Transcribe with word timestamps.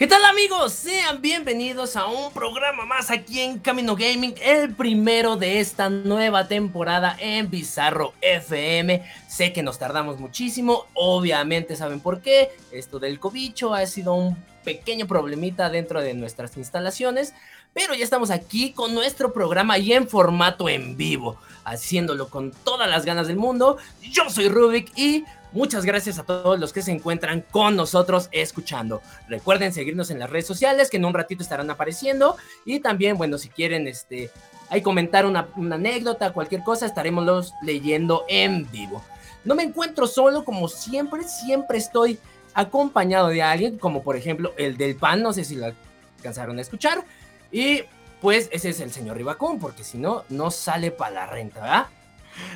¿Qué 0.00 0.06
tal 0.06 0.24
amigos? 0.24 0.72
Sean 0.72 1.20
bienvenidos 1.20 1.94
a 1.94 2.06
un 2.06 2.32
programa 2.32 2.86
más 2.86 3.10
aquí 3.10 3.40
en 3.40 3.58
Camino 3.58 3.94
Gaming, 3.96 4.34
el 4.40 4.74
primero 4.74 5.36
de 5.36 5.60
esta 5.60 5.90
nueva 5.90 6.48
temporada 6.48 7.14
en 7.20 7.50
Bizarro 7.50 8.14
FM. 8.22 9.04
Sé 9.28 9.52
que 9.52 9.62
nos 9.62 9.78
tardamos 9.78 10.18
muchísimo, 10.18 10.86
obviamente 10.94 11.76
saben 11.76 12.00
por 12.00 12.22
qué. 12.22 12.50
Esto 12.72 12.98
del 12.98 13.20
cobicho 13.20 13.74
ha 13.74 13.84
sido 13.84 14.14
un 14.14 14.42
pequeño 14.64 15.06
problemita 15.06 15.68
dentro 15.68 16.00
de 16.00 16.14
nuestras 16.14 16.56
instalaciones, 16.56 17.34
pero 17.74 17.92
ya 17.92 18.02
estamos 18.02 18.30
aquí 18.30 18.72
con 18.72 18.94
nuestro 18.94 19.34
programa 19.34 19.76
y 19.76 19.92
en 19.92 20.08
formato 20.08 20.70
en 20.70 20.96
vivo, 20.96 21.36
haciéndolo 21.64 22.30
con 22.30 22.52
todas 22.52 22.88
las 22.88 23.04
ganas 23.04 23.26
del 23.26 23.36
mundo. 23.36 23.76
Yo 24.00 24.30
soy 24.30 24.48
Rubik 24.48 24.96
y 24.96 25.24
Muchas 25.52 25.84
gracias 25.84 26.18
a 26.20 26.22
todos 26.22 26.60
los 26.60 26.72
que 26.72 26.80
se 26.80 26.92
encuentran 26.92 27.44
con 27.50 27.74
nosotros 27.74 28.28
escuchando. 28.30 29.02
Recuerden 29.28 29.72
seguirnos 29.72 30.10
en 30.10 30.20
las 30.20 30.30
redes 30.30 30.46
sociales 30.46 30.90
que 30.90 30.98
en 30.98 31.04
un 31.04 31.14
ratito 31.14 31.42
estarán 31.42 31.70
apareciendo. 31.70 32.36
Y 32.64 32.78
también, 32.78 33.18
bueno, 33.18 33.36
si 33.36 33.48
quieren 33.48 33.88
este, 33.88 34.30
hay 34.68 34.80
comentar 34.80 35.26
una, 35.26 35.48
anécdota, 35.56 36.32
cualquier 36.32 36.62
cosa, 36.62 36.86
estaremos 36.86 37.24
los 37.24 37.52
leyendo 37.62 38.24
en 38.28 38.70
vivo. 38.70 39.02
No 39.44 39.56
me 39.56 39.64
encuentro 39.64 40.06
solo 40.06 40.44
como 40.44 40.68
siempre, 40.68 41.24
siempre 41.24 41.78
estoy 41.78 42.20
acompañado 42.54 43.28
de 43.28 43.42
alguien, 43.42 43.78
como 43.78 44.02
por 44.02 44.16
ejemplo 44.16 44.54
el 44.56 44.76
del 44.76 44.94
pan, 44.94 45.22
no 45.22 45.32
sé 45.32 45.44
si 45.44 45.56
lo 45.56 45.72
alcanzaron 46.18 46.58
a 46.58 46.62
escuchar. 46.62 47.04
Y 47.50 47.82
pues 48.20 48.48
ese 48.52 48.68
es 48.68 48.78
el 48.78 48.92
señor 48.92 49.16
Ribacón, 49.16 49.58
porque 49.58 49.82
si 49.82 49.98
no, 49.98 50.24
no 50.28 50.52
sale 50.52 50.92
para 50.92 51.12
la 51.12 51.26
renta, 51.26 51.60
¿verdad? 51.60 51.86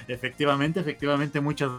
Efectivamente, 0.07 0.79
efectivamente, 0.79 1.41
muchas 1.41 1.71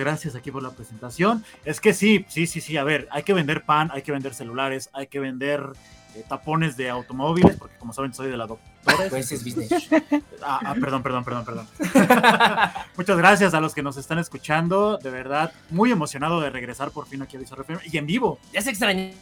gracias 0.00 0.34
aquí 0.34 0.50
por 0.50 0.62
la 0.62 0.70
presentación. 0.70 1.44
Es 1.64 1.80
que 1.80 1.94
sí, 1.94 2.24
sí, 2.28 2.46
sí, 2.46 2.60
sí, 2.60 2.76
a 2.76 2.84
ver, 2.84 3.08
hay 3.10 3.22
que 3.22 3.32
vender 3.32 3.64
pan, 3.64 3.90
hay 3.92 4.02
que 4.02 4.12
vender 4.12 4.34
celulares, 4.34 4.90
hay 4.92 5.06
que 5.06 5.20
vender 5.20 5.72
eh, 6.14 6.24
tapones 6.28 6.76
de 6.76 6.90
automóviles, 6.90 7.56
porque 7.56 7.76
como 7.78 7.92
saben 7.92 8.12
soy 8.12 8.30
de 8.30 8.36
la 8.36 8.46
doctora. 8.46 9.08
Pues 9.08 9.32
es 9.32 9.44
business. 9.44 9.88
Ah, 10.44 10.60
ah, 10.64 10.74
perdón, 10.74 11.02
perdón, 11.04 11.24
perdón, 11.24 11.44
perdón. 11.44 11.68
Muchas 12.96 13.16
gracias 13.16 13.54
a 13.54 13.60
los 13.60 13.74
que 13.74 13.82
nos 13.82 13.96
están 13.96 14.18
escuchando, 14.18 14.98
de 14.98 15.08
verdad, 15.08 15.52
muy 15.70 15.92
emocionado 15.92 16.40
de 16.40 16.50
regresar 16.50 16.90
por 16.90 17.06
fin 17.06 17.22
aquí 17.22 17.36
a 17.36 17.40
Bizarro 17.40 17.64
y 17.84 17.96
en 17.96 18.06
vivo. 18.06 18.40
Ya 18.52 18.60
se 18.60 18.70
extrañaba. 18.70 19.14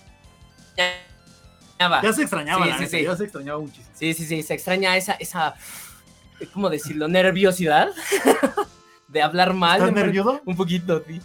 Ya 2.02 2.12
se 2.12 2.22
extrañaba, 2.22 2.66
sí, 2.66 2.72
sí, 2.78 2.86
sí. 2.86 3.02
ya 3.04 3.16
se 3.16 3.24
extrañaba 3.24 3.60
muchísimo. 3.60 3.86
Sí, 3.94 4.14
sí, 4.14 4.24
sí, 4.24 4.42
se 4.42 4.54
extraña 4.54 4.96
esa, 4.96 5.12
esa, 5.12 5.54
¿cómo 6.54 6.70
decirlo? 6.70 7.06
Nerviosidad 7.06 7.90
de 9.10 9.22
hablar 9.22 9.54
mal. 9.54 9.80
¿Estás 9.80 9.92
nervioso? 9.92 10.40
Un 10.44 10.56
poquito, 10.56 11.02
sí. 11.06 11.20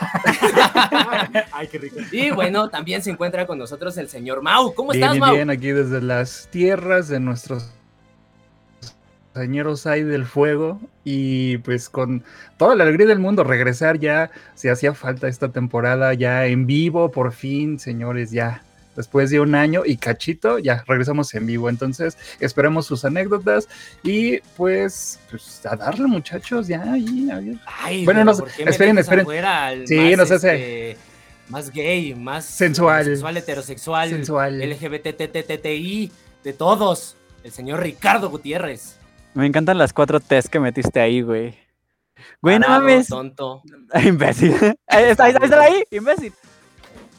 Ay, 1.52 1.68
qué 1.68 1.78
rico. 1.78 1.96
Y 2.10 2.30
bueno, 2.30 2.68
también 2.70 3.02
se 3.02 3.10
encuentra 3.10 3.46
con 3.46 3.58
nosotros 3.58 3.96
el 3.98 4.08
señor 4.08 4.42
Mau. 4.42 4.74
¿Cómo 4.74 4.92
estás, 4.92 5.16
Mau? 5.18 5.34
Bien, 5.34 5.50
aquí 5.50 5.72
desde 5.72 6.00
las 6.00 6.48
tierras 6.50 7.08
de 7.08 7.20
nuestros 7.20 7.72
señores 9.34 9.86
ahí 9.86 10.02
del 10.02 10.26
fuego 10.26 10.80
y 11.04 11.58
pues 11.58 11.88
con 11.88 12.24
toda 12.56 12.74
la 12.74 12.82
alegría 12.82 13.06
del 13.06 13.20
mundo 13.20 13.44
regresar 13.44 13.98
ya, 13.98 14.30
se 14.54 14.70
hacía 14.70 14.92
falta 14.92 15.28
esta 15.28 15.50
temporada 15.50 16.12
ya 16.14 16.46
en 16.46 16.66
vivo, 16.66 17.10
por 17.10 17.32
fin, 17.32 17.78
señores, 17.78 18.32
ya 18.32 18.62
después 19.00 19.30
de 19.30 19.40
un 19.40 19.54
año 19.54 19.82
y 19.84 19.96
cachito, 19.96 20.58
ya 20.58 20.84
regresamos 20.86 21.34
en 21.34 21.46
vivo. 21.46 21.68
Entonces, 21.68 22.18
esperemos 22.38 22.86
sus 22.86 23.04
anécdotas 23.04 23.68
y 24.02 24.38
pues, 24.56 25.18
pues 25.30 25.64
a 25.66 25.74
darle, 25.76 26.06
muchachos, 26.06 26.68
ya. 26.68 26.84
Ay, 27.66 28.04
bueno, 28.04 28.24
no, 28.24 28.32
esperen, 28.32 28.98
esperen. 28.98 29.26
Sí, 29.86 30.14
no 30.16 30.26
sé. 30.26 30.34
Este, 30.34 30.96
más 31.48 31.70
gay, 31.70 32.14
más 32.14 32.44
sensual, 32.44 33.04
sensual 33.06 33.36
heterosexual, 33.36 34.10
sensual, 34.10 34.60
LGBTTTI, 34.60 36.12
de 36.44 36.52
todos. 36.52 37.16
El 37.42 37.52
señor 37.52 37.80
Ricardo 37.80 38.28
Gutiérrez. 38.28 38.98
Me 39.32 39.46
encantan 39.46 39.78
las 39.78 39.92
cuatro 39.92 40.20
T's 40.20 40.48
que 40.48 40.60
metiste 40.60 41.00
ahí, 41.00 41.22
güey. 41.22 41.58
Güey, 42.42 42.58
no 42.58 42.68
mames. 42.68 43.08
Tonto. 43.08 43.62
imbécil. 44.04 44.54
está, 44.86 45.24
ahí, 45.24 45.34
está 45.40 45.60
ahí, 45.60 45.82
imbécil. 45.90 46.32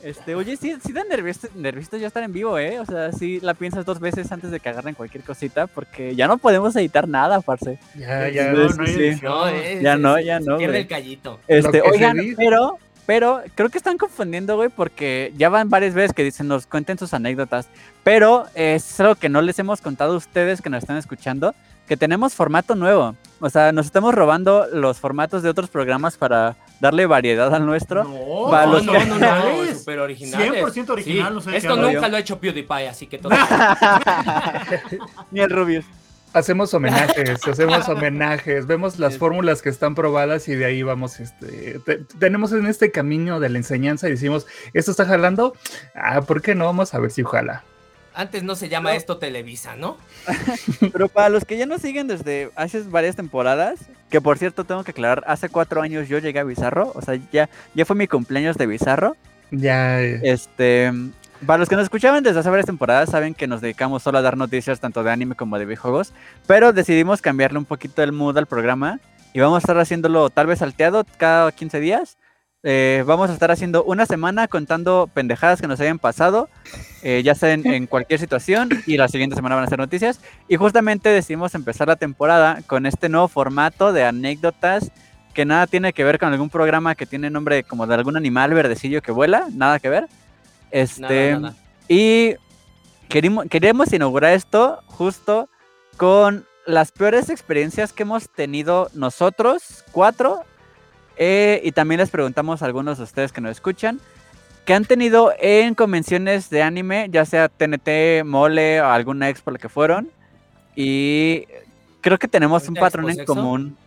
Este, 0.04 0.36
oye, 0.36 0.58
sí, 0.58 0.76
sí 0.84 0.94
da 0.94 1.04
nervioso, 1.04 1.98
ya 1.98 2.08
estar 2.08 2.24
en 2.24 2.34
vivo, 2.34 2.58
¿eh? 2.58 2.80
O 2.80 2.86
sea, 2.86 3.12
sí 3.12 3.40
la 3.40 3.54
piensas 3.54 3.86
dos 3.86 4.00
veces 4.00 4.32
antes 4.32 4.52
de 4.52 4.60
que 4.60 4.70
agarren 4.70 4.96
cualquier 4.96 5.24
cosita, 5.24 5.68
porque 5.68 6.16
ya 6.16 6.28
no 6.28 6.38
podemos 6.38 6.76
editar 6.76 7.08
nada, 7.08 7.42
parce. 7.42 7.78
Ya, 7.96 8.28
ya, 8.30 8.52
no, 8.52 8.68
no, 8.70 9.82
ya 9.82 9.98
no, 9.98 10.20
ya 10.20 10.40
no. 10.40 10.58
Pierde 10.58 10.80
el 10.80 10.88
callito. 10.88 11.40
Este, 11.48 11.82
oigan, 11.82 12.18
pero, 12.36 12.78
pero 13.06 13.42
creo 13.56 13.70
que 13.70 13.78
están 13.78 13.98
confundiendo, 13.98 14.56
güey, 14.56 14.70
porque 14.70 15.34
ya 15.38 15.50
van 15.50 15.70
varias 15.70 15.94
veces 15.94 16.14
que 16.14 16.24
dicen, 16.24 16.48
nos 16.48 16.66
cuenten 16.66 16.98
sus 16.98 17.14
anécdotas, 17.14 17.68
pero 18.04 18.46
es 18.56 19.00
algo 19.00 19.16
que 19.16 19.30
no 19.30 19.42
les 19.42 19.60
hemos 19.60 19.82
contado 19.82 20.14
a 20.14 20.18
ustedes 20.18 20.62
que 20.62 20.70
nos 20.70 20.84
están 20.84 20.98
escuchando, 20.98 21.54
que 21.88 21.98
tenemos 21.98 22.34
formato 22.34 22.76
nuevo. 22.76 23.16
O 23.40 23.50
sea, 23.50 23.72
nos 23.72 23.86
estamos 23.86 24.16
robando 24.16 24.68
los 24.72 25.00
formatos 25.00 25.44
de 25.44 25.50
otros 25.50 25.70
programas 25.70 26.18
para 26.18 26.56
darle 26.82 27.06
variedad 27.06 27.54
al 27.54 27.66
nuestro. 27.66 28.04
No, 28.04 28.50
no, 28.50 28.82
no, 28.82 29.20
no, 29.20 29.74
super 29.74 30.00
original. 30.00 30.42
100% 30.42 30.90
original, 30.90 31.36
no 31.36 31.42
sé 31.42 31.56
Esto 31.56 31.78
nunca 31.78 32.10
lo 32.10 32.18
ha 32.18 32.20
hecho 32.20 32.40
PewDiePie, 32.40 32.90
así 32.90 33.08
que 33.08 33.20
todo. 33.20 33.32
Ni 35.32 35.40
el 35.40 35.50
Rubius. 35.50 35.86
Hacemos 36.34 36.74
homenajes, 36.74 37.46
hacemos 37.46 37.88
homenajes, 37.90 38.66
vemos 38.66 39.00
las 39.00 39.18
fórmulas 39.18 39.62
que 39.62 39.70
están 39.70 39.96
probadas 39.96 40.48
y 40.48 40.56
de 40.56 40.64
ahí 40.64 40.82
vamos, 40.82 41.20
este, 41.20 41.82
tenemos 42.20 42.54
en 42.54 42.68
este 42.68 42.90
camino 42.90 43.42
de 43.42 43.50
la 43.50 43.58
enseñanza 43.58 44.08
y 44.08 44.12
decimos, 44.12 44.48
¿esto 44.74 44.92
está 44.92 45.06
jalando? 45.06 45.54
Ah, 45.94 46.22
¿por 46.22 46.42
qué 46.42 46.56
no? 46.56 46.66
Vamos 46.66 46.94
a 46.94 47.00
ver 47.00 47.12
si 47.12 47.24
jala. 47.24 47.66
Antes 48.14 48.44
no 48.44 48.56
se 48.56 48.70
llama 48.70 48.96
esto 48.96 49.18
Televisa, 49.18 49.76
¿no? 49.76 49.98
Pero 50.92 51.08
para 51.08 51.30
los 51.30 51.46
que 51.46 51.58
ya 51.58 51.66
nos 51.66 51.82
siguen 51.82 52.08
desde 52.08 52.52
hace 52.56 52.82
varias 52.82 53.16
temporadas, 53.16 53.80
que 54.10 54.20
por 54.20 54.38
cierto 54.38 54.66
tengo 54.66 54.84
que 54.84 54.92
aclarar, 54.92 55.24
hace 55.28 55.50
cuatro 55.50 55.82
años 55.82 56.10
yo 56.10 56.20
llegué 56.20 56.40
a 56.40 56.44
Bizarro, 56.44 56.92
o 56.94 57.02
sea, 57.02 57.18
ya, 57.32 57.50
ya 57.74 57.86
fue 57.86 57.96
mi 57.96 58.08
cumpleaños 58.08 58.58
de 58.58 58.68
Bizarro. 58.68 59.16
Ya. 59.52 60.02
Este, 60.02 60.92
para 61.46 61.58
los 61.58 61.70
que 61.70 61.76
nos 61.76 61.84
escuchaban 61.84 62.24
desde 62.24 62.40
hace 62.40 62.50
varias 62.50 62.66
temporadas, 62.66 63.10
saben 63.10 63.34
que 63.34 63.48
nos 63.48 63.62
dedicamos 63.62 64.04
solo 64.04 64.18
a 64.18 64.22
dar 64.22 64.38
noticias 64.38 64.80
tanto 64.80 65.04
de 65.04 65.12
anime 65.12 65.36
como 65.36 65.58
de 65.58 65.66
videojuegos, 65.66 66.14
pero 66.48 66.74
decidimos 66.74 67.22
cambiarle 67.22 67.60
un 67.60 67.66
poquito 67.66 68.04
el 68.04 68.12
mood 68.12 68.38
al 68.38 68.46
programa 68.46 69.00
y 69.34 69.40
vamos 69.40 69.56
a 69.56 69.60
estar 69.60 69.78
haciéndolo 69.80 70.30
tal 70.30 70.48
vez 70.48 70.60
salteado 70.60 71.06
cada 71.18 71.52
15 71.52 71.80
días 71.80 72.18
eh, 72.64 73.04
vamos 73.08 73.30
a 73.30 73.34
estar 73.34 73.50
haciendo 73.50 73.84
una 73.84 74.06
semana 74.06 74.48
contando 74.48 75.10
pendejadas 75.12 75.62
que 75.62 75.68
nos 75.68 75.80
hayan 75.80 75.98
pasado, 75.98 76.48
eh, 77.02 77.22
ya 77.24 77.34
sea 77.34 77.54
en, 77.54 77.88
cualquier 77.88 78.20
situación, 78.20 78.70
y 78.86 78.98
la 78.98 79.08
siguiente 79.08 79.36
semana 79.36 79.56
van 79.56 79.64
a 79.64 79.68
ser 79.68 79.80
noticias. 79.80 80.22
Y 80.48 80.58
justamente 80.58 81.10
decidimos 81.10 81.56
empezar 81.56 81.88
la 81.88 81.96
temporada 81.96 82.62
con 82.68 82.86
este 82.86 83.10
nuevo 83.10 83.28
formato 83.28 83.94
de 83.94 84.04
anécdotas 84.04 84.92
que 85.34 85.46
nada 85.46 85.66
tiene 85.66 85.94
que 85.94 86.04
ver 86.04 86.20
con 86.20 86.32
algún 86.32 86.50
programa 86.50 86.94
que 86.94 87.06
tiene 87.06 87.30
nombre 87.30 87.64
como 87.64 87.88
de 87.88 87.96
algún 87.96 88.18
animal 88.18 88.54
verdecillo 88.54 89.02
que 89.02 89.12
vuela, 89.12 89.48
nada 89.54 89.80
que 89.80 89.90
ver. 89.90 90.08
Este, 90.70 91.38
Y 91.88 92.36
queremos, 93.10 93.46
queremos 93.50 93.92
inaugurar 93.92 94.34
esto 94.34 94.84
justo 94.88 95.50
con 95.98 96.46
las 96.66 96.92
peores 96.92 97.30
experiencias 97.30 97.92
que 97.92 98.04
hemos 98.04 98.30
tenido 98.30 98.90
nosotros, 98.94 99.84
cuatro, 99.92 100.44
eh, 101.18 101.62
y 101.64 101.72
también 101.72 102.00
les 102.00 102.10
preguntamos 102.10 102.62
a 102.62 102.66
algunos 102.66 102.98
de 102.98 103.04
ustedes 103.04 103.32
que 103.32 103.42
nos 103.42 103.52
escuchan, 103.52 104.00
que 104.66 104.74
han 104.74 104.86
tenido 104.86 105.34
en 105.40 105.76
convenciones 105.76 106.50
de 106.50 106.64
anime, 106.64 107.08
ya 107.12 107.26
sea 107.26 107.50
TNT, 107.50 108.24
Mole 108.26 108.82
o 108.82 108.88
alguna 108.88 109.30
expo 109.30 109.52
la 109.52 109.60
que 109.60 109.70
fueron. 109.70 110.10
Y 110.76 111.46
creo 112.02 112.18
que 112.18 112.28
tenemos 112.28 112.68
un 112.68 112.76
patrón 112.76 113.10
en 113.10 113.26
común. 113.26 113.78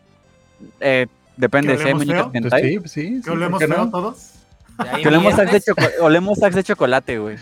Eh, 0.81 1.07
depende, 1.37 1.79
si 1.79 1.89
hay 1.89 1.95
muñecas 1.95 2.29
Sí, 2.61 2.79
sí, 2.87 3.21
¿Que 3.23 3.31
olemos 3.31 3.63
feo 3.63 3.91
todos? 3.91 4.31
Que 5.03 5.09
olemos 5.09 5.35
sacs 5.35 5.53
de, 5.53 5.75
olemos 6.01 6.39
de 6.39 6.65
chocolate, 6.65 7.19
güey. 7.19 7.37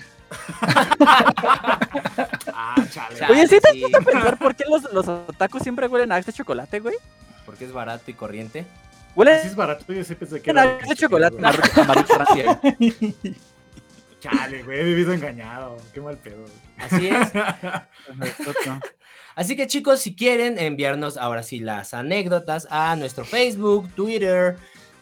Ah, 2.55 2.77
chale. 2.91 3.27
Oye, 3.31 3.49
¿sí 3.49 3.59
te 3.61 3.71
sí. 3.73 3.85
has 3.85 3.91
puesto 3.91 3.99
a 3.99 4.13
pensar 4.13 4.39
por 4.39 4.55
qué 4.55 4.65
los, 4.69 4.93
los 4.93 5.09
otakus 5.09 5.63
siempre 5.63 5.87
huelen 5.89 6.13
a 6.13 6.19
este 6.19 6.33
chocolate, 6.33 6.81
güey? 6.81 6.97
Porque 7.45 7.65
es 7.65 7.73
barato 7.73 8.11
y 8.11 8.15
corriente. 8.15 8.67
Huelen 9.15 9.41
Si 9.41 9.49
es 9.49 9.57
barato, 9.57 9.85
yo 9.87 9.95
era. 9.95 10.01
este 10.01 10.97
chocolate. 10.97 11.37
Chale, 14.21 14.63
güey, 14.63 14.81
he 14.81 14.85
vivido 14.85 15.13
engañado. 15.13 15.77
Qué 15.93 16.01
mal 16.01 16.17
pedo. 16.17 16.45
Así 16.79 17.09
es. 17.09 17.33
Así 19.35 19.57
que 19.57 19.67
chicos, 19.67 20.01
si 20.01 20.15
quieren 20.15 20.59
enviarnos 20.59 21.17
ahora 21.17 21.43
sí 21.43 21.59
las 21.59 21.95
anécdotas 21.95 22.69
a 22.71 22.95
nuestro 22.97 23.25
Facebook, 23.25 23.91
Twitter, 23.95 24.57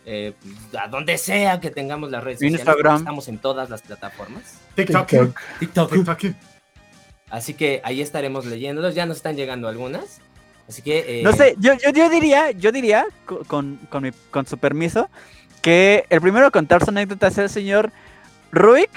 eh, 0.06 0.32
a 0.78 0.88
donde 0.88 1.18
sea 1.18 1.60
que 1.60 1.70
tengamos 1.70 2.10
las 2.10 2.22
redes 2.22 2.38
sociales. 2.38 2.60
Instagram. 2.60 2.82
porque 2.82 2.98
Estamos 2.98 3.28
en 3.28 3.38
todas 3.38 3.68
las 3.70 3.82
plataformas. 3.82 4.58
TikTok. 4.74 5.06
TikTok. 5.08 5.40
TikTok. 5.58 5.92
TikTok. 5.92 6.20
Así 7.28 7.54
que 7.54 7.80
ahí 7.84 8.00
estaremos 8.00 8.46
leyéndolos. 8.46 8.94
Ya 8.94 9.06
nos 9.06 9.18
están 9.18 9.36
llegando 9.36 9.68
algunas. 9.68 10.20
Así 10.70 10.80
que. 10.82 11.20
eh, 11.20 11.22
No 11.22 11.32
sé, 11.32 11.54
yo, 11.58 11.74
yo, 11.74 11.90
yo 11.90 12.08
diría, 12.08 12.50
yo 12.52 12.72
diría, 12.72 13.04
co- 13.26 13.42
con, 13.46 13.78
con, 13.90 14.02
mi- 14.04 14.12
con 14.30 14.46
su 14.46 14.56
permiso, 14.56 15.10
que 15.60 16.06
el 16.08 16.20
primero 16.22 16.46
a 16.46 16.50
contar 16.50 16.82
su 16.82 16.90
anécdota 16.90 17.26
es 17.26 17.36
el 17.36 17.50
señor 17.50 17.90
Rubik, 18.52 18.90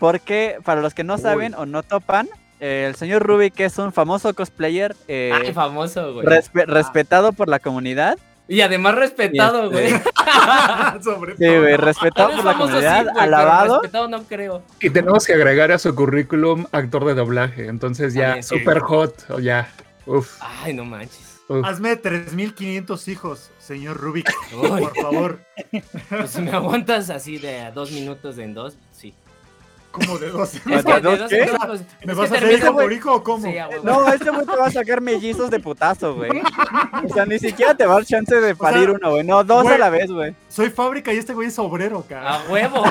porque 0.00 0.58
para 0.64 0.80
los 0.80 0.94
que 0.94 1.04
no 1.04 1.18
saben 1.18 1.54
o 1.54 1.66
no 1.66 1.82
topan, 1.82 2.28
eh, 2.58 2.86
el 2.88 2.94
señor 2.96 3.22
Rubik 3.22 3.58
es 3.60 3.78
un 3.78 3.92
famoso 3.92 4.34
cosplayer 4.34 4.96
eh, 5.08 5.30
Ay, 5.32 5.52
famoso, 5.52 6.14
güey. 6.14 6.26
respe- 6.26 6.66
respetado 6.66 7.32
por 7.32 7.48
la 7.48 7.58
comunidad. 7.60 8.18
Y 8.48 8.62
además 8.62 8.96
respetado, 8.96 9.70
güey. 9.70 9.86
este, 9.86 10.10
Sobre 11.04 11.36
Sí, 11.36 11.44
todo. 11.44 11.60
güey, 11.60 11.76
Tal 11.76 11.84
respetado 11.84 12.30
por 12.36 12.44
la 12.44 12.52
sí, 12.52 12.58
comunidad, 12.58 13.04
güey, 13.12 13.24
alabado. 13.24 13.74
Respetado 13.82 14.08
no 14.08 14.22
creo. 14.24 14.62
Y 14.80 14.90
tenemos 14.90 15.24
que 15.24 15.34
agregar 15.34 15.70
a 15.70 15.78
su 15.78 15.94
currículum 15.94 16.66
actor 16.72 17.04
de 17.04 17.14
doblaje. 17.14 17.66
Entonces 17.68 18.12
ya, 18.14 18.22
También, 18.22 18.42
sí. 18.42 18.58
super 18.58 18.80
hot. 18.80 19.14
O 19.30 19.38
ya. 19.38 19.68
Uf. 20.06 20.38
Ay, 20.40 20.72
no 20.74 20.84
manches. 20.84 21.40
uf. 21.48 21.64
Hazme 21.64 21.96
3500 21.96 23.08
hijos, 23.08 23.50
señor 23.58 23.96
Rubik. 23.98 24.28
Uy, 24.54 24.80
Por 24.80 24.96
favor. 24.96 25.44
pues 26.08 26.30
si 26.30 26.42
me 26.42 26.50
aguantas 26.52 27.10
así 27.10 27.38
de 27.38 27.60
a 27.60 27.70
dos 27.70 27.90
minutos 27.92 28.38
en 28.38 28.54
dos, 28.54 28.76
sí. 28.92 29.14
Como 29.90 30.18
de 30.18 30.30
12. 30.30 30.56
Es 30.58 30.62
que 30.62 30.92
¿De 30.94 31.00
dos 31.00 31.18
dos 31.18 31.28
qué? 31.28 31.50
dos, 31.66 31.80
¿Me 32.04 32.14
vas 32.14 32.30
a 32.30 32.36
hacer 32.36 32.52
hijo 32.52 32.72
por 32.72 32.92
hijo 32.92 33.14
o 33.14 33.22
cómo? 33.24 33.44
Sí. 33.44 33.56
No, 33.82 34.06
este 34.12 34.30
güey 34.30 34.46
te 34.46 34.56
va 34.56 34.66
a 34.66 34.70
sacar 34.70 35.00
mellizos 35.00 35.50
de 35.50 35.58
putazo, 35.58 36.14
güey. 36.14 36.30
O 37.04 37.12
sea, 37.12 37.26
ni 37.26 37.38
siquiera 37.40 37.74
te 37.74 37.86
va 37.86 37.94
a 37.94 37.96
dar 37.96 38.04
chance 38.04 38.40
de 38.40 38.54
parir 38.54 38.84
sea, 38.84 38.92
uno, 38.92 39.10
güey. 39.10 39.24
No, 39.24 39.42
dos 39.42 39.64
güey. 39.64 39.74
a 39.74 39.78
la 39.78 39.90
vez, 39.90 40.10
güey. 40.10 40.34
Soy 40.48 40.70
fábrica 40.70 41.12
y 41.12 41.18
este 41.18 41.34
güey 41.34 41.48
es 41.48 41.58
obrero, 41.58 42.04
cara. 42.08 42.36
A 42.36 42.48
huevo. 42.48 42.84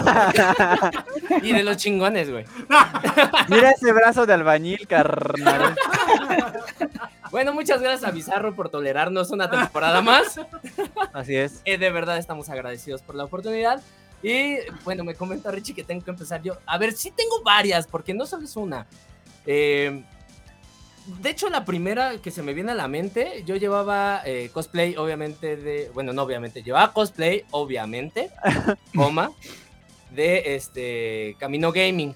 y 1.42 1.54
de 1.54 1.64
los 1.64 1.78
chingones, 1.78 2.30
güey. 2.30 2.46
Mira 3.48 3.72
ese 3.72 3.94
brazo 3.94 4.26
de 4.26 4.34
albañil, 4.34 4.86
carnal. 4.86 5.76
Bueno, 7.32 7.54
muchas 7.54 7.82
gracias 7.82 8.10
a 8.10 8.12
Bizarro 8.12 8.56
por 8.56 8.70
tolerarnos 8.70 9.32
una 9.32 9.50
temporada 9.50 10.02
más. 10.02 10.40
Así 11.14 11.36
es. 11.36 11.62
Eh, 11.64 11.78
de 11.78 11.92
verdad 11.92 12.18
estamos 12.18 12.50
agradecidos 12.50 13.02
por 13.04 13.16
la 13.16 13.24
oportunidad. 13.24 13.82
Y 14.22 14.58
bueno, 14.84 15.04
me 15.04 15.16
comenta 15.16 15.50
Richie 15.52 15.74
que 15.74 15.84
tengo 15.84 16.04
que 16.04 16.12
empezar 16.12 16.42
yo. 16.42 16.58
A 16.66 16.78
ver, 16.78 16.92
sí 16.94 17.12
tengo 17.16 17.42
varias, 17.44 17.88
porque 17.88 18.14
no 18.14 18.26
solo 18.26 18.44
es 18.46 18.56
una. 18.56 18.86
Eh, 19.46 20.04
de 21.22 21.30
hecho, 21.30 21.50
la 21.50 21.66
primera 21.66 22.18
que 22.22 22.30
se 22.30 22.44
me 22.44 22.54
viene 22.54 22.74
a 22.74 22.76
la 22.76 22.88
mente, 22.88 23.44
yo 23.46 23.56
llevaba 23.56 24.22
eh, 24.26 24.50
cosplay, 24.54 24.96
obviamente, 24.98 25.56
de. 25.56 25.90
Bueno, 25.94 26.14
no 26.14 26.24
obviamente, 26.24 26.62
llevaba 26.62 26.92
cosplay, 26.94 27.46
obviamente, 27.52 28.30
coma, 28.96 29.32
de 30.12 30.56
este 30.56 31.36
Camino 31.40 31.72
Gaming. 31.72 32.14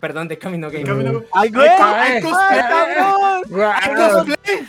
Perdón, 0.00 0.26
de 0.26 0.36
Camino 0.36 0.68
Gaming. 0.68 0.86
Camino- 0.86 1.22
¡Ay, 1.32 1.48
güey! 1.50 1.68
Ay, 1.68 2.20
¡Ay, 2.24 2.60
¡Ay! 2.60 3.42
Guau. 3.48 4.24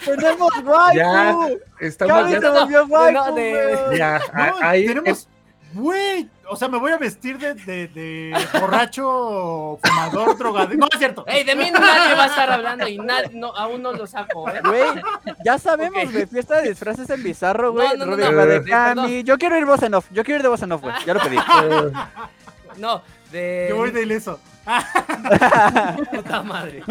¡Tenemos 0.05 0.51
Ya, 0.93 1.35
waifu! 1.35 1.59
estamos 1.79 2.13
¡Gaby 2.15 2.31
ya. 2.41 2.51
volvió 2.51 2.85
waifu, 2.85 3.11
no, 3.13 3.31
de-! 3.35 3.97
Ya, 3.97 4.21
No, 4.31 4.55
ahí. 4.61 4.85
tenemos. 4.85 5.27
Güey, 5.73 6.29
o 6.49 6.55
sea, 6.55 6.67
me 6.67 6.77
voy 6.77 6.91
a 6.91 6.97
vestir 6.97 7.37
de, 7.39 7.55
de, 7.55 7.87
de 7.87 8.47
borracho, 8.59 9.79
fumador, 9.83 10.37
drogadicto. 10.37 10.77
No, 10.77 10.87
es 10.91 10.99
cierto. 10.99 11.25
¡Ey, 11.27 11.43
de 11.43 11.55
mí 11.55 11.71
nadie 11.71 12.15
va 12.15 12.23
a 12.25 12.27
estar 12.27 12.51
hablando 12.51 12.87
y 12.87 12.97
nadie, 12.97 13.31
no, 13.33 13.47
aún 13.55 13.81
no 13.81 13.91
lo 13.91 14.05
saco, 14.05 14.47
¿eh? 14.49 14.61
Güey, 14.63 15.01
ya 15.43 15.57
sabemos, 15.57 16.11
güey. 16.11 16.27
Fiesta 16.27 16.61
de 16.61 16.69
disfraces 16.69 17.09
en 17.09 17.23
Bizarro, 17.23 17.71
güey. 17.71 17.87
No, 17.97 18.05
no, 18.05 18.05
no, 18.05 18.11
Rubik 18.11 18.31
no, 18.31 18.37
va 18.37 18.45
de 18.45 18.63
Cami. 18.63 19.23
Yo 19.23 19.37
quiero 19.37 19.57
ir 19.57 19.65
voz 19.65 19.81
en 19.83 19.95
off. 19.95 20.05
Yo 20.11 20.23
quiero 20.23 20.37
ir 20.37 20.43
de 20.43 20.49
voz 20.49 20.61
en 20.61 20.71
off, 20.71 20.81
güey. 20.81 20.93
Ya 21.05 21.13
lo 21.13 21.19
pedí. 21.19 21.37
No, 22.77 23.03
de. 23.31 23.67
Yo 23.69 23.77
voy 23.77 23.91
de 23.91 24.01
ileso. 24.01 24.39
Puta 26.11 26.41
madre. 26.41 26.83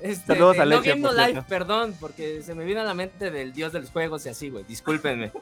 Este, 0.00 0.34
Saludos 0.34 0.58
a 0.58 0.64
No 0.64 0.80
Game 0.80 1.00
No 1.00 1.12
Life, 1.12 1.32
cierto. 1.32 1.48
perdón, 1.48 1.94
porque 2.00 2.42
se 2.42 2.54
me 2.54 2.64
viene 2.64 2.80
a 2.80 2.84
la 2.84 2.94
mente 2.94 3.30
del 3.30 3.52
dios 3.52 3.72
de 3.72 3.80
los 3.80 3.90
juegos 3.90 4.24
y 4.24 4.30
así, 4.30 4.48
güey. 4.48 4.64
Discúlpenme. 4.64 5.32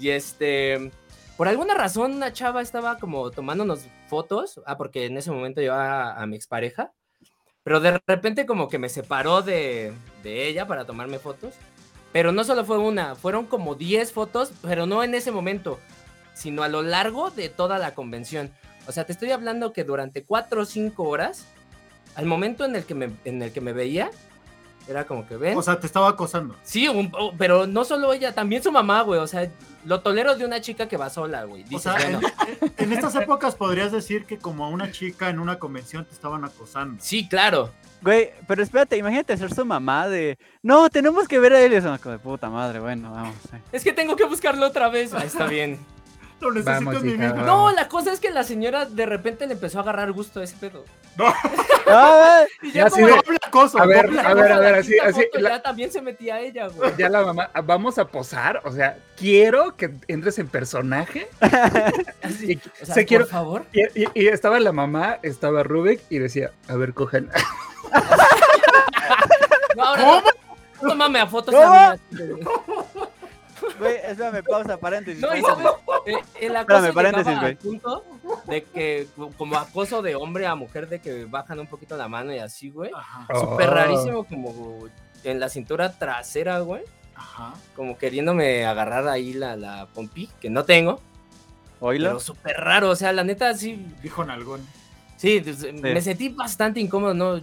Y 0.00 0.10
este. 0.10 0.90
Por 1.36 1.48
alguna 1.48 1.74
razón, 1.74 2.14
una 2.14 2.32
chava 2.32 2.62
estaba 2.62 2.98
como 2.98 3.30
tomándonos 3.30 3.86
fotos. 4.08 4.60
Ah, 4.66 4.76
porque 4.76 5.06
en 5.06 5.16
ese 5.16 5.30
momento 5.30 5.60
llevaba 5.60 6.12
a, 6.12 6.22
a 6.22 6.26
mi 6.26 6.36
expareja. 6.36 6.92
Pero 7.64 7.80
de 7.80 8.00
repente, 8.06 8.46
como 8.46 8.68
que 8.68 8.78
me 8.78 8.88
separó 8.88 9.42
de, 9.42 9.92
de 10.22 10.46
ella 10.46 10.66
para 10.66 10.84
tomarme 10.84 11.18
fotos. 11.18 11.54
Pero 12.12 12.30
no 12.30 12.44
solo 12.44 12.64
fue 12.64 12.78
una, 12.78 13.16
fueron 13.16 13.46
como 13.46 13.74
10 13.74 14.12
fotos, 14.12 14.52
pero 14.62 14.86
no 14.86 15.02
en 15.02 15.16
ese 15.16 15.32
momento, 15.32 15.80
sino 16.32 16.62
a 16.62 16.68
lo 16.68 16.80
largo 16.80 17.30
de 17.30 17.48
toda 17.48 17.78
la 17.80 17.92
convención. 17.92 18.52
O 18.86 18.92
sea, 18.92 19.04
te 19.04 19.10
estoy 19.10 19.32
hablando 19.32 19.72
que 19.72 19.82
durante 19.82 20.22
4 20.22 20.62
o 20.62 20.64
5 20.64 21.02
horas, 21.02 21.46
al 22.14 22.26
momento 22.26 22.64
en 22.64 22.76
el 22.76 22.84
que 22.84 22.94
me, 22.94 23.10
en 23.24 23.42
el 23.42 23.52
que 23.52 23.60
me 23.60 23.72
veía, 23.72 24.12
era 24.88 25.04
como 25.06 25.26
que 25.26 25.36
ven. 25.36 25.56
O 25.56 25.62
sea, 25.62 25.78
te 25.80 25.86
estaba 25.86 26.08
acosando. 26.08 26.54
sí, 26.62 26.88
un- 26.88 27.10
oh, 27.18 27.32
pero 27.38 27.66
no 27.66 27.84
solo 27.84 28.12
ella, 28.12 28.34
también 28.34 28.62
su 28.62 28.70
mamá, 28.72 29.02
güey. 29.02 29.20
O 29.20 29.26
sea, 29.26 29.50
lo 29.84 30.00
tolero 30.00 30.34
de 30.36 30.44
una 30.44 30.60
chica 30.60 30.88
que 30.88 30.96
va 30.96 31.10
sola, 31.10 31.44
güey. 31.44 31.64
O 31.72 31.78
sea, 31.78 31.94
bueno, 31.94 32.20
en, 32.60 32.72
en 32.76 32.92
estas 32.92 33.14
épocas 33.16 33.54
podrías 33.54 33.92
decir 33.92 34.24
que 34.24 34.38
como 34.38 34.64
a 34.64 34.68
una 34.68 34.90
chica 34.92 35.28
en 35.30 35.38
una 35.38 35.58
convención 35.58 36.04
te 36.04 36.12
estaban 36.14 36.44
acosando. 36.44 37.02
sí, 37.02 37.28
claro. 37.28 37.70
Güey, 38.02 38.32
pero 38.46 38.62
espérate, 38.62 38.98
imagínate 38.98 39.34
ser 39.38 39.54
su 39.54 39.64
mamá 39.64 40.08
de. 40.08 40.36
No, 40.62 40.90
tenemos 40.90 41.26
que 41.26 41.38
ver 41.38 41.54
a 41.54 41.60
él. 41.62 41.72
Y 41.72 41.76
es 41.76 41.84
una 41.84 41.96
cosa 41.96 42.10
de 42.10 42.18
puta 42.18 42.50
madre, 42.50 42.78
bueno, 42.78 43.10
vamos. 43.10 43.34
eh. 43.54 43.60
Es 43.72 43.82
que 43.82 43.94
tengo 43.94 44.14
que 44.14 44.24
buscarlo 44.24 44.66
otra 44.66 44.90
vez. 44.90 45.14
Ah, 45.14 45.24
está 45.24 45.46
bien. 45.46 45.78
Lo 46.40 46.50
necesito 46.50 46.72
Vamos, 46.72 46.94
en 46.96 47.02
mi 47.06 47.12
vida. 47.14 47.32
No, 47.32 47.70
la 47.72 47.88
cosa 47.88 48.12
es 48.12 48.20
que 48.20 48.30
la 48.30 48.44
señora 48.44 48.84
de 48.84 49.06
repente 49.06 49.46
le 49.46 49.54
empezó 49.54 49.78
a 49.78 49.82
agarrar 49.82 50.12
gusto 50.12 50.40
a 50.40 50.44
ese 50.44 50.56
pedo. 50.56 50.84
¡Ah, 51.86 52.42
Y 52.62 52.72
Ya 52.72 52.90
como 52.90 53.06
así 53.06 53.14
de- 53.14 53.22
Doble 53.22 53.38
acoso. 53.46 53.80
A 53.80 53.86
ver, 53.86 54.06
doble 54.06 54.20
a 54.20 54.34
ver, 54.34 54.52
a 54.52 54.58
ver, 54.58 54.72
la 54.72 54.78
así, 55.08 55.22
la- 55.34 55.50
Ya 55.50 55.62
también 55.62 55.90
se 55.92 56.02
metía 56.02 56.40
ella, 56.40 56.68
güey. 56.68 56.92
ya 56.98 57.08
la 57.08 57.22
mamá, 57.24 57.50
vamos 57.64 57.98
a 57.98 58.06
posar, 58.08 58.60
o 58.64 58.72
sea, 58.72 58.98
quiero 59.16 59.76
que 59.76 59.94
entres 60.08 60.38
en 60.38 60.48
personaje. 60.48 61.28
Así, 62.22 62.52
Y- 62.52 62.56
o 62.56 62.86
sea, 62.86 62.94
se 62.94 63.00
por 63.02 63.06
quiero- 63.06 63.26
favor. 63.26 63.64
Y, 63.72 64.02
y- 64.02 64.08
y 64.14 64.26
estaba 64.28 64.58
la 64.60 64.72
mamá, 64.72 65.18
estaba 65.22 65.62
Rubik 65.62 66.00
y 66.10 66.18
decía, 66.18 66.50
a 66.68 66.74
ver, 66.76 66.92
cojan. 66.94 67.30
No, 69.76 69.82
ahora 69.84 70.02
¿Cómo? 70.02 70.20
no. 70.82 70.88
Tómame 70.88 71.18
a 71.20 71.26
fotos 71.26 71.54
¿Cómo? 71.54 71.66
a 71.72 71.94
mí. 71.94 72.00
así, 72.12 72.32
güey. 73.78 73.96
Espérame, 74.04 74.42
pausa, 74.42 74.76
paréntesis. 74.78 75.20
No, 75.22 75.34
y 75.36 75.40
sabes, 75.42 75.66
Eh, 76.06 76.16
el 76.40 76.56
acoso 76.56 76.86
Espérame, 76.86 76.94
paréntesis, 76.94 77.38
güey. 77.40 77.50
al 77.52 77.56
punto 77.56 78.04
de 78.46 78.62
que, 78.64 79.08
como 79.38 79.56
acoso 79.56 80.02
de 80.02 80.14
hombre 80.14 80.46
a 80.46 80.54
mujer, 80.54 80.88
de 80.88 81.00
que 81.00 81.24
bajan 81.24 81.58
un 81.60 81.66
poquito 81.66 81.96
la 81.96 82.08
mano 82.08 82.32
y 82.34 82.38
así, 82.38 82.70
güey. 82.70 82.90
Ajá, 82.94 83.26
Súper 83.38 83.68
Oh. 83.68 83.72
rarísimo, 83.72 84.24
como 84.24 84.86
en 85.24 85.40
la 85.40 85.48
cintura 85.48 85.92
trasera, 85.98 86.58
güey. 86.60 86.82
ajá. 87.14 87.54
Como 87.76 87.96
queriéndome 87.96 88.66
agarrar 88.66 89.06
ahí 89.08 89.32
la, 89.34 89.56
la 89.56 89.86
pompi, 89.94 90.28
que 90.40 90.50
no 90.50 90.64
tengo. 90.64 91.00
Oílo. 91.80 92.08
Pero 92.08 92.20
súper 92.20 92.56
raro, 92.56 92.90
o 92.90 92.96
sea, 92.96 93.12
la 93.12 93.24
neta, 93.24 93.52
sí, 93.54 93.86
Dijo 94.02 94.24
Nalgón. 94.24 94.60
sí, 95.16 95.40
pues, 95.40 95.72
me 95.72 96.00
sentí 96.00 96.28
bastante 96.30 96.80
incómodo, 96.80 97.14
¿no? 97.14 97.40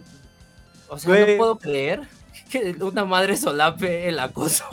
O 0.88 0.98
sea, 1.00 1.10
Güey. 1.10 1.32
no 1.34 1.38
puedo 1.38 1.58
creer 1.60 2.02
que 2.52 2.76
una 2.82 3.06
madre 3.06 3.38
solape 3.38 4.10
el 4.10 4.20
acoso. 4.20 4.66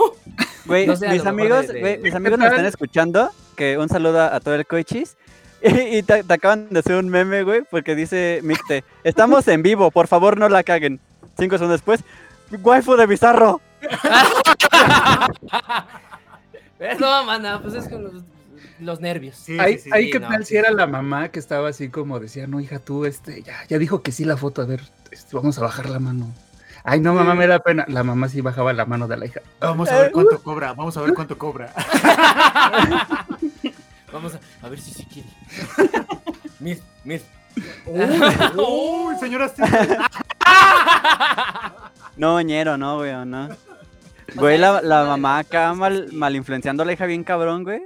Güey, 0.69 0.87
No 0.87 0.97
sé, 0.97 1.09
a 1.09 1.13
mis 1.13 1.27
amigos, 1.27 1.67
de- 1.67 1.73
de- 1.73 1.81
güey, 1.81 1.99
mis 1.99 2.11
¿Qué 2.13 2.17
amigos 2.17 2.39
nos 2.39 2.51
están 2.51 2.67
escuchando. 2.67 3.31
Que 3.57 3.79
un 3.79 3.89
saludo 3.89 4.23
a 4.23 4.39
todo 4.41 4.55
el 4.55 4.67
coichis. 4.67 5.17
Y, 5.61 5.97
y 5.99 6.03
te, 6.05 6.23
te 6.23 6.35
acaban 6.35 6.69
de 6.71 6.79
hacer 6.79 6.95
un 6.95 7.09
meme, 7.09 7.43
güey, 7.43 7.63
porque 7.69 7.97
dice 7.97 8.39
Micte, 8.45 8.85
estamos 9.03 9.49
en 9.49 9.65
vivo, 9.65 9.91
por 9.91 10.07
favor 10.07 10.39
no 10.39 10.49
la 10.49 10.63
caguen. 10.63 11.01
Cinco 11.37 11.57
segundos 11.59 11.81
después, 11.81 12.05
waifu 12.63 12.95
de 12.95 13.07
bizarro. 13.07 13.61
No, 17.01 17.25
mana, 17.25 17.61
pues 17.61 17.75
es 17.75 17.89
que 17.89 17.99
los, 17.99 18.13
los 18.79 19.01
nervios. 19.01 19.35
Sí, 19.37 19.59
Ahí, 19.59 19.79
sí, 19.79 19.85
sí. 19.85 19.91
ahí 19.93 20.05
sí, 20.07 20.11
qué 20.13 20.21
no, 20.21 20.29
tal 20.29 20.45
sí. 20.45 20.51
si 20.51 20.57
era 20.59 20.71
la 20.71 20.87
mamá 20.87 21.31
que 21.31 21.41
estaba 21.41 21.71
así 21.71 21.89
como 21.89 22.21
decía, 22.21 22.47
no, 22.47 22.61
hija, 22.61 22.79
tú, 22.79 23.05
este, 23.05 23.43
ya, 23.43 23.57
ya 23.69 23.79
dijo 23.79 24.01
que 24.03 24.13
sí 24.13 24.25
la 24.25 24.37
foto, 24.37 24.63
a 24.63 24.67
ver, 24.67 24.83
este, 25.11 25.35
vamos 25.35 25.59
a 25.59 25.63
bajar 25.63 25.91
la 25.91 25.99
mano. 25.99 26.33
Ay, 26.91 27.01
no, 27.01 27.13
mamá, 27.13 27.35
me 27.35 27.47
da 27.47 27.59
pena. 27.59 27.85
La 27.89 28.03
mamá 28.03 28.31
sí 28.31 28.41
bajaba 28.41 28.73
la 28.73 28.87
mano 28.87 29.07
de 29.07 29.19
la 29.19 29.27
hija. 29.27 29.43
Vamos 29.61 29.91
a 29.91 29.99
ver 30.01 30.11
cuánto 30.11 30.43
cobra. 30.43 30.73
Vamos 30.73 30.97
a 30.97 31.03
ver 31.03 31.13
cuánto 31.13 31.37
cobra. 31.37 31.71
Vamos 34.11 34.35
a, 34.35 34.41
a 34.65 34.69
ver 34.71 34.81
si 34.81 34.93
se 34.93 35.05
quiere. 35.07 35.29
Mir, 36.61 36.81
mir. 37.05 37.21
Uy, 37.87 39.17
señora. 39.21 39.53
No, 42.17 42.41
ñero, 42.41 42.77
no, 42.77 42.97
güey, 42.97 43.15
no. 43.27 43.49
Güey, 44.35 44.59
la, 44.59 44.83
la 44.83 45.05
mamá 45.05 45.39
acá 45.39 45.73
mal, 45.75 46.13
mal 46.13 46.35
influenciando 46.35 46.83
a 46.83 46.87
la 46.87 46.93
hija 46.95 47.07
bien 47.07 47.23
cabrón, 47.23 47.63
güey. 47.63 47.81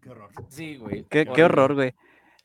Qué 0.00 0.10
horror. 0.10 0.30
Sí, 0.50 0.76
güey. 0.76 1.04
Qué, 1.10 1.26
qué 1.26 1.42
horror, 1.42 1.74
güey. 1.74 1.94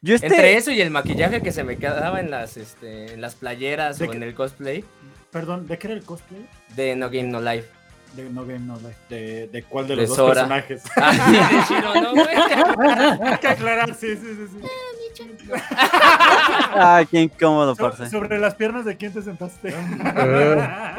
Yo 0.01 0.15
este... 0.15 0.27
Entre 0.27 0.57
eso 0.57 0.71
y 0.71 0.81
el 0.81 0.89
maquillaje 0.89 1.41
que 1.41 1.51
se 1.51 1.63
me 1.63 1.77
quedaba 1.77 2.19
en 2.19 2.31
las, 2.31 2.57
este, 2.57 3.13
en 3.13 3.21
las 3.21 3.35
playeras 3.35 3.99
¿De 3.99 4.07
o 4.07 4.13
en 4.13 4.23
el 4.23 4.33
cosplay 4.33 4.83
Perdón, 5.31 5.67
¿de 5.67 5.77
qué 5.77 5.87
era 5.87 5.95
el 5.95 6.03
cosplay? 6.03 6.45
de 6.75 6.95
No 6.95 7.09
Game 7.09 7.23
No 7.29 7.39
Life. 7.41 7.67
De 8.15 8.29
No 8.29 8.41
Game 8.41 8.59
No 8.59 8.75
Life. 8.77 8.95
¿De, 9.09 9.47
de 9.47 9.63
cuál 9.63 9.87
de 9.87 9.95
De 9.95 10.01
los 10.01 10.09
dos 10.09 10.17
Sora. 10.17 10.33
personajes? 10.47 10.83
Ah, 10.97 11.13
sí, 11.13 11.31
de 11.55 11.75
Shiro, 11.75 12.01
¿no, 12.01 12.11
güey? 12.13 12.27
Hay 13.31 13.37
que 13.39 13.47
aclarar, 13.47 13.93
sí, 13.95 14.15
sí, 14.15 14.35
sí. 14.35 14.47
sí. 14.59 14.67
Ay, 16.73 17.05
qué 17.05 17.21
incómodo, 17.21 17.75
So- 17.75 17.83
parce. 17.83 18.09
sobre 18.09 18.39
las 18.39 18.55
piernas 18.55 18.85
de 18.85 18.97
quién 18.97 19.13
te 19.13 19.21
sentaste. 19.21 19.69
De 19.71 19.75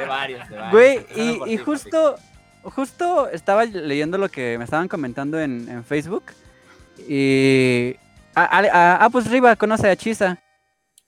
varios, 0.06 0.48
de 0.48 0.56
varios. 0.56 0.70
Güey, 0.70 1.06
y, 1.16 1.40
y 1.52 1.56
ti, 1.56 1.58
justo, 1.58 2.16
justo 2.62 3.28
estaba 3.30 3.64
leyendo 3.64 4.16
lo 4.18 4.28
que 4.28 4.56
me 4.58 4.64
estaban 4.64 4.88
comentando 4.88 5.40
en, 5.40 5.68
en 5.68 5.84
Facebook. 5.84 6.24
Y. 7.08 7.96
Ah, 8.34 8.48
ah, 8.50 8.62
ah, 8.72 8.98
ah, 9.02 9.10
pues 9.10 9.30
Riva 9.30 9.56
conoce 9.56 9.88
a 9.88 9.96
Chisa. 9.96 10.38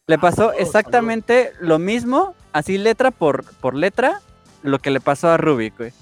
Le 0.07 0.19
pasó 0.19 0.49
saludos, 0.49 0.57
exactamente 0.61 1.53
lo 1.61 1.79
mismo, 1.79 2.35
así 2.53 2.77
letra 2.77 3.11
por, 3.11 3.45
por 3.61 3.75
letra, 3.75 4.21
lo 4.63 4.79
que 4.79 4.91
le 4.91 5.01
pasó 5.01 5.31
a 5.31 5.37
Rubik, 5.39 5.79
güey. 5.79 5.93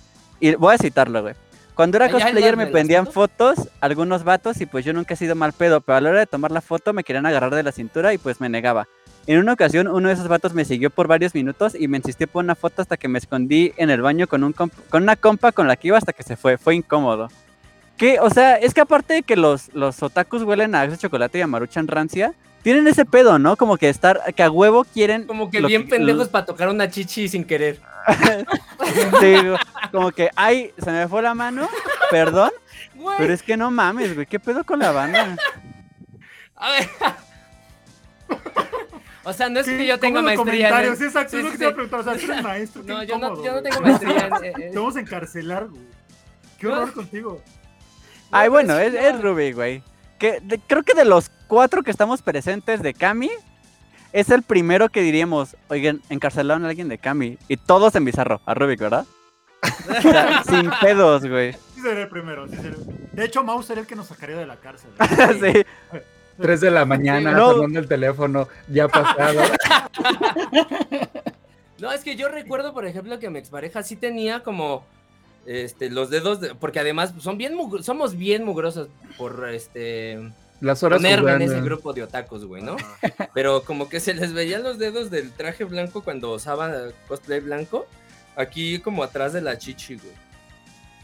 Y 0.41 0.57
voy 0.57 0.75
a 0.75 0.79
citarlo, 0.79 1.23
güey. 1.23 1.35
Cuando 1.75 1.97
era 1.97 2.07
¿Ah, 2.07 2.11
cosplayer 2.11 2.57
me 2.57 2.65
acento? 2.65 3.13
fotos, 3.13 3.69
algunos 3.81 4.25
vatos, 4.25 4.61
y 4.61 4.67
pues 4.67 4.85
yo 4.85 4.93
nunca 4.93 5.15
he 5.15 5.17
sido 5.17 5.37
mal 5.37 5.53
pedo, 5.53 5.81
pero 5.81 5.97
a 5.97 6.01
la 6.01 6.11
hora 6.11 6.19
de 6.19 6.27
tomar 6.27 6.51
la 6.51 6.61
foto 6.61 6.93
me 6.93 7.05
querían 7.05 7.27
agarrar 7.27 7.55
de 7.55 7.63
la 7.63 7.71
cintura 7.73 8.13
y 8.13 8.19
pues 8.19 8.41
me 8.41 8.49
negaba. 8.49 8.89
En 9.29 9.39
una 9.39 9.53
ocasión, 9.53 9.87
uno 9.87 10.09
de 10.09 10.15
esos 10.15 10.27
vatos 10.27 10.53
me 10.53 10.65
siguió 10.65 10.91
por 10.91 11.07
varios 11.07 11.33
minutos 11.33 11.77
y 11.79 11.87
me 11.87 11.97
insistió 11.99 12.27
por 12.27 12.43
una 12.43 12.57
foto 12.57 12.83
hasta 12.83 12.97
que 12.97 13.07
me 13.07 13.21
escondí 13.21 13.73
en 13.77 13.89
el 13.89 14.03
baño 14.03 14.27
con, 14.27 14.43
un 14.43 14.53
comp- 14.53 14.73
con 14.91 15.05
una 15.05 15.15
compa 15.15 15.53
con 15.53 15.69
la 15.69 15.77
que 15.77 15.89
iba 15.89 15.97
hasta 15.97 16.13
que 16.13 16.25
se 16.25 16.37
fue. 16.37 16.59
Fue 16.59 16.75
incómodo. 16.75 17.29
Que, 18.03 18.19
o 18.21 18.31
sea, 18.31 18.57
es 18.57 18.75
que 18.75 18.81
aparte 18.81 19.15
de 19.15 19.23
que 19.23 19.37
los, 19.37 19.73
los 19.75 20.03
otakus 20.03 20.43
huelen 20.43 20.75
a 20.75 20.87
de 20.87 20.99
chocolate 20.99 21.39
y 21.39 21.41
a 21.43 21.47
maruchan 21.47 21.87
rancia, 21.87 22.35
tienen 22.63 22.87
ese 22.89 23.05
pedo, 23.05 23.39
¿no? 23.39 23.57
Como 23.57 23.77
que 23.77 23.89
estar, 23.89 24.21
que 24.35 24.43
a 24.43 24.51
huevo 24.51 24.85
quieren. 24.85 25.25
Como 25.27 25.51
que 25.51 25.61
bien 25.61 25.85
que- 25.85 25.91
pendejos 25.91 26.29
para 26.29 26.45
tocar 26.45 26.69
una 26.69 26.91
chichi 26.91 27.29
sin 27.29 27.45
querer. 27.45 27.81
Sí, 29.21 29.35
como 29.93 30.11
que, 30.11 30.31
ay, 30.35 30.73
se 30.83 30.91
me 30.91 31.07
fue 31.07 31.23
la 31.23 31.35
mano, 31.35 31.69
perdón, 32.11 32.51
Güey, 32.97 33.17
pero 33.19 33.33
es 33.33 33.43
que 33.43 33.57
no 33.57 33.71
mames, 33.71 34.15
güey, 34.15 34.27
¿qué 34.27 34.41
pedo 34.41 34.65
con 34.65 34.81
la 34.81 34.91
banda? 34.91 35.37
a 36.57 36.71
ver. 36.73 36.89
O 39.25 39.33
sea, 39.33 39.49
no 39.49 39.61
es 39.61 39.67
que 39.67 39.87
yo 39.87 40.01
tenga 40.01 40.19
¿cómo 40.19 40.29
los 40.31 40.37
maestría. 40.39 40.69
comentarios? 40.71 41.01
exacto, 41.01 41.31
Sí, 41.31 41.37
es 41.37 41.45
lo 41.45 41.51
que 41.53 41.59
te 41.59 41.63
iba 41.65 41.69
a 41.69 41.71
sí. 41.71 41.75
preguntar. 41.77 42.01
O 42.01 42.03
sea, 42.03 42.15
tú 42.27 42.33
eres 42.33 42.43
maestro. 42.43 42.83
qué 42.85 42.93
No, 42.93 43.03
yo 43.05 43.19
no, 43.19 43.45
yo 43.45 43.63
tengo 43.63 43.81
maestría 43.81 44.31
en- 44.43 44.73
Te 44.73 44.77
vamos 44.77 44.97
a 44.97 45.01
encarcelar, 45.01 45.69
güey. 45.69 45.83
Qué 46.59 46.67
horror 46.67 46.93
contigo. 46.93 47.41
Ay, 48.33 48.47
No, 48.49 48.53
bueno, 48.53 48.79
es, 48.79 48.93
es. 48.95 49.21
Ruby, 49.23 49.53
güey. 49.53 49.83
Que 50.19 50.41
de- 50.41 50.59
creo 50.59 50.83
que 50.83 50.95
de 50.95 51.05
los 51.05 51.31
cuatro 51.49 51.83
que 51.83 51.91
estamos 51.91 52.23
presentes 52.23 52.83
de 52.83 52.95
Cami, 52.95 53.31
es 54.13 54.31
el 54.31 54.43
primero 54.43 54.89
que 54.89 55.01
diríamos, 55.03 55.57
oigan, 55.69 56.01
encarcelaron 56.11 56.65
a 56.65 56.69
alguien 56.69 56.89
de 56.89 56.99
Cami. 56.99 57.39
Y 57.49 57.57
todos 57.57 57.95
en 57.95 58.05
bizarro, 58.05 58.41
a 58.47 58.55
Rubik, 58.55 58.81
¿verdad? 58.81 59.07
O 59.99 60.01
sea, 60.03 60.43
sin 60.49 60.71
pedos, 60.81 61.25
güey. 61.27 61.53
Sí 61.75 61.81
sería 61.83 62.03
el 62.05 62.09
primero. 62.09 62.47
sí 62.49 62.57
sería- 62.57 62.77
De 63.13 63.25
hecho, 63.25 63.43
Mau 63.45 63.63
sería 63.63 63.83
el 63.83 63.87
que 63.87 63.97
nos 63.97 64.07
sacaría 64.09 64.37
de 64.37 64.47
la 64.47 64.57
cárcel. 64.57 64.91
sí. 65.41 65.65
3 66.41 66.61
de 66.63 66.71
la 66.71 66.85
mañana, 66.87 67.33
No. 67.33 67.53
sonando 67.53 67.79
el 67.79 67.87
teléfono, 67.89 68.49
ya 68.69 68.89
pasado. 68.89 69.41
No, 71.79 71.91
es 71.91 72.05
que 72.05 72.15
yo 72.15 72.29
recuerdo, 72.29 72.73
por 72.73 72.87
ejemplo, 72.87 73.19
que 73.19 73.29
mi 73.29 73.41
expareja 73.41 73.83
sí 73.83 73.97
tenía 73.97 74.45
como 74.45 74.85
este 75.47 75.91
los 75.91 76.11
dedos, 76.11 76.41
de- 76.41 76.55
porque 76.55 76.81
además 76.81 77.13
son 77.19 77.37
bien 77.39 77.55
mug- 77.57 77.83
somos 77.83 78.17
bien 78.17 78.45
mugrosos 78.45 78.89
por 79.17 79.49
este 79.49 80.19
Las 80.61 80.83
horas 80.83 80.99
ponerme 80.99 81.33
en 81.33 81.43
ese 81.43 81.61
grupo 81.61 81.93
de 81.93 82.03
otakus, 82.05 82.45
güey, 82.45 82.63
¿no? 82.63 82.77
Pero 83.35 83.63
como 83.65 83.89
que 83.89 83.99
se 84.01 84.15
les 84.15 84.33
veían 84.33 84.63
los 84.63 84.79
dedos 84.79 85.11
del 85.11 85.33
traje 85.33 85.65
blanco 85.65 86.03
cuando 86.03 86.33
usaban 86.33 86.73
cosplay 87.09 87.41
blanco, 87.41 87.87
aquí 88.37 88.79
como 88.79 89.03
atrás 89.03 89.33
de 89.33 89.41
la 89.41 89.59
chichi, 89.59 89.97
güey. 89.97 90.13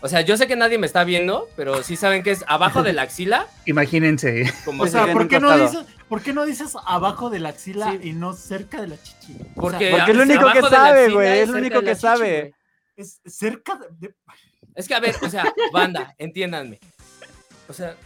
O 0.00 0.09
sea, 0.09 0.21
yo 0.21 0.37
sé 0.37 0.47
que 0.47 0.54
nadie 0.54 0.78
me 0.78 0.87
está 0.87 1.02
viendo, 1.02 1.49
pero 1.57 1.83
sí 1.83 1.97
saben 1.97 2.23
que 2.23 2.30
es 2.30 2.45
abajo 2.47 2.85
de 2.85 2.92
la 2.92 3.02
axila, 3.02 3.49
Imagínense. 3.66 4.49
como 4.64 4.85
O 4.85 4.87
sea, 4.87 5.12
¿por 5.12 5.26
qué, 5.26 5.40
no 5.40 5.59
dices, 5.59 5.80
¿por 6.09 6.23
qué 6.23 6.33
no 6.33 6.47
dices 6.47 6.76
abajo 6.87 7.30
de 7.30 7.40
la 7.40 7.49
axila 7.49 7.90
Sí. 8.00 8.11
y 8.11 8.12
no 8.12 8.33
cerca 8.35 8.80
de 8.80 8.87
la 8.87 9.02
chichi? 9.02 9.33
O 9.33 9.37
sea, 9.37 9.52
porque, 9.57 9.90
Porque 9.90 10.11
es 10.12 10.16
lo 10.16 10.23
único 10.23 10.52
que 10.52 10.62
sabe, 10.62 11.11
güey, 11.11 11.38
es 11.40 11.49
lo 11.49 11.59
único 11.59 11.80
que 11.80 11.87
chichi, 11.97 12.00
sabe. 12.00 12.54
Es 12.99 13.21
cerca 13.25 13.76
de, 13.76 13.87
de- 14.09 14.14
Es 14.75 14.87
que 14.87 14.95
a 14.95 15.00
ver, 15.00 15.14
o 15.23 15.28
sea, 15.31 15.45
banda, 15.73 16.14
entiéndanme. 16.19 16.78
O 17.69 17.73
sea, 17.73 17.97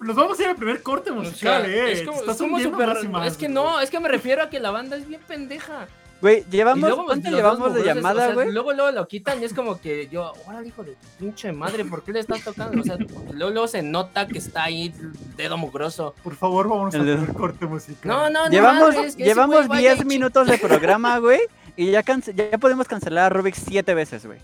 Nos 0.00 0.14
vamos 0.16 0.38
a 0.38 0.42
ir 0.42 0.48
al 0.48 0.56
primer 0.56 0.82
corte 0.82 1.10
o 1.10 1.14
musical, 1.14 1.64
sea, 1.64 1.74
eh. 1.88 1.92
es 1.92 2.02
como, 2.02 2.20
Estás 2.20 2.36
es 2.36 2.42
como 2.42 2.58
súper- 2.58 3.08
más 3.10 3.26
es 3.32 3.36
que 3.36 3.48
no, 3.48 3.80
es 3.80 3.90
que 3.90 4.00
me 4.00 4.08
refiero 4.08 4.42
a 4.42 4.50
que 4.50 4.60
la 4.60 4.70
banda 4.70 4.96
es 4.96 5.06
bien 5.08 5.20
pendeja. 5.26 5.86
Güey, 6.22 6.44
llevamos, 6.50 6.80
luego, 6.80 6.96
pues, 7.04 7.06
¿cuánto 7.08 7.30
los 7.30 7.36
llevamos 7.38 7.74
de 7.74 7.82
llamada, 7.84 8.22
o 8.22 8.26
sea, 8.26 8.34
güey? 8.34 8.50
luego, 8.50 8.72
luego 8.72 8.90
lo 8.90 9.06
quitan 9.06 9.38
y 9.42 9.44
es 9.44 9.52
como 9.52 9.78
que 9.78 10.08
yo, 10.08 10.32
órale, 10.46 10.68
hijo 10.68 10.82
de 10.82 10.92
tu 10.92 11.06
pinche 11.18 11.52
madre, 11.52 11.84
¿por 11.84 12.02
qué 12.04 12.12
le 12.12 12.20
estás 12.20 12.42
tocando? 12.42 12.80
O 12.80 12.84
sea, 12.84 12.96
luego, 13.32 13.50
luego 13.52 13.68
se 13.68 13.82
nota 13.82 14.26
que 14.26 14.38
está 14.38 14.64
ahí 14.64 14.94
dedo 15.36 15.58
mugroso. 15.58 16.14
Por 16.22 16.34
favor, 16.34 16.68
vamos 16.68 16.94
de- 16.94 17.00
primer 17.00 17.32
corte 17.34 17.66
musical. 17.66 18.08
No, 18.10 18.30
no, 18.30 18.44
no. 18.46 18.50
Llevamos, 18.50 18.94
madre, 18.94 19.08
es 19.08 19.14
que 19.16 19.22
ese 19.24 19.30
llevamos 19.34 19.56
güey 19.56 19.68
vaya 19.68 19.90
10 19.90 19.94
y 19.96 19.98
chi- 20.00 20.06
minutos 20.06 20.46
de 20.48 20.56
programa, 20.56 21.18
güey, 21.18 21.40
y 21.76 21.90
ya, 21.90 22.02
ya 22.02 22.58
podemos 22.58 22.86
cancelar 22.88 23.24
a 23.26 23.28
Rubik 23.28 23.54
7 23.54 23.94
veces, 23.94 24.24
güey. 24.26 24.38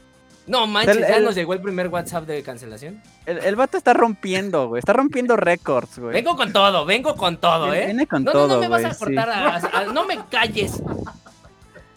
No, 0.46 0.66
manches, 0.66 0.96
El- 0.96 1.02
ya 1.02 1.16
el- 1.18 1.24
nos 1.24 1.34
llegó 1.36 1.54
el 1.54 1.60
primer 1.60 1.88
WhatsApp 1.88 2.26
de 2.26 2.42
cancelación. 2.42 3.00
El, 3.26 3.38
el 3.38 3.54
vato 3.56 3.76
está 3.78 3.92
rompiendo, 3.94 4.68
güey, 4.68 4.80
está 4.80 4.92
rompiendo 4.92 5.36
récords, 5.36 5.98
güey. 6.00 6.12
Vengo 6.14 6.36
con 6.36 6.52
todo, 6.52 6.84
vengo 6.84 7.14
con 7.14 7.36
todo, 7.36 7.72
¿eh? 7.72 7.86
Viene 7.86 8.06
con 8.08 8.24
no, 8.24 8.32
todo, 8.32 8.48
no, 8.48 8.54
no 8.54 8.60
me 8.60 8.68
vas 8.68 8.80
güey, 8.80 8.90
a 8.90 8.94
sí. 8.94 9.04
cortar, 9.04 9.30
a- 9.30 9.56
a- 9.56 9.84
no 9.92 10.04
me 10.04 10.18
calles. 10.30 10.82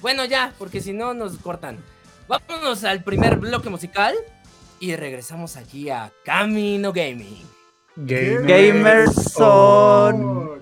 Bueno, 0.01 0.25
ya, 0.25 0.54
porque 0.60 0.80
si 0.82 0.94
no 0.94 1.13
nos 1.15 1.38
cortan. 1.38 1.77
Vámonos 2.27 2.84
al 2.84 3.04
primer 3.04 3.38
bloque 3.38 3.70
musical 3.70 4.13
y 4.80 4.96
regresamos 4.96 5.58
aquí 5.58 5.89
a 5.89 6.12
Camino 6.24 6.92
Gaming. 6.94 7.42
Gamer 7.96 8.44
Gamers 8.46 9.13
son. 9.34 10.62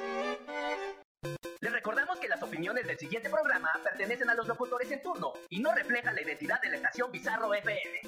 Recordamos 1.83 2.19
que 2.19 2.27
las 2.27 2.43
opiniones 2.43 2.85
del 2.85 2.95
siguiente 2.99 3.27
programa 3.27 3.71
pertenecen 3.83 4.29
a 4.29 4.35
los 4.35 4.47
locutores 4.47 4.91
en 4.91 5.01
turno 5.01 5.33
y 5.49 5.59
no 5.61 5.73
reflejan 5.73 6.13
la 6.13 6.21
identidad 6.21 6.61
de 6.61 6.69
la 6.69 6.75
estación 6.75 7.11
Bizarro 7.11 7.51
FM. 7.55 8.01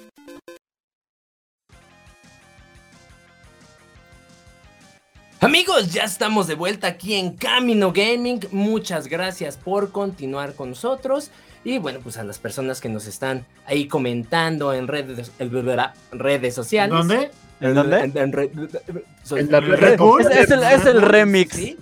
Amigos, 5.40 5.92
ya 5.92 6.04
estamos 6.04 6.46
de 6.46 6.54
vuelta 6.54 6.86
aquí 6.86 7.14
en 7.14 7.32
Camino 7.36 7.92
Gaming. 7.92 8.46
Muchas 8.52 9.08
gracias 9.08 9.56
por 9.58 9.90
continuar 9.92 10.54
con 10.54 10.70
nosotros. 10.70 11.30
Y 11.64 11.78
bueno, 11.78 11.98
pues 12.02 12.16
a 12.16 12.24
las 12.24 12.38
personas 12.38 12.80
que 12.80 12.88
nos 12.88 13.06
están 13.06 13.44
ahí 13.66 13.88
comentando 13.88 14.72
en 14.72 14.86
redes, 14.86 15.32
redes 16.12 16.54
sociales. 16.54 16.96
¿Dónde? 16.96 17.30
¿En 17.60 17.74
dónde? 17.74 17.98
En- 18.00 18.16
en 18.16 18.32
En 19.38 19.50
la 19.50 19.58
¿El 19.58 19.76
Red 19.78 19.98
Bull? 19.98 20.20
Es, 20.22 20.28
es 20.28 20.50
el, 20.50 20.62
es 20.62 20.86
el 20.86 21.02
remix. 21.02 21.54
¿Sí? 21.56 21.76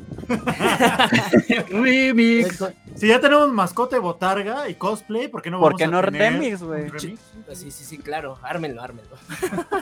Remix. 1.71 2.65
Si 2.97 3.09
ya 3.09 3.21
tenemos 3.21 3.49
mascota 3.51 3.97
de 3.97 4.01
botarga 4.01 4.69
y 4.69 4.75
cosplay, 4.75 5.29
¿por 5.29 5.43
qué 5.43 5.51
no 5.51 5.59
¿Por 5.59 5.73
vamos 5.73 5.79
qué 5.79 5.85
a 5.85 5.89
no 5.89 6.01
tener 6.03 6.33
remix, 6.35 6.63
güey? 6.63 6.89
remix? 6.89 7.21
Sí, 7.55 7.71
sí, 7.71 7.85
sí, 7.85 7.99
claro. 7.99 8.39
Ármenlo, 8.43 8.83
ármenlo. 8.83 9.17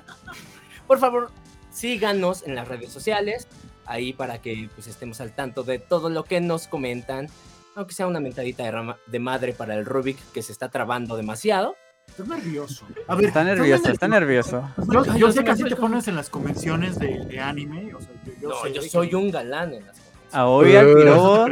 Por 0.87 0.99
favor, 0.99 1.31
síganos 1.71 2.43
en 2.47 2.55
las 2.55 2.67
redes 2.69 2.93
sociales. 2.93 3.47
Ahí 3.87 4.13
para 4.13 4.41
que 4.41 4.69
pues, 4.75 4.87
estemos 4.87 5.21
al 5.21 5.33
tanto 5.33 5.63
de 5.63 5.79
todo 5.79 6.11
lo 6.11 6.25
que 6.25 6.41
nos 6.41 6.67
comentan. 6.67 7.29
Aunque 7.77 7.95
sea 7.95 8.07
una 8.07 8.21
mentadita 8.21 8.65
de, 8.65 8.71
rama- 8.73 8.99
de 9.07 9.19
madre 9.19 9.53
para 9.53 9.75
el 9.75 9.85
Rubik 9.87 10.19
que 10.33 10.43
se 10.43 10.53
está 10.53 10.69
trabando 10.69 11.17
demasiado. 11.17 11.77
Estás 12.09 12.27
nervioso. 12.27 12.85
A 13.07 13.15
ver, 13.15 13.27
Está 13.27 13.41
¿tú 13.43 13.47
nervioso, 13.47 13.89
está 13.91 14.09
nervioso. 14.09 14.69
Yo, 14.93 15.05
yo 15.17 15.31
sé 15.31 15.45
que 15.45 15.51
así 15.53 15.63
te 15.65 15.77
pones 15.77 16.09
en 16.09 16.17
las 16.17 16.29
convenciones 16.29 16.99
de, 16.99 17.25
de 17.25 17.39
anime. 17.41 17.95
O 17.95 18.01
sea, 18.01 18.11
yo, 18.27 18.33
yo 18.41 18.49
No, 18.49 18.63
sé 18.63 18.73
yo 18.73 18.83
que- 18.83 18.89
soy 18.89 19.15
un 19.15 19.31
galán 19.31 19.75
en 19.75 19.87
las. 19.87 19.97
A 20.33 20.47
hoy 20.49 20.77
al 20.77 20.87
pirobo, 20.95 21.47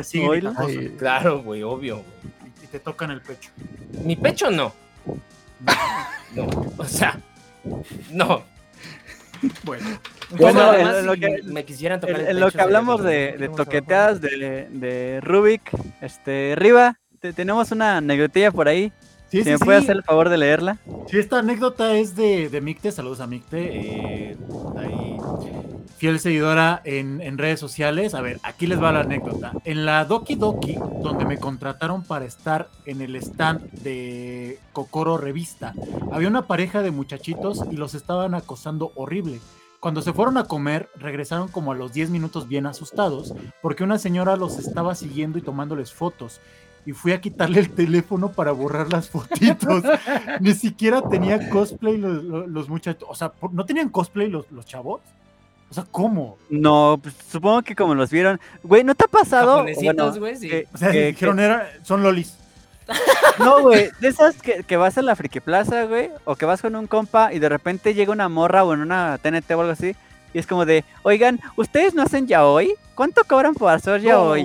Claro, 0.98 1.42
güey, 1.42 1.62
obvio. 1.62 2.02
y, 2.62 2.66
te 2.66 2.80
tocan 2.80 3.10
el 3.10 3.20
pecho. 3.20 3.50
Mi 4.04 4.16
pecho 4.16 4.50
no. 4.50 4.72
No, 6.34 6.46
o 6.76 6.84
sea, 6.84 7.18
no. 8.10 8.42
Bueno, 9.64 9.98
Bueno, 10.30 10.60
además, 10.60 10.96
en 10.98 11.06
lo 11.06 11.14
que- 11.14 11.40
me 11.44 11.64
quisieran 11.64 12.00
tocar 12.00 12.16
En, 12.16 12.22
el 12.26 12.28
en 12.32 12.40
lo 12.40 12.50
que 12.50 12.60
hablamos 12.60 13.02
de, 13.02 13.50
toqueteadas 13.56 14.20
de, 14.20 14.68
de 14.70 15.20
Rubik, 15.22 15.70
este, 16.02 16.54
Riva, 16.56 16.98
te- 17.20 17.32
tenemos 17.32 17.70
una 17.72 17.96
anécdotilla 17.96 18.50
por 18.50 18.68
ahí. 18.68 18.92
Sí, 19.30 19.44
sí, 19.44 19.50
me 19.50 19.58
sí. 19.58 19.64
puede 19.64 19.78
hacer 19.78 19.96
el 19.96 20.02
favor 20.02 20.28
de 20.28 20.38
leerla. 20.38 20.78
Sí, 21.06 21.18
esta 21.18 21.38
anécdota 21.38 21.94
es 21.96 22.14
de, 22.16 22.48
de 22.48 22.60
Micte. 22.60 22.92
Saludos 22.92 23.20
a 23.20 23.26
Micte. 23.26 23.58
eh, 24.30 24.36
ahí, 24.76 25.16
fiel 25.96 26.20
seguidora 26.20 26.80
en, 26.84 27.20
en 27.20 27.38
redes 27.38 27.58
sociales. 27.58 28.14
A 28.14 28.20
ver, 28.20 28.38
aquí 28.42 28.66
les 28.66 28.80
va 28.80 28.92
la 28.92 29.00
anécdota. 29.00 29.52
En 29.64 29.84
la 29.84 30.04
Doki 30.04 30.36
Doki, 30.36 30.76
donde 31.02 31.24
me 31.24 31.38
contrataron 31.38 32.04
para 32.04 32.24
estar 32.24 32.68
en 32.86 33.00
el 33.00 33.16
stand 33.16 33.70
de 33.82 34.58
Kokoro 34.72 35.18
Revista, 35.18 35.74
había 36.12 36.28
una 36.28 36.46
pareja 36.46 36.82
de 36.82 36.92
muchachitos 36.92 37.62
y 37.70 37.76
los 37.76 37.94
estaban 37.94 38.34
acosando 38.34 38.92
horrible. 38.94 39.40
Cuando 39.80 40.02
se 40.02 40.12
fueron 40.12 40.38
a 40.38 40.44
comer, 40.44 40.88
regresaron 40.96 41.48
como 41.48 41.70
a 41.72 41.74
los 41.76 41.92
10 41.92 42.10
minutos 42.10 42.48
bien 42.48 42.66
asustados, 42.66 43.32
porque 43.62 43.84
una 43.84 43.98
señora 43.98 44.36
los 44.36 44.58
estaba 44.58 44.94
siguiendo 44.96 45.38
y 45.38 45.42
tomándoles 45.42 45.92
fotos. 45.92 46.40
Y 46.86 46.92
fui 46.92 47.12
a 47.12 47.20
quitarle 47.20 47.60
el 47.60 47.70
teléfono 47.70 48.30
para 48.32 48.52
borrar 48.52 48.90
las 48.92 49.08
fotitos. 49.10 49.82
Ni 50.40 50.54
siquiera 50.54 51.02
tenía 51.02 51.50
cosplay 51.50 51.98
los, 51.98 52.24
los- 52.24 52.48
los 52.48 52.68
muchachos. 52.68 53.08
O 53.10 53.14
sea, 53.14 53.28
¿por- 53.30 53.52
¿no 53.52 53.64
tenían 53.66 53.88
cosplay 53.90 54.28
los, 54.28 54.50
los 54.50 54.64
chavos? 54.64 55.00
O 55.70 55.74
sea, 55.74 55.84
¿cómo? 55.90 56.38
No, 56.48 56.98
pues, 57.02 57.14
supongo 57.30 57.60
que 57.62 57.76
como 57.76 57.94
los 57.94 58.10
vieron. 58.10 58.40
Güey, 58.62 58.84
¿no 58.84 58.94
te 58.94 59.04
ha 59.04 59.08
pasado? 59.08 59.56
Japonesitos, 59.56 59.94
Bueno, 59.96 60.18
güey, 60.20 60.36
sí. 60.36 60.48
que- 60.48 60.66
O 60.72 60.78
sea, 60.78 60.90
que- 60.92 61.06
dijeron, 61.08 61.38
era, 61.40 61.68
son 61.82 62.02
lolis. 62.02 62.34
no, 63.38 63.60
güey, 63.60 63.90
de 64.00 64.08
esas 64.08 64.40
que, 64.40 64.62
que 64.64 64.78
vas 64.78 64.96
a 64.96 65.02
la 65.02 65.14
Friki 65.14 65.40
Plaza, 65.40 65.84
güey, 65.84 66.08
o 66.24 66.36
que 66.36 66.46
vas 66.46 66.62
con 66.62 66.74
un 66.74 66.86
compa 66.86 67.34
y 67.34 67.38
de 67.38 67.50
repente 67.50 67.92
llega 67.92 68.12
una 68.12 68.30
morra 68.30 68.64
o 68.64 68.72
en 68.72 68.80
una 68.80 69.18
TNT 69.18 69.50
o 69.50 69.60
algo 69.60 69.72
así, 69.72 69.94
y 70.32 70.38
es 70.38 70.46
como 70.46 70.64
de, 70.64 70.86
oigan, 71.02 71.38
¿ustedes 71.56 71.92
no 71.92 72.00
hacen 72.02 72.26
yaoi? 72.26 72.72
¿Cuánto 72.98 73.22
cobran 73.22 73.54
por 73.54 73.72
hacer 73.72 74.00
yaoi? 74.00 74.42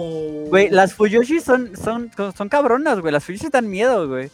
Güey, 0.47 0.69
las 0.69 0.93
Fuyoshi 0.93 1.39
son, 1.39 1.75
son, 1.75 2.11
son 2.37 2.49
cabronas, 2.49 2.99
güey, 2.99 3.11
las 3.11 3.23
Fuyoshi 3.25 3.47
dan 3.51 3.67
miedo, 3.67 4.07
güey. 4.07 4.29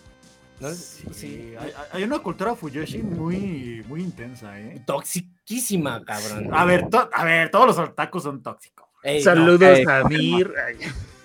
¿no? 0.59 0.69
Sí, 0.73 1.05
Sí. 1.13 1.53
Hay, 1.57 1.71
hay 1.93 2.03
una 2.03 2.19
cultura 2.19 2.53
Fuyoshi 2.53 2.97
muy, 2.97 3.81
muy 3.87 4.01
intensa, 4.01 4.59
¿eh? 4.59 4.83
Toxiquísima, 4.85 6.03
cabrón. 6.03 6.49
A 6.51 6.65
ver, 6.65 6.89
to- 6.89 7.09
a 7.13 7.23
ver, 7.23 7.49
todos 7.49 7.67
los 7.67 7.77
otakus 7.79 8.23
son 8.23 8.43
tóxicos. 8.43 8.87
Ey, 9.03 9.19
no, 9.19 9.23
Saludos 9.23 9.77
eh, 9.79 9.85
a 9.87 10.03
Mir. 10.03 10.53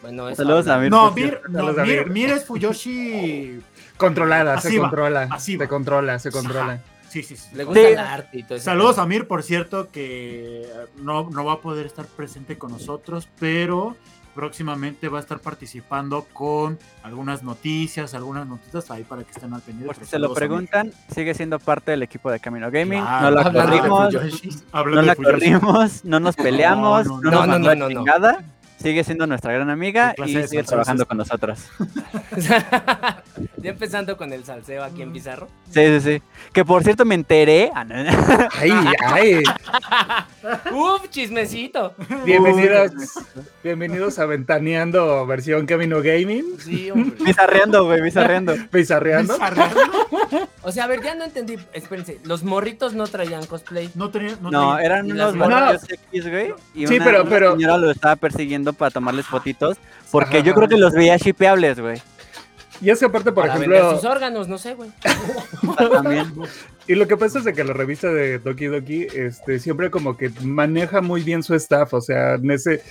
Bueno, 0.01 0.29
eso 0.29 0.45
Saludos 0.45 0.69
a. 0.69 0.79
Mir. 0.79 0.91
No, 0.93 1.11
Mir, 1.11 1.41
no, 1.49 1.73
Mir, 1.73 2.31
es 2.31 2.45
Fuyoshi. 2.45 3.61
Controlada, 3.97 4.61
se 4.61 4.79
controla. 4.79 5.37
Se 5.41 5.67
controla, 5.67 6.21
se 6.21 6.31
controla. 6.31 6.81
Sí, 7.15 7.23
sí, 7.23 7.37
sí. 7.37 7.55
Le 7.55 7.63
gusta 7.63 7.81
Sí. 7.81 7.87
el 7.87 7.99
arte 8.01 8.39
y 8.39 8.43
todo 8.43 8.57
eso. 8.57 8.65
Saludos 8.65 8.99
a 8.99 9.07
Mir, 9.07 9.29
por 9.29 9.45
cierto, 9.45 9.89
que 9.93 10.69
no, 10.97 11.31
no 11.31 11.45
va 11.45 11.53
a 11.53 11.61
poder 11.61 11.87
estar 11.87 12.07
presente 12.07 12.59
con 12.59 12.73
nosotros, 12.73 13.29
pero 13.39 13.95
próximamente 14.35 15.09
va 15.09 15.19
a 15.19 15.21
estar 15.21 15.39
participando 15.39 16.27
con 16.33 16.77
algunas 17.05 17.45
noticias, 17.45 18.15
algunas 18.15 18.49
notitas 18.49 18.91
ahí 18.91 19.05
para 19.05 19.23
que 19.23 19.31
estén 19.31 19.55
al 19.55 19.61
pendiente. 19.61 19.87
Por 19.87 19.95
si 19.95 20.01
pero 20.01 20.11
se 20.11 20.19
lo 20.19 20.35
preguntan, 20.35 20.93
sigue 21.15 21.35
siendo 21.35 21.61
parte 21.61 21.93
del 21.93 22.03
equipo 22.03 22.33
de 22.33 22.41
Camino 22.41 22.69
Gaming. 22.69 23.01
Claro, 23.01 23.31
no 23.31 23.43
la 23.53 23.53
corrimos, 23.53 24.13
no 24.73 24.97
de 24.97 25.03
la 25.03 25.15
corrimos, 25.15 26.05
no 26.05 26.19
nos 26.19 26.35
peleamos, 26.35 27.07
no, 27.07 27.21
no, 27.21 27.23
no, 27.23 27.31
nos 27.31 27.41
no, 27.43 27.47
mandó 27.47 27.67
no, 27.67 27.71
a 27.71 27.75
no, 27.77 27.89
no. 27.89 27.89
chingada. 27.91 28.45
Sigue 28.81 29.03
siendo 29.05 29.27
nuestra 29.27 29.53
gran 29.53 29.71
amiga 29.71 30.11
¿Qué 30.11 30.17
clase 30.17 30.41
y 30.45 30.49
sigue 30.49 30.63
trabajando 30.63 31.07
con 31.07 31.17
nosotros. 31.17 31.59
ya 32.37 33.71
empezando 33.71 34.17
con 34.17 34.33
el 34.33 34.45
salseo 34.45 34.85
aquí 34.85 35.01
en 35.01 35.13
Bizarro. 35.13 35.49
Sí, 35.71 35.87
sí, 35.87 36.01
sí. 36.01 36.23
Que 36.53 36.65
por 36.67 36.83
cierto 36.85 37.05
me 37.07 37.15
enteré. 37.15 37.71
ah, 37.75 37.85
no, 37.85 37.95
Ay, 38.59 38.73
ay. 39.07 39.43
Uf, 40.73 41.09
chismecito. 41.09 41.95
Bienvenidos, 42.27 42.93
bienvenidos 43.63 44.19
a 44.19 44.27
Ventaneando 44.27 45.25
versión 45.27 45.65
Camino 45.67 46.03
Gaming. 46.03 46.59
Sí, 46.59 46.91
hombre. 46.91 47.17
Bizarreando, 47.25 47.85
güey, 47.87 48.03
bizarreando. 48.03 48.55
Pizarreando. 48.71 49.37
O 50.65 50.73
sea, 50.73 50.85
a 50.85 50.87
ver, 50.87 51.03
ya 51.03 51.15
no 51.15 51.25
entendí. 51.25 51.57
Espérense, 51.73 52.19
los 52.25 52.43
morritos 52.43 52.95
no 52.95 53.07
traían 53.07 53.45
cosplay. 53.47 53.91
No 53.95 54.11
tenía. 54.11 54.37
No, 54.41 54.51
No, 54.51 54.79
eran 54.79 55.05
unos 55.07 55.17
las 55.19 55.35
morrillos 55.35 55.83
X, 56.11 56.31
güey. 56.31 56.55
Y 56.75 56.87
Sí, 56.87 56.97
una, 56.97 57.05
pero- 57.05 57.21
una 57.23 57.31
pero- 57.31 57.53
señora 57.53 57.77
lo 57.79 57.91
estaba 57.91 58.17
persiguiendo 58.17 58.73
para 58.73 58.91
tomarles 58.91 59.27
fotitos. 59.27 59.77
Porque 60.11 60.39
Ajá. 60.39 60.47
yo 60.47 60.55
creo 60.55 60.69
que 60.69 60.77
los 60.77 60.93
veía 60.93 61.17
shipeables, 61.17 61.79
güey. 61.81 62.01
Y 62.81 62.91
es 62.91 62.99
que 62.99 63.05
aparte, 63.07 63.31
por 63.31 63.47
para 63.47 63.55
ejemplo, 63.57 63.95
sus 63.97 64.05
órganos, 64.05 64.49
no 64.49 64.59
sé, 64.59 64.75
güey. 64.75 64.91
También. 65.93 66.33
y 66.89 66.95
lo 66.95 67.07
que 67.07 67.17
pasa 67.17 67.39
es 67.39 67.45
de 67.45 67.53
que 67.53 67.63
la 67.65 67.73
revista 67.73 68.09
de 68.09 68.39
Doki 68.39 68.67
Doki 68.67 69.07
este, 69.15 69.59
siempre 69.59 69.91
como 69.91 70.17
que 70.17 70.31
maneja 70.43 71.01
muy 71.01 71.23
bien 71.23 71.43
su 71.43 71.55
staff, 71.55 71.95
o 71.95 72.01
sea, 72.01 72.35
en 72.35 72.51
ese... 72.51 72.83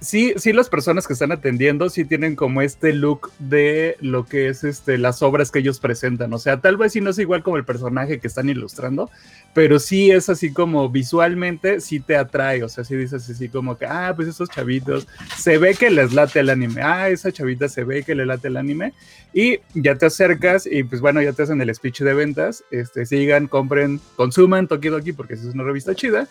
Sí, 0.00 0.32
sí, 0.36 0.52
las 0.52 0.68
personas 0.68 1.08
que 1.08 1.12
están 1.12 1.32
atendiendo 1.32 1.90
sí 1.90 2.04
tienen 2.04 2.36
como 2.36 2.62
este 2.62 2.92
look 2.92 3.32
de 3.40 3.96
lo 4.00 4.26
que 4.26 4.48
es 4.48 4.62
este, 4.62 4.96
las 4.96 5.22
obras 5.22 5.50
que 5.50 5.58
ellos 5.58 5.80
presentan. 5.80 6.32
O 6.32 6.38
sea, 6.38 6.60
tal 6.60 6.76
vez 6.76 6.92
sí 6.92 7.00
no 7.00 7.10
es 7.10 7.18
igual 7.18 7.42
como 7.42 7.56
el 7.56 7.64
personaje 7.64 8.20
que 8.20 8.28
están 8.28 8.48
ilustrando, 8.48 9.10
pero 9.54 9.80
sí 9.80 10.12
es 10.12 10.28
así 10.28 10.52
como 10.52 10.88
visualmente 10.88 11.80
sí 11.80 11.98
te 11.98 12.16
atrae. 12.16 12.62
O 12.62 12.68
sea, 12.68 12.84
sí 12.84 12.94
dices 12.94 13.28
así 13.28 13.48
como 13.48 13.76
que, 13.76 13.86
ah, 13.86 14.12
pues 14.14 14.28
esos 14.28 14.48
chavitos, 14.48 15.08
se 15.36 15.58
ve 15.58 15.74
que 15.74 15.90
les 15.90 16.12
late 16.12 16.40
el 16.40 16.50
anime. 16.50 16.80
Ah, 16.80 17.08
esa 17.08 17.32
chavita 17.32 17.68
se 17.68 17.82
ve 17.82 18.04
que 18.04 18.14
le 18.14 18.24
late 18.24 18.46
el 18.46 18.56
anime. 18.56 18.92
Y 19.34 19.58
ya 19.74 19.96
te 19.96 20.06
acercas 20.06 20.64
y 20.66 20.84
pues 20.84 21.00
bueno, 21.00 21.20
ya 21.22 21.32
te 21.32 21.42
hacen 21.42 21.60
el 21.60 21.74
speech 21.74 22.02
de 22.02 22.14
ventas. 22.14 22.62
Este, 22.70 23.04
sigan, 23.04 23.48
compren, 23.48 24.00
consuman 24.14 24.68
Toki 24.68 24.90
Doki 24.90 25.12
porque 25.12 25.34
es 25.34 25.44
una 25.44 25.64
revista 25.64 25.92
chida. 25.96 26.28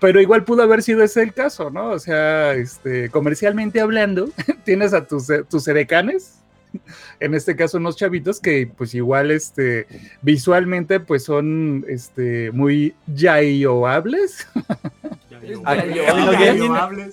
Pero 0.00 0.20
igual 0.20 0.44
pudo 0.44 0.62
haber 0.62 0.82
sido 0.82 1.02
ese 1.02 1.22
el 1.22 1.32
caso, 1.32 1.70
¿no? 1.70 1.90
O 1.90 1.98
sea, 1.98 2.54
este, 2.54 3.08
comercialmente 3.10 3.80
hablando, 3.80 4.30
tienes 4.64 4.92
a 4.92 5.06
tus, 5.06 5.28
eh, 5.30 5.44
tus 5.48 5.66
edecanes, 5.68 6.40
en 7.20 7.34
este 7.34 7.56
caso 7.56 7.78
unos 7.78 7.96
chavitos 7.96 8.40
que 8.40 8.70
pues 8.76 8.94
igual 8.94 9.30
este, 9.30 9.86
visualmente 10.22 11.00
pues 11.00 11.24
son 11.24 11.84
este, 11.88 12.50
muy 12.52 12.94
yayoables. 13.06 14.46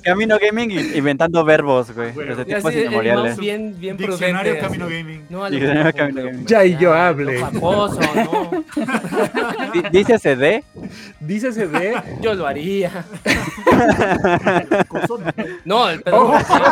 Camino 0.04 0.38
Gaming 0.40 0.72
y- 0.72 0.98
inventando 0.98 1.44
verbos, 1.44 1.94
güey. 1.94 2.12
Bueno. 2.12 2.32
Desde 2.32 2.46
tiempos 2.46 2.74
inmemoriales. 2.74 3.24
mouse 3.26 3.40
bien, 3.40 3.76
bien 3.80 3.98
Diccionario. 3.98 4.60
Camino. 4.60 4.88
Gaming. 4.88 5.26
No, 5.30 5.50
Diccionario 5.50 5.94
Camino 5.94 6.24
Gaming. 6.24 6.46
Ya 6.46 6.66
y 6.66 6.78
yo 6.78 6.90
no 6.90 6.96
hable. 6.96 7.40
famoso, 7.40 8.00
no. 8.16 8.64
Dice 9.92 10.20
CD. 10.20 10.64
Dícese 11.20 11.68
de... 11.68 11.96
Yo 12.22 12.34
lo 12.34 12.46
haría. 12.48 13.06
No. 15.66 15.84
No, 15.84 15.90
el 15.90 16.02
pedo 16.02 16.26
comercial. 16.28 16.72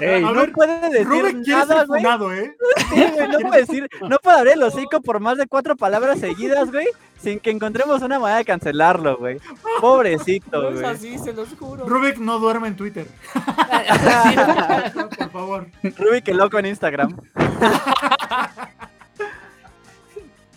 Ey, 0.00 0.22
No, 0.22 0.46
puede 0.52 0.90
decir 0.90 1.54
nada, 2.02 2.36
¿eh? 2.36 2.54
Güey, 2.90 3.28
no 3.28 3.38
puede 3.40 3.60
decir, 3.60 3.88
no 4.08 4.18
puede 4.18 4.38
abrir 4.38 4.52
el 4.54 4.62
hocico 4.62 5.00
por 5.00 5.20
más 5.20 5.36
de 5.38 5.46
cuatro 5.46 5.76
palabras 5.76 6.18
seguidas, 6.20 6.70
güey, 6.70 6.86
sin 7.26 7.40
que 7.40 7.50
encontremos 7.50 8.02
una 8.02 8.20
manera 8.20 8.38
de 8.38 8.44
cancelarlo, 8.44 9.16
güey. 9.18 9.40
Pobrecito, 9.80 10.62
No 10.62 10.68
es 10.68 10.74
güey. 10.80 10.86
así, 10.86 11.18
se 11.18 11.32
los 11.32 11.48
juro. 11.58 11.84
Rubik 11.84 12.18
no 12.18 12.38
duerme 12.38 12.68
en 12.68 12.76
Twitter. 12.76 13.08
Por 15.18 15.30
favor. 15.32 15.66
Ruby 15.82 16.22
que 16.22 16.32
loco 16.32 16.56
en 16.60 16.66
Instagram. 16.66 17.16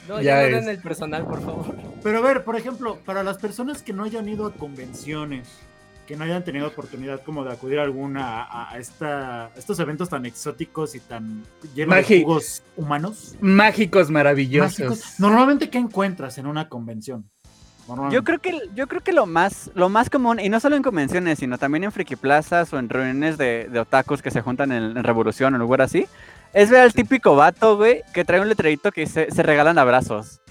No, 0.07 0.19
Ya 0.21 0.41
ya 0.41 0.49
no 0.49 0.55
den 0.57 0.69
el 0.69 0.79
personal, 0.81 1.23
por 1.23 1.39
favor. 1.39 1.75
Pero 2.01 2.17
a 2.17 2.21
ver, 2.21 2.43
por 2.43 2.55
ejemplo, 2.55 2.97
para 3.05 3.21
las 3.21 3.37
personas 3.37 3.83
que 3.83 3.93
no 3.93 4.03
hayan 4.05 4.27
ido 4.27 4.47
a 4.47 4.53
convenciones, 4.53 5.47
que 6.09 6.15
no 6.15 6.23
hayan 6.23 6.43
tenido 6.43 6.65
oportunidad 6.65 7.21
como 7.21 7.43
de 7.43 7.53
acudir 7.53 7.77
a 7.77 7.83
alguna 7.83 8.41
a, 8.41 8.73
a 8.73 8.79
esta, 8.79 9.45
a 9.45 9.51
estos 9.55 9.79
eventos 9.79 10.09
tan 10.09 10.25
exóticos 10.25 10.95
y 10.95 10.99
tan 11.01 11.43
llenos 11.75 11.95
de 11.95 12.21
jugos 12.23 12.63
humanos, 12.75 13.35
Mágicos 13.41 14.09
maravillosos. 14.09 14.79
mágicos, 14.79 15.19
normalmente 15.19 15.69
¿qué 15.69 15.77
encuentras 15.77 16.39
en 16.39 16.47
una 16.47 16.67
convención? 16.67 17.29
Yo 18.09 18.23
creo 18.23 18.39
que 18.39 18.59
yo 18.73 18.87
creo 18.87 19.01
que 19.01 19.13
lo 19.13 19.27
más 19.27 19.69
lo 19.75 19.87
más 19.89 20.09
común 20.09 20.39
y 20.39 20.49
no 20.49 20.59
solo 20.59 20.75
en 20.75 20.81
convenciones, 20.81 21.37
sino 21.37 21.59
también 21.59 21.83
en 21.83 21.91
friki 21.91 22.15
plazas 22.15 22.73
o 22.73 22.79
en 22.79 22.89
reuniones 22.89 23.37
de, 23.37 23.69
de 23.71 23.79
otakus 23.79 24.23
que 24.23 24.31
se 24.31 24.41
juntan 24.41 24.71
en, 24.71 24.97
en 24.97 25.03
Revolución 25.03 25.53
o 25.53 25.57
en 25.57 25.61
lugar 25.61 25.83
así, 25.83 26.07
es 26.53 26.71
ver 26.71 26.81
al 26.81 26.93
típico 26.93 27.35
vato, 27.35 27.77
güey, 27.77 28.01
que 28.15 28.25
trae 28.25 28.41
un 28.41 28.49
letrerito 28.49 28.91
que 28.91 29.01
dice 29.01 29.27
se 29.29 29.43
regalan 29.43 29.77
abrazos. 29.77 30.41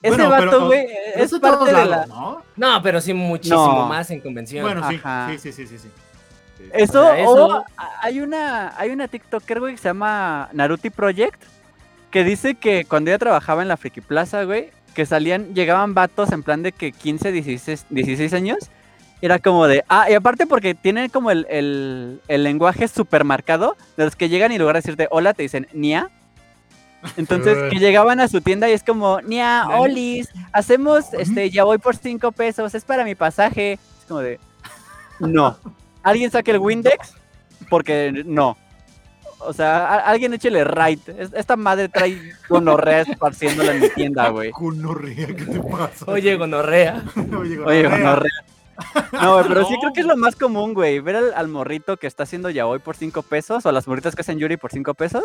Ese 0.00 0.16
Bueno, 0.16 0.30
vato, 0.30 0.66
güey, 0.66 0.86
es 1.16 1.30
parte 1.40 1.74
de 1.74 1.84
la 1.86 2.06
¿no? 2.06 2.42
No, 2.56 2.82
pero 2.82 3.00
sí 3.00 3.12
muchísimo 3.12 3.66
No. 3.80 3.86
más 3.88 4.10
en 4.10 4.20
convención. 4.20 4.62
Bueno, 4.62 4.88
sí, 4.88 4.94
Ajá. 4.96 5.28
sí, 5.32 5.38
sí, 5.38 5.52
sí, 5.52 5.66
sí, 5.66 5.78
sí. 5.78 5.88
Eso, 6.72 7.02
O 7.02 7.04
sea, 7.04 7.18
eso- 7.20 7.64
hay 8.00 8.20
una, 8.20 8.74
hay 8.78 8.90
una 8.90 9.08
TikToker, 9.08 9.58
güey, 9.60 9.74
que 9.74 9.80
se 9.80 9.88
llama 9.88 10.48
Naruti 10.52 10.90
Project, 10.90 11.40
que 12.10 12.24
dice 12.24 12.54
que 12.54 12.84
cuando 12.84 13.10
ella 13.10 13.18
trabajaba 13.18 13.62
en 13.62 13.68
la 13.68 13.76
Friki 13.76 14.00
Plaza, 14.00 14.44
güey, 14.44 14.70
que 14.94 15.04
salían, 15.06 15.54
llegaban 15.54 15.94
vatos 15.94 16.32
en 16.32 16.42
plan 16.42 16.62
de 16.62 16.72
que 16.72 16.92
15, 16.92 17.32
16, 17.32 17.86
16 17.90 18.32
años, 18.34 18.58
era 19.20 19.38
como 19.40 19.66
de, 19.66 19.84
ah, 19.88 20.08
y 20.10 20.14
aparte 20.14 20.46
porque 20.46 20.74
tienen 20.74 21.10
como 21.10 21.30
el, 21.32 21.44
el, 21.50 22.20
el 22.28 22.44
lenguaje 22.44 22.86
súper 22.86 23.24
marcado, 23.24 23.76
de 23.96 24.04
los 24.04 24.14
que 24.16 24.28
llegan 24.28 24.52
y 24.52 24.56
en 24.56 24.60
lugar 24.60 24.76
de 24.76 24.80
decirte 24.82 25.08
hola, 25.10 25.34
te 25.34 25.42
dicen 25.42 25.66
nia. 25.72 26.08
Entonces, 27.16 27.56
que 27.70 27.78
llegaban 27.78 28.20
a 28.20 28.28
su 28.28 28.40
tienda 28.40 28.68
y 28.68 28.72
es 28.72 28.82
como, 28.82 29.20
nia, 29.22 29.66
olis, 29.78 30.28
hacemos, 30.52 31.12
este, 31.14 31.50
ya 31.50 31.64
voy 31.64 31.78
por 31.78 31.96
5 31.96 32.32
pesos, 32.32 32.74
es 32.74 32.84
para 32.84 33.04
mi 33.04 33.14
pasaje. 33.14 33.72
Es 33.74 34.04
como 34.08 34.20
de, 34.20 34.40
no. 35.20 35.56
¿Alguien 36.02 36.30
saque 36.30 36.50
el 36.52 36.58
Windex? 36.58 37.14
Porque 37.68 38.22
no. 38.26 38.56
O 39.40 39.52
sea, 39.52 39.94
alguien 40.00 40.32
échele 40.34 40.64
right. 40.64 41.08
Es- 41.10 41.32
Esta 41.32 41.54
madre 41.56 41.88
trae 41.88 42.18
gonorrea 42.48 43.02
esparciéndola 43.02 43.72
en 43.74 43.80
mi 43.82 43.88
tienda, 43.90 44.28
güey. 44.30 44.50
Gonorrea, 44.50 45.26
¿qué 45.28 45.44
te 45.44 45.60
pasa? 45.60 46.04
Oye, 46.08 46.34
gonorrea. 46.36 47.02
Oye, 47.38 47.58
Oye, 47.64 47.82
gonorrea. 47.88 48.30
No, 49.12 49.34
güey, 49.34 49.48
pero 49.48 49.64
sí 49.64 49.74
creo 49.80 49.92
que 49.92 50.00
es 50.00 50.06
lo 50.06 50.16
más 50.16 50.36
común, 50.36 50.74
güey. 50.74 51.00
Ver 51.00 51.16
al, 51.16 51.34
al 51.34 51.48
morrito 51.48 51.96
que 51.96 52.06
está 52.06 52.22
haciendo 52.22 52.50
yaoi 52.50 52.78
por 52.78 52.96
5 52.96 53.22
pesos, 53.22 53.66
o 53.66 53.68
a 53.68 53.72
las 53.72 53.88
morritas 53.88 54.14
que 54.14 54.20
hacen 54.22 54.38
yuri 54.38 54.56
por 54.56 54.70
5 54.70 54.94
pesos, 54.94 55.24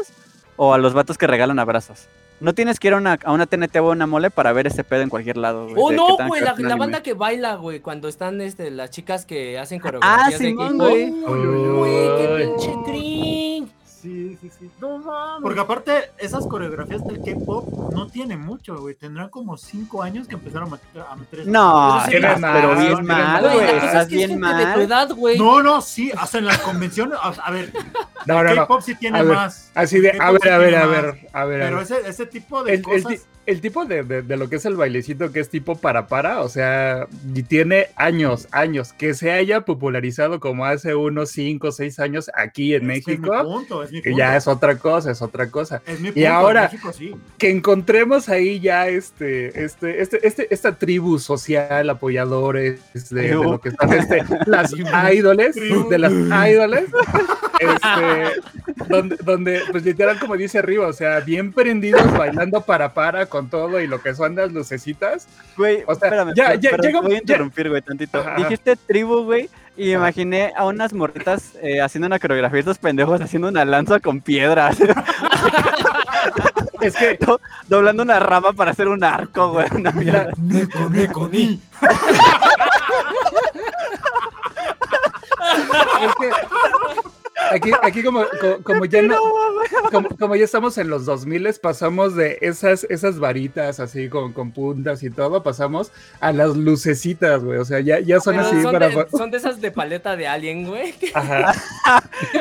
o 0.55 0.73
a 0.73 0.77
los 0.77 0.93
vatos 0.93 1.17
que 1.17 1.27
regalan 1.27 1.59
abrazos. 1.59 2.07
No 2.39 2.53
tienes 2.53 2.79
que 2.79 2.87
ir 2.89 2.93
a 2.93 2.97
una, 2.97 3.19
a 3.23 3.31
una 3.31 3.45
TNT 3.45 3.75
o 3.77 3.89
a 3.89 3.91
una 3.91 4.07
mole 4.07 4.29
para 4.31 4.51
ver 4.53 4.67
ese 4.67 4.83
pedo 4.83 5.01
en 5.01 5.09
cualquier 5.09 5.37
lado, 5.37 5.65
güey. 5.65 5.75
Oh, 5.77 5.89
de 5.91 5.95
no, 5.95 6.17
güey, 6.27 6.41
la, 6.41 6.75
banda 6.75 7.03
que 7.03 7.13
baila, 7.13 7.55
güey, 7.55 7.79
cuando 7.79 8.07
están 8.07 8.41
este, 8.41 8.69
las 8.71 8.89
chicas 8.89 9.25
que 9.25 9.59
hacen 9.59 9.79
Ah, 9.79 9.81
coreografías 9.83 10.39
de 10.39 10.45
Simón, 10.47 10.77
K-pop. 10.77 10.89
güey. 10.89 11.11
Uy, 11.11 11.47
uy, 11.47 11.69
uy. 11.69 12.17
Qué 12.17 12.43
pinche 12.45 12.73
drink. 12.91 13.69
Sí, 14.03 14.37
sí, 14.41 14.51
sí. 14.59 14.69
No 14.81 14.97
mames. 14.97 15.41
Porque 15.41 15.59
aparte, 15.61 15.93
esas 16.17 16.45
coreografías 16.45 17.03
del 17.07 17.21
K-pop 17.23 17.93
no 17.93 18.07
tienen 18.07 18.41
mucho, 18.41 18.75
güey. 18.77 18.95
Tendrán 18.95 19.29
como 19.29 19.55
5 19.57 20.03
años 20.03 20.27
que 20.27 20.35
empezaron 20.35 20.67
a 20.67 20.71
meter, 20.73 21.01
a 21.09 21.15
meter 21.15 21.47
No, 21.47 22.01
Pero 22.09 22.35
sí, 22.35 22.37
pero 22.39 22.39
mal, 22.39 22.77
bien 22.77 23.05
mal. 23.05 23.41
Güey, 23.43 23.65
Estás 23.77 24.07
bien 24.09 24.29
gente 24.31 24.45
de 24.47 24.63
tu 24.63 24.69
mal. 24.69 24.81
edad, 24.81 25.09
güey. 25.15 25.37
No, 25.39 25.63
no, 25.63 25.81
sí, 25.81 26.11
hasta 26.17 26.37
en 26.39 26.45
las 26.45 26.59
convenciones. 26.59 27.17
A, 27.21 27.29
a 27.29 27.51
ver, 27.51 27.71
No, 28.25 28.43
no, 28.43 28.49
no. 28.49 28.61
K-pop 28.61 28.81
sí 28.81 28.95
tiene 28.95 29.19
A 29.19 29.23
ver, 29.23 29.35
más. 29.35 29.71
Así 29.73 29.99
de, 29.99 30.09
a 30.11 30.31
sí 30.31 30.37
ver, 30.43 30.53
a 30.53 30.57
ver, 30.57 30.75
a 30.75 30.85
ver, 30.85 31.27
a 31.33 31.45
ver. 31.45 31.59
Pero 31.61 31.81
ese, 31.81 31.95
ese 32.07 32.25
tipo 32.25 32.63
de 32.63 32.73
El, 32.75 32.81
cosas. 32.81 33.27
el 33.45 33.59
tipo 33.61 33.83
de, 33.85 34.03
de- 34.03 34.21
de 34.21 34.37
lo 34.37 34.47
que 34.49 34.55
es 34.57 34.65
el 34.65 34.75
bailecito 34.77 35.31
que 35.33 35.41
es 35.41 35.49
tipo 35.49 35.75
para 35.75 36.07
para, 36.07 36.39
o 36.41 36.47
sea, 36.47 37.07
y 37.35 37.43
tiene 37.43 37.87
años, 37.97 38.47
años, 38.51 38.93
que 38.93 39.13
se 39.13 39.31
haya 39.31 39.61
popularizado 39.61 40.39
como 40.39 40.65
hace 40.65 40.95
unos 40.95 41.31
5 41.31 41.67
o 41.67 41.71
6 41.73 41.99
años 41.99 42.31
aquí 42.33 42.73
en 42.75 42.89
es 42.91 43.03
que 43.05 43.13
es 43.13 43.19
mi 43.19 43.27
México, 43.29 43.43
punto, 43.43 43.83
es 43.83 43.91
mi 43.93 44.01
que 44.01 44.15
ya 44.15 44.35
es 44.35 44.47
otra 44.47 44.75
cosa, 44.77 45.11
es 45.11 45.21
otra 45.21 45.49
cosa. 45.49 45.81
Es 45.85 45.99
mi 45.99 46.09
y 46.09 46.11
punto, 46.11 46.27
en 46.27 46.31
ahora- 46.33 46.63
México 46.63 46.91
sí. 46.93 47.15
Que 47.37 47.49
encontremos 47.51 48.27
ahí 48.29 48.59
ya 48.59 48.87
este, 48.87 49.63
este, 49.63 50.01
este, 50.01 50.27
este, 50.27 50.53
esta 50.53 50.75
tribu 50.77 51.19
social, 51.19 51.89
apoyadores 51.89 52.79
de, 53.11 53.21
de 53.21 53.33
lo 53.35 53.59
que 53.61 53.69
están 53.69 53.93
este, 53.93 54.23
las 54.45 54.73
ídoles, 55.13 55.55
de 55.55 55.97
las 55.99 56.11
ídoles, 56.11 56.85
este, 57.59 58.41
donde, 58.87 59.15
donde, 59.23 59.61
pues 59.71 59.83
literal 59.85 60.19
como 60.19 60.35
dice 60.37 60.59
arriba, 60.59 60.87
o 60.87 60.93
sea, 60.93 61.19
bien 61.19 61.53
prendidos 61.53 62.11
bailando 62.17 62.61
para 62.61 62.93
para 62.93 63.25
con 63.27 63.49
todo 63.49 63.79
y 63.79 63.87
lo 63.87 64.01
que 64.01 64.13
son 64.15 64.35
las 64.35 64.51
lucecitas. 64.51 65.27
Güey, 65.57 65.83
O 65.87 65.95
sea, 65.95 66.07
espérame, 66.09 66.33
ya- 66.35 66.55
ya- 66.55 66.71
llega- 66.71 66.77
te 66.77 66.91
voy 66.93 67.05
a 67.05 67.09
ya- 67.09 67.17
interrumpir, 67.19 67.69
güey, 67.69 67.81
tantito. 67.81 68.19
Ajá. 68.19 68.35
Dijiste 68.37 68.75
tribu, 68.75 69.23
güey, 69.23 69.49
y 69.75 69.85
me 69.85 69.91
imaginé 69.91 70.53
a 70.55 70.65
unas 70.65 70.93
morritas 70.93 71.53
eh, 71.61 71.81
haciendo 71.81 72.07
una 72.07 72.19
coreografía, 72.19 72.59
estos 72.59 72.77
pendejos 72.77 73.21
haciendo 73.21 73.47
una 73.47 73.65
lanza 73.65 73.99
con 73.99 74.21
piedras, 74.21 74.77
Es 76.81 76.95
que 76.95 77.17
doblando 77.67 78.03
una 78.03 78.19
rama 78.19 78.51
para 78.51 78.71
hacer 78.71 78.87
un 78.89 79.03
arco, 79.03 79.51
güey. 79.53 79.67
una 79.73 79.91
mierda. 79.91 80.31
Nico, 80.37 81.29
ni. 81.29 81.61
Es 86.01 86.15
que 86.19 86.29
aquí, 87.51 87.71
aquí 87.81 88.03
como, 88.03 88.21
co- 88.41 88.61
como, 88.63 88.85
ya 88.85 89.01
no, 89.01 89.17
como, 89.91 90.09
como 90.09 90.35
ya 90.35 90.45
estamos 90.45 90.77
en 90.77 90.89
los 90.89 91.05
2000 91.05 91.53
pasamos 91.61 92.15
de 92.15 92.37
esas, 92.41 92.85
esas 92.89 93.19
varitas 93.19 93.79
así 93.79 94.09
con, 94.09 94.33
con 94.33 94.51
puntas 94.51 95.03
y 95.03 95.09
todo, 95.09 95.43
pasamos 95.43 95.91
a 96.19 96.31
las 96.31 96.55
lucecitas, 96.55 97.43
güey. 97.43 97.59
O 97.59 97.65
sea, 97.65 97.79
ya, 97.79 97.99
ya 97.99 98.19
son 98.19 98.35
Pero 98.35 98.47
así 98.47 98.61
son, 98.61 98.71
para. 98.71 98.89
de, 98.89 99.07
son 99.11 99.31
de 99.31 99.37
esas 99.37 99.61
de 99.61 99.71
paleta 99.71 100.15
de 100.15 100.27
alien, 100.27 100.67
güey. 100.67 100.93
que- 100.93 101.11
Ajá. 101.15 101.53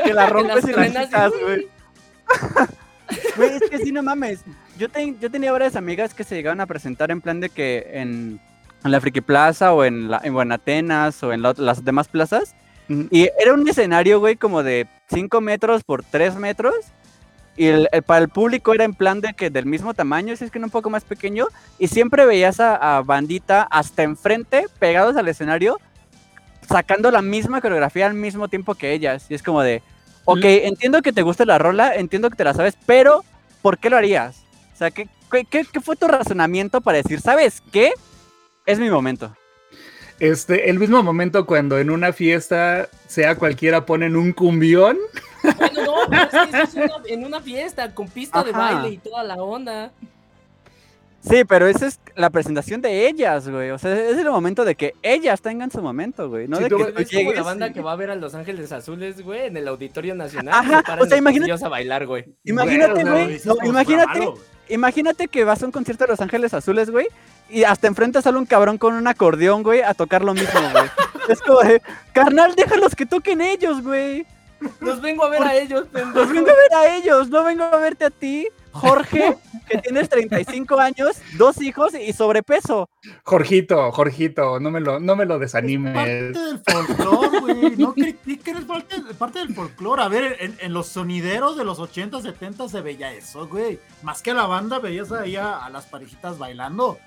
que 0.05 0.13
la 0.15 0.27
que 0.27 0.33
rompes 0.33 0.55
las 0.57 0.65
y 0.65 0.67
la 0.69 0.73
truenas, 0.75 1.05
quitas, 1.07 1.33
güey. 1.43 1.69
güey. 3.37 3.51
Es 3.63 3.71
que 3.71 3.79
sí, 3.79 3.93
no 3.93 4.03
mames. 4.03 4.41
Yo, 4.79 4.89
ten- 4.89 5.19
yo 5.21 5.31
tenía 5.31 5.53
varias 5.53 5.77
amigas 5.77 6.15
que 6.15 6.25
se 6.25 6.35
llegaban 6.35 6.61
a 6.61 6.67
presentar 6.67 7.11
en 7.11 7.21
plan 7.21 7.41
de 7.41 7.51
que 7.51 7.87
en, 7.93 8.41
en 8.85 8.91
la 8.91 9.01
Friki 9.01 9.21
Plaza 9.21 9.73
o 9.73 9.85
en, 9.85 10.11
la, 10.11 10.21
en, 10.25 10.35
o 10.35 10.43
en 10.43 10.53
Atenas 10.53 11.23
o 11.23 11.33
en 11.33 11.43
la 11.43 11.55
las 11.57 11.85
demás 11.85 12.09
plazas. 12.09 12.55
Y 12.89 13.29
era 13.39 13.55
un 13.55 13.67
escenario, 13.69 14.21
güey, 14.21 14.37
como 14.37 14.63
de 14.63 14.87
5 15.11 15.41
metros 15.41 15.83
por 15.85 16.03
3 16.05 16.35
metros. 16.37 16.75
Y 17.57 17.67
el- 17.67 17.89
el- 17.93 18.03
para 18.03 18.21
el 18.21 18.29
público 18.29 18.73
era 18.75 18.85
en 18.85 18.95
plan 18.95 19.21
de 19.21 19.35
que 19.35 19.51
del 19.51 19.67
mismo 19.67 19.93
tamaño, 19.95 20.35
si 20.37 20.45
es 20.45 20.51
que 20.51 20.59
no 20.59 20.67
un 20.67 20.71
poco 20.71 20.91
más 20.91 21.05
pequeño. 21.05 21.49
Y 21.79 21.89
siempre 21.89 22.25
veías 22.27 22.61
a, 22.61 22.97
a 22.99 23.03
bandita 23.03 23.63
hasta 23.71 24.03
enfrente, 24.03 24.67
pegados 24.79 25.17
al 25.17 25.29
escenario, 25.29 25.79
sacando 26.69 27.11
la 27.11 27.23
misma 27.23 27.61
coreografía 27.61 28.07
al 28.07 28.15
mismo 28.15 28.49
tiempo 28.49 28.75
que 28.75 28.93
ellas. 28.93 29.27
Y 29.29 29.35
es 29.35 29.43
como 29.43 29.63
de, 29.63 29.83
ok, 30.25 30.39
entiendo 30.45 31.03
que 31.03 31.13
te 31.13 31.23
guste 31.23 31.45
la 31.47 31.59
rola, 31.59 31.95
entiendo 31.95 32.31
que 32.31 32.37
te 32.37 32.45
la 32.45 32.55
sabes, 32.55 32.77
pero 32.87 33.25
¿por 33.61 33.79
qué 33.79 33.91
lo 33.91 33.97
harías? 33.97 34.45
O 34.75 34.77
sea, 34.77 34.91
¿qué, 34.91 35.09
qué, 35.31 35.45
qué- 35.45 35.67
qué 35.71 35.81
fue 35.81 35.97
tu 35.97 36.09
razonamiento 36.09 36.81
para 36.81 36.99
decir, 36.99 37.21
¿sabes 37.21 37.63
qué? 37.73 37.93
Es 38.65 38.79
mi 38.79 38.89
momento. 38.91 39.35
Este, 40.23 40.71
el 40.71 40.79
mismo 40.79 41.03
momento 41.03 41.47
cuando 41.47 41.81
en 41.81 41.91
una 41.91 42.13
fiesta, 42.13 42.89
sea 43.09 43.35
cualquiera, 43.35 43.85
ponen 43.85 44.15
un 44.15 44.33
cumbión. 44.33 44.97
Bueno, 45.43 45.83
no, 45.85 45.95
pero 46.09 46.23
es 46.23 46.31
que 46.31 46.57
eso 46.59 46.63
es 46.63 46.75
una- 46.75 47.03
en 47.09 47.25
una 47.25 47.41
fiesta 47.41 47.93
con 47.93 48.07
pista 48.07 48.45
de 48.45 48.53
baile 48.53 48.91
y 48.91 48.99
toda 48.99 49.25
la 49.25 49.35
onda. 49.43 49.91
Sí, 51.29 51.45
pero 51.45 51.67
esa 51.67 51.87
es 51.89 51.99
la 52.15 52.31
presentación 52.31 52.81
de 52.81 53.09
ellas, 53.09 53.49
güey. 53.49 53.71
O 53.71 53.79
sea, 53.79 53.95
es 53.95 54.17
el 54.17 54.31
momento 54.31 54.65
de 54.65 54.77
que 54.77 54.95
ellas 55.03 55.41
tengan 55.41 55.73
su 55.73 55.83
momento, 55.83 56.29
güey. 56.29 56.47
No 56.47 56.59
Sí, 56.59 56.63
de 56.65 56.69
tú- 56.69 56.77
que 56.79 57.03
Es 57.03 57.09
tú 57.09 57.17
como 57.19 57.33
la 57.33 57.43
banda 57.43 57.73
que 57.73 57.81
va 57.81 57.91
a 57.91 57.97
ver 57.97 58.11
a 58.11 58.15
Los 58.15 58.37
Ángeles 58.37 58.71
Azules, 58.71 59.23
güey, 59.23 59.47
en 59.47 59.57
el 59.57 59.67
Auditorio 59.67 60.15
Nacional. 60.15 60.55
Ajá, 60.55 60.85
o 61.01 61.07
sea, 61.07 61.17
imagínate- 61.19 61.65
a 61.65 61.69
bailar, 61.69 62.07
güey. 62.07 62.27
Imagínate, 62.45 63.03
güey. 63.03 63.41
no, 63.45 63.57
imagínate, 63.65 64.19
malo, 64.21 64.39
imagínate 64.69 65.27
que 65.27 65.43
vas 65.43 65.61
a 65.63 65.67
un 65.67 65.73
concierto 65.73 66.05
de 66.05 66.11
Los 66.13 66.21
Ángeles 66.21 66.55
Azules, 66.55 66.91
güey. 66.91 67.09
Y 67.53 67.65
hasta 67.65 67.87
enfrente 67.87 68.23
sale 68.23 68.39
un 68.39 68.47
cabrón 68.47 68.79
con 68.79 68.95
un 68.95 69.07
acordeón, 69.07 69.63
güey, 69.63 69.83
a 69.83 69.95
tocar 69.95 70.25
lo 70.25 70.33
mismo, 70.35 70.61
güey. 70.73 70.85
es 71.29 71.41
como 71.43 71.61
de, 71.61 71.83
carnal, 72.13 72.55
déjalos 72.55 72.95
que 72.95 73.07
toquen 73.07 73.41
ellos, 73.41 73.83
güey. 73.83 74.27
Los 74.81 75.01
vengo 75.01 75.25
a 75.25 75.29
ver 75.29 75.43
a 75.43 75.55
ellos, 75.57 75.81
Los 75.81 75.89
pendejo. 75.89 76.27
vengo 76.33 76.51
a 76.51 76.55
ver 76.55 76.75
a 76.77 76.97
ellos, 76.97 77.29
no 77.29 77.43
vengo 77.43 77.65
a 77.65 77.77
verte 77.79 78.05
a 78.05 78.11
ti, 78.11 78.47
Jorge, 78.71 79.37
que 79.69 79.79
tienes 79.79 80.09
35 80.09 80.79
años, 80.79 81.17
dos 81.37 81.61
hijos 81.61 81.95
y 81.95 82.13
sobrepeso. 82.13 82.89
Jorgito, 83.25 83.91
Jorgito, 83.91 84.61
no 84.61 84.71
me 84.71 84.79
lo, 84.81 85.01
no 85.01 85.17
me 85.17 85.25
lo 85.25 85.35
Parte 85.35 85.45
desanimes. 85.47 86.35
del 86.35 86.61
folclore, 86.65 87.41
güey. 87.41 87.77
No 87.77 87.93
critiquen, 87.93 88.59
es 88.59 88.65
parte, 88.65 88.97
parte 89.19 89.41
del 89.41 89.53
folclore. 89.53 90.03
A 90.03 90.09
ver, 90.09 90.37
en, 90.39 90.57
en 90.61 90.73
los 90.73 90.87
sonideros 90.87 91.57
de 91.57 91.65
los 91.65 91.81
80, 91.81 92.23
70 92.23 92.69
se 92.69 92.81
veía 92.81 93.13
eso, 93.13 93.49
güey. 93.49 93.81
Más 94.05 94.23
que 94.23 94.31
a 94.31 94.35
la 94.35 94.47
banda, 94.47 94.79
veías 94.79 95.11
ahí 95.11 95.35
a, 95.35 95.59
a 95.65 95.71
las 95.71 95.87
parejitas 95.87 96.39
bailando. 96.39 96.99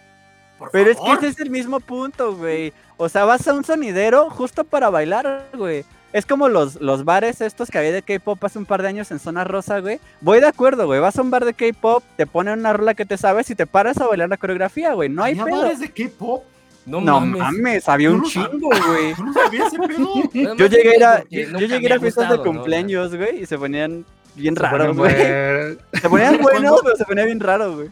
Por 0.60 0.72
Pero 0.72 0.90
es 0.92 0.98
que 1.00 1.12
ese 1.14 1.28
es 1.28 1.40
el 1.40 1.50
mismo 1.50 1.80
punto, 1.80 2.36
güey. 2.36 2.72
O 2.98 3.10
sea, 3.10 3.26
vas 3.26 3.48
a 3.48 3.54
un 3.54 3.64
sonidero 3.64 4.30
justo 4.30 4.64
para 4.64 4.90
bailar, 4.90 5.48
güey. 5.54 5.84
Es 6.14 6.26
como 6.26 6.48
los, 6.48 6.76
los 6.80 7.04
bares 7.04 7.42
estos 7.42 7.70
que 7.70 7.78
había 7.78 7.92
de 7.92 8.02
K-pop 8.02 8.42
hace 8.46 8.58
un 8.58 8.66
par 8.66 8.82
de 8.82 8.88
años 8.88 9.12
en 9.12 9.20
Zona 9.20 9.44
Rosa, 9.44 9.80
güey. 9.80 10.00
Voy 10.22 10.40
de 10.40 10.48
acuerdo, 10.48 10.86
güey. 10.86 11.02
Vas 11.02 11.18
a 11.20 11.22
un 11.22 11.30
bar 11.30 11.44
de 11.44 11.54
K-pop, 11.54 12.04
te 12.16 12.26
ponen 12.26 12.60
una 12.60 12.72
rola 12.72 12.94
que 12.94 13.06
te 13.06 13.18
sabes 13.18 13.50
y 13.50 13.56
te 13.56 13.68
paras 13.68 13.98
a 13.98 14.08
bailar 14.08 14.30
la 14.30 14.38
coreografía, 14.38 14.94
güey. 14.94 15.10
No 15.10 15.24
hay 15.24 15.34
¿Había 15.34 15.44
pedo. 15.54 15.62
bares 15.64 15.80
de 15.82 15.92
K-pop? 15.92 16.46
No, 16.86 17.02
No 17.02 17.20
mames. 17.20 17.38
mames, 17.42 17.90
había 17.90 18.12
un 18.12 18.24
chingo, 18.24 18.70
güey. 18.70 19.14
Yo 19.18 19.24
no 19.26 19.34
sabía 19.34 19.68
ese 19.68 19.78
pedo. 19.78 20.56
Yo 20.56 20.68
llegué 20.68 21.04
a 21.04 21.24
yo, 21.30 21.60
llegué 21.60 21.94
a 21.94 22.00
fiestas 22.00 22.30
gustado, 22.30 22.38
de 22.38 22.44
cumpleaños, 22.44 23.14
güey, 23.14 23.42
y 23.42 23.46
se 23.46 23.58
ponían 23.58 24.06
bien 24.36 24.56
raros, 24.56 24.96
güey. 24.96 25.14
Se 26.02 26.10
ponían 26.10 26.38
buenos, 26.42 26.80
pero 26.84 26.96
se 26.96 27.04
ponía 27.06 27.26
bien 27.26 27.40
raro, 27.42 27.76
güey. 27.76 27.90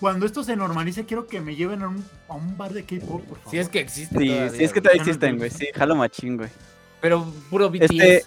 Cuando 0.00 0.24
esto 0.26 0.42
se 0.42 0.56
normalice, 0.56 1.04
quiero 1.04 1.26
que 1.26 1.40
me 1.40 1.54
lleven 1.54 1.82
a 1.82 1.88
un, 1.88 2.04
a 2.28 2.32
un 2.34 2.56
bar 2.56 2.72
de 2.72 2.84
K-pop, 2.84 3.22
por 3.22 3.36
favor. 3.38 3.50
Si 3.50 3.58
es 3.58 3.68
que 3.68 3.80
existe. 3.80 4.18
Sí, 4.18 4.26
todavía, 4.28 4.48
sí, 4.50 4.64
es 4.64 4.72
que 4.72 4.80
güey. 4.80 4.82
todavía 4.82 5.02
existen, 5.02 5.36
güey. 5.38 5.50
Sí, 5.50 5.66
jalo 5.74 5.94
machín, 5.94 6.36
güey. 6.38 6.48
Pero 7.02 7.26
puro 7.50 7.68
BTS. 7.70 7.90
Este, 7.90 8.24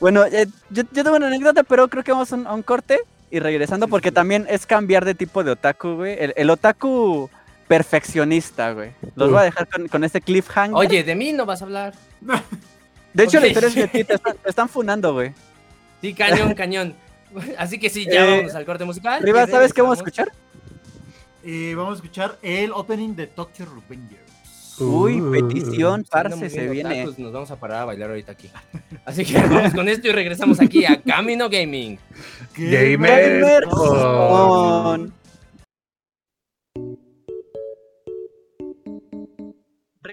bueno, 0.00 0.24
eh, 0.26 0.46
yo, 0.70 0.82
yo 0.92 1.02
tengo 1.04 1.16
una 1.16 1.28
anécdota, 1.28 1.62
pero 1.62 1.88
creo 1.88 2.04
que 2.04 2.12
vamos 2.12 2.30
a 2.32 2.36
un, 2.36 2.46
a 2.46 2.52
un 2.54 2.62
corte 2.62 3.00
y 3.30 3.38
regresando, 3.40 3.86
Sí, 3.86 3.90
porque 3.90 4.10
sí. 4.10 4.14
también 4.14 4.46
es 4.50 4.66
cambiar 4.66 5.04
de 5.06 5.14
tipo 5.14 5.42
de 5.42 5.52
otaku, 5.52 5.94
güey. 5.96 6.16
El, 6.18 6.34
el 6.36 6.50
otaku 6.50 7.30
perfeccionista, 7.68 8.72
güey. 8.72 8.90
Los 9.14 9.30
voy 9.30 9.40
a 9.40 9.44
dejar 9.44 9.66
con, 9.68 9.88
con 9.88 10.04
este 10.04 10.20
cliffhanger. 10.20 10.76
Oye, 10.76 11.02
de 11.04 11.14
mí 11.14 11.32
no 11.32 11.46
vas 11.46 11.62
a 11.62 11.64
hablar. 11.64 11.94
De 13.14 13.24
hecho, 13.24 13.38
la 13.40 13.46
Ok. 13.46 13.48
historia 13.48 13.68
es 13.68 13.74
que 13.74 13.82
a 13.82 13.88
ti 13.88 14.04
te 14.04 14.14
están, 14.16 14.36
te 14.36 14.50
están 14.50 14.68
funando, 14.68 15.14
güey. 15.14 15.32
Sí, 16.02 16.12
cañón, 16.12 16.54
cañón. 16.54 16.94
Así 17.58 17.78
que 17.78 17.90
sí, 17.90 18.04
ya 18.10 18.26
Eh, 18.26 18.38
vamos 18.38 18.54
al 18.54 18.64
corte 18.64 18.84
musical. 18.84 19.22
Riva, 19.22 19.46
¿sabes 19.46 19.72
qué 19.72 19.82
vamos 19.82 19.98
a 19.98 20.00
escuchar? 20.00 20.30
Y 21.48 21.74
vamos 21.74 21.92
a 21.92 21.94
escuchar 21.96 22.38
el 22.42 22.72
opening 22.72 23.14
de 23.14 23.28
Tokyo 23.28 23.66
Revengers. 23.66 24.80
Uy, 24.80 25.20
Uh. 25.22 25.30
petición, 25.30 26.04
parce, 26.10 26.50
se 26.50 26.68
viene. 26.68 27.02
otakus, 27.04 27.18
Nos 27.20 27.32
vamos 27.32 27.50
a 27.52 27.56
parar 27.56 27.82
a 27.82 27.84
bailar 27.86 28.10
ahorita 28.10 28.32
aquí. 28.32 28.50
Así 29.06 29.24
que 29.24 29.38
vamos 29.38 29.72
con 29.72 29.88
esto 29.88 30.08
y 30.08 30.12
regresamos 30.12 30.60
aquí 30.60 30.84
a 30.84 31.00
Camino 31.00 31.48
Gaming. 31.48 31.98
Gamer 32.56 33.64
Con- 33.70 35.14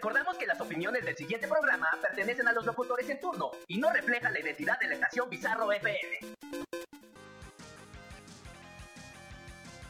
Recordamos 0.00 0.38
que 0.38 0.46
las 0.46 0.58
opiniones 0.58 1.04
del 1.04 1.14
siguiente 1.14 1.46
programa 1.46 1.86
pertenecen 2.00 2.48
a 2.48 2.54
los 2.54 2.64
locutores 2.64 3.06
en 3.10 3.20
turno 3.20 3.50
y 3.68 3.76
no 3.76 3.92
reflejan 3.92 4.32
la 4.32 4.40
identidad 4.40 4.80
de 4.80 4.88
la 4.88 4.94
estación 4.94 5.28
Bizarro 5.28 5.70
FM. 5.70 6.20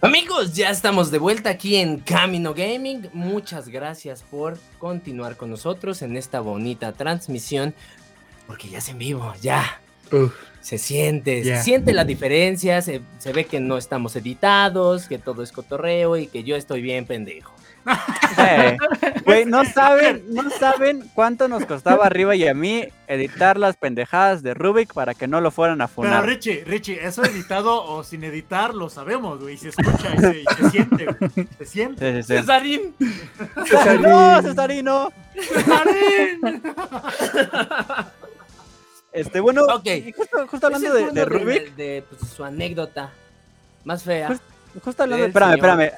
Amigos, 0.00 0.52
ya 0.52 0.70
estamos 0.70 1.12
de 1.12 1.18
vuelta 1.18 1.50
aquí 1.50 1.76
en 1.76 2.00
Camino 2.00 2.54
Gaming. 2.54 3.08
Muchas 3.12 3.68
gracias 3.68 4.24
por 4.24 4.58
continuar 4.78 5.36
con 5.36 5.48
nosotros 5.48 6.02
en 6.02 6.16
esta 6.16 6.40
bonita 6.40 6.90
transmisión. 6.90 7.72
Porque 8.48 8.68
ya 8.68 8.78
es 8.78 8.88
en 8.88 8.98
vivo, 8.98 9.32
ya. 9.40 9.80
Uf, 10.10 10.34
Se 10.60 10.78
siente, 10.78 11.44
se 11.44 11.62
siente 11.62 11.92
la 11.92 12.04
diferencia, 12.04 12.82
se, 12.82 13.00
se 13.20 13.32
ve 13.32 13.44
que 13.44 13.60
no 13.60 13.78
estamos 13.78 14.16
editados, 14.16 15.06
que 15.06 15.18
todo 15.18 15.44
es 15.44 15.52
cotorreo 15.52 16.16
y 16.16 16.26
que 16.26 16.42
yo 16.42 16.56
estoy 16.56 16.82
bien 16.82 17.06
pendejo. 17.06 17.59
Eh, 18.38 18.76
Güey, 19.24 19.44
no 19.44 19.64
saben, 19.64 20.24
no 20.30 20.48
saben 20.50 21.08
cuánto 21.14 21.46
nos 21.48 21.64
costaba 21.66 22.06
arriba 22.06 22.34
y 22.36 22.46
a 22.48 22.54
mí 22.54 22.86
editar 23.06 23.58
las 23.58 23.76
pendejadas 23.76 24.42
de 24.42 24.54
Rubik 24.54 24.92
para 24.94 25.14
que 25.14 25.26
no 25.28 25.40
lo 25.40 25.50
fueran 25.50 25.80
a 25.80 25.86
Pero 25.88 25.94
funar. 26.08 26.24
Richie, 26.26 26.64
Richie, 26.64 27.04
eso 27.04 27.24
editado 27.24 27.84
o 27.84 28.02
sin 28.04 28.24
editar 28.24 28.74
lo 28.74 28.88
sabemos, 28.88 29.40
güey. 29.40 29.56
Se 29.56 29.68
escucha 29.70 30.14
y 30.14 30.18
se, 30.18 30.40
y 30.40 30.44
se 30.56 30.70
siente, 30.70 31.04
güey. 31.06 31.48
Se 31.58 31.64
siente. 31.66 32.12
Sí, 32.12 32.22
sí, 32.22 32.34
sí. 32.34 32.40
Cesarín. 32.40 32.94
No, 34.00 34.42
Cesarino. 34.42 35.12
¡Cesarín! 35.40 36.62
Este, 39.12 39.40
bueno, 39.40 39.62
Ok. 39.64 39.86
y 39.86 40.12
justo, 40.12 40.46
justo 40.46 40.66
hablando 40.66 40.92
de, 40.94 41.24
Rubik, 41.24 41.74
De, 41.74 41.84
de, 41.84 42.02
pues, 42.08 42.30
su 42.30 42.44
anécdota 42.44 43.10
más 43.84 44.04
fea. 44.04 44.28
Pues- 44.28 44.40
justo 44.84 45.02
hablando 45.02 45.26
Espérame, 45.26 45.54
señor. 45.54 45.80
espérame. 45.80 45.92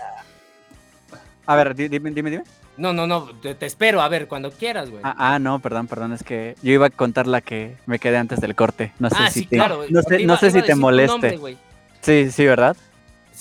A 1.46 1.56
ver, 1.56 1.74
di- 1.74 1.88
dime, 1.88 2.10
dime, 2.10 2.30
dime. 2.30 2.44
No, 2.76 2.92
no, 2.92 3.06
no, 3.06 3.26
te, 3.40 3.54
te 3.54 3.66
espero, 3.66 4.00
a 4.00 4.08
ver, 4.08 4.28
cuando 4.28 4.50
quieras, 4.50 4.88
güey. 4.90 5.02
Ah, 5.04 5.14
ah, 5.34 5.38
no, 5.38 5.58
perdón, 5.58 5.86
perdón, 5.88 6.12
es 6.14 6.22
que 6.22 6.56
yo 6.62 6.72
iba 6.72 6.86
a 6.86 6.90
contar 6.90 7.26
la 7.26 7.40
que 7.42 7.76
me 7.86 7.98
quedé 7.98 8.16
antes 8.16 8.40
del 8.40 8.54
corte. 8.54 8.92
No 8.98 9.10
sé 9.10 9.16
Ah, 9.18 9.30
si 9.30 9.40
sí, 9.40 9.46
te, 9.46 9.56
claro. 9.56 9.82
no 9.90 10.02
sé, 10.02 10.20
iba- 10.22 10.32
no 10.32 10.38
sé 10.38 10.46
iba 10.48 10.60
si 10.60 10.66
te 10.66 10.74
moleste. 10.74 11.32
nombre, 11.36 11.56
sí, 12.00 12.30
sí, 12.30 12.46
¿verdad? 12.46 12.76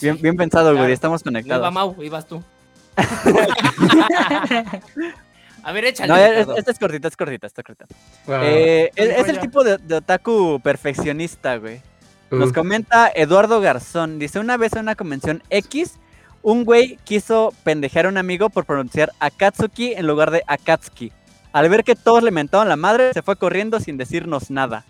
Bien, 0.02 0.16
Sí, 0.18 0.22
bien 0.22 0.36
pensado, 0.36 0.72
claro. 0.72 0.80
güey, 0.84 0.92
estamos 0.94 1.24
No 1.26 1.32
iba 1.32 1.42
conectados. 1.42 1.74
Mau, 1.74 1.96
ibas 2.04 2.28
tú. 2.28 2.44
a 5.64 5.72
ver, 5.72 5.86
échale. 5.86 6.08
No, 6.46 6.54
esta 6.56 6.72
es 6.72 6.80
cortita, 6.80 7.08
es 7.08 7.16
cortita, 7.16 7.48
está 7.48 7.64
cortita. 7.64 7.86
wow. 8.26 8.38
Eh, 8.42 8.92
es, 8.96 9.28
el 9.30 9.40
tipo 9.40 9.64
de, 9.64 9.78
de 9.78 9.96
otaku 9.96 10.60
perfeccionista, 10.64 11.58
güey. 11.58 11.82
Nos 12.32 12.54
comenta 12.54 13.12
Eduardo 13.14 13.60
Garzón. 13.62 14.18
Dice, 14.18 14.40
una 14.40 14.56
vez 14.58 14.74
en 14.74 14.80
una 14.80 14.96
convención 14.96 15.44
X, 15.50 15.96
un 16.43 16.63
güey 16.63 16.97
quiso 17.04 17.54
pendejear 17.63 18.06
a 18.06 18.10
un 18.10 18.17
amigo 18.17 18.49
por 18.49 18.65
pronunciar 18.65 19.12
Akatsuki 19.19 19.93
en 19.93 20.08
lugar 20.08 20.32
de 20.32 20.43
Akatsuki. 20.47 21.12
Al 21.54 21.69
ver 21.69 21.84
que 21.84 21.95
todos 21.95 22.23
le 22.23 22.32
mentaban 22.32 22.69
la 22.69 22.77
madre, 22.77 23.13
se 23.13 23.21
fue 23.21 23.36
corriendo 23.36 23.80
sin 23.80 23.97
decirnos 23.97 24.49
nada. 24.49 24.86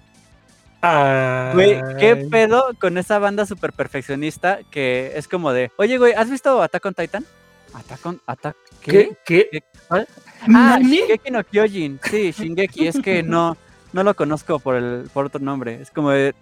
Güey, 1.54 1.80
¿qué 2.00 2.28
pedo 2.30 2.66
con 2.80 2.98
esa 2.98 3.20
banda 3.20 3.46
super 3.46 3.72
perfeccionista 3.72 4.60
que 4.72 5.14
es 5.16 5.28
como 5.28 5.52
de, 5.54 5.72
oye, 5.78 5.98
güey, 5.98 6.14
¿has 6.14 6.30
visto 6.30 6.62
Attack 6.62 6.86
on 6.86 6.94
Titan? 6.94 7.26
Attack 7.74 8.06
on... 8.06 8.22
Attack... 8.26 8.56
¿Qué? 8.82 9.16
¿Qué? 9.26 9.48
¿Qué? 9.52 9.64
¿Cuál? 9.88 10.08
Ah, 10.42 10.48
¿Nani? 10.48 10.98
Shingeki 10.98 11.32
no 11.32 11.44
Kyojin. 11.44 12.00
Sí, 12.04 12.32
Shingeki. 12.32 12.88
Es 12.88 13.00
que 13.00 13.22
no, 13.22 13.56
no 13.94 14.04
lo 14.04 14.16
conozco 14.16 14.60
por 14.60 14.76
el 14.76 15.10
por 15.14 15.26
otro 15.26 15.40
nombre. 15.40 15.80
Es 15.82 15.92
como 15.92 16.10
de. 16.10 16.34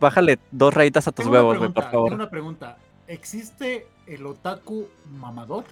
bájale 0.00 0.38
dos 0.50 0.72
rayitas 0.72 1.06
a 1.08 1.12
tus 1.12 1.24
Tengo 1.24 1.34
huevos, 1.36 1.58
güey, 1.58 1.70
por 1.70 1.74
pregunta, 1.74 1.90
tengo 1.90 2.04
favor. 2.04 2.12
una 2.14 2.30
pregunta. 2.30 2.76
¿Existe 3.12 3.86
el 4.06 4.24
otaku 4.24 4.88
mamador? 5.18 5.64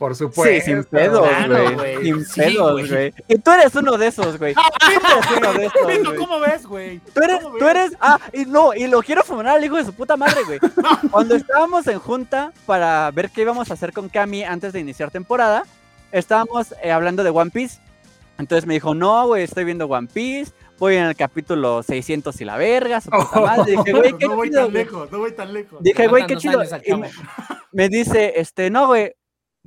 Por 0.00 0.16
supuesto. 0.16 0.52
Sí, 0.52 0.60
sin 0.62 0.82
pedos, 0.82 1.28
güey. 1.76 2.02
Sin 2.02 2.24
Sí, 2.24 2.40
pedos, 2.40 2.72
güey. 2.72 2.88
güey. 2.88 3.14
Y 3.28 3.38
tú 3.38 3.52
eres 3.52 3.72
uno 3.76 3.96
de 3.96 4.08
esos, 4.08 4.36
güey. 4.36 4.52
Tú 4.54 4.60
eres 4.90 5.38
uno 5.38 5.52
de 5.52 5.66
esos, 5.66 5.86
Pito, 5.86 6.08
güey. 6.10 6.18
¿Cómo 6.18 6.40
ves, 6.40 6.66
güey? 6.66 6.98
Tú 7.14 7.22
eres, 7.22 7.40
¿Cómo 7.40 7.56
tú 7.58 7.68
eres, 7.68 7.92
ah, 8.00 8.18
y 8.32 8.46
no, 8.46 8.74
y 8.74 8.88
lo 8.88 9.00
quiero 9.00 9.22
fumar 9.22 9.46
al 9.46 9.64
hijo 9.64 9.76
de 9.76 9.84
su 9.84 9.92
puta 9.92 10.16
madre, 10.16 10.42
güey. 10.44 10.58
Cuando 11.12 11.36
estábamos 11.36 11.86
en 11.86 12.00
junta 12.00 12.52
para 12.66 13.08
ver 13.12 13.30
qué 13.30 13.42
íbamos 13.42 13.70
a 13.70 13.74
hacer 13.74 13.92
con 13.92 14.08
Cami 14.08 14.42
antes 14.42 14.72
de 14.72 14.80
iniciar 14.80 15.12
temporada, 15.12 15.62
estábamos 16.10 16.74
eh, 16.82 16.90
hablando 16.90 17.22
de 17.22 17.30
One 17.30 17.52
Piece. 17.52 17.78
Entonces 18.38 18.66
me 18.66 18.74
dijo, 18.74 18.92
no, 18.92 19.28
güey, 19.28 19.44
estoy 19.44 19.62
viendo 19.62 19.86
One 19.86 20.08
Piece, 20.12 20.50
voy 20.82 20.96
en 20.96 21.04
el 21.04 21.14
capítulo 21.14 21.84
600 21.84 22.40
y 22.40 22.44
la 22.44 22.56
verga, 22.56 23.00
su 23.00 23.08
puta 23.08 23.40
madre. 23.40 23.76
Dije, 23.76 23.92
güey, 23.92 24.18
qué 24.18 24.26
no 24.26 24.34
voy 24.34 24.48
chido, 24.48 24.62
tan 24.62 24.72
güey. 24.72 24.84
lejos, 24.84 25.12
no 25.12 25.18
voy 25.18 25.32
tan 25.32 25.52
lejos. 25.52 25.80
Dije, 25.80 26.08
güey, 26.08 26.26
qué 26.26 26.36
chido. 26.36 26.60
Y 26.64 26.92
me 27.70 27.88
dice, 27.88 28.32
este, 28.34 28.68
no, 28.68 28.88
güey, 28.88 29.12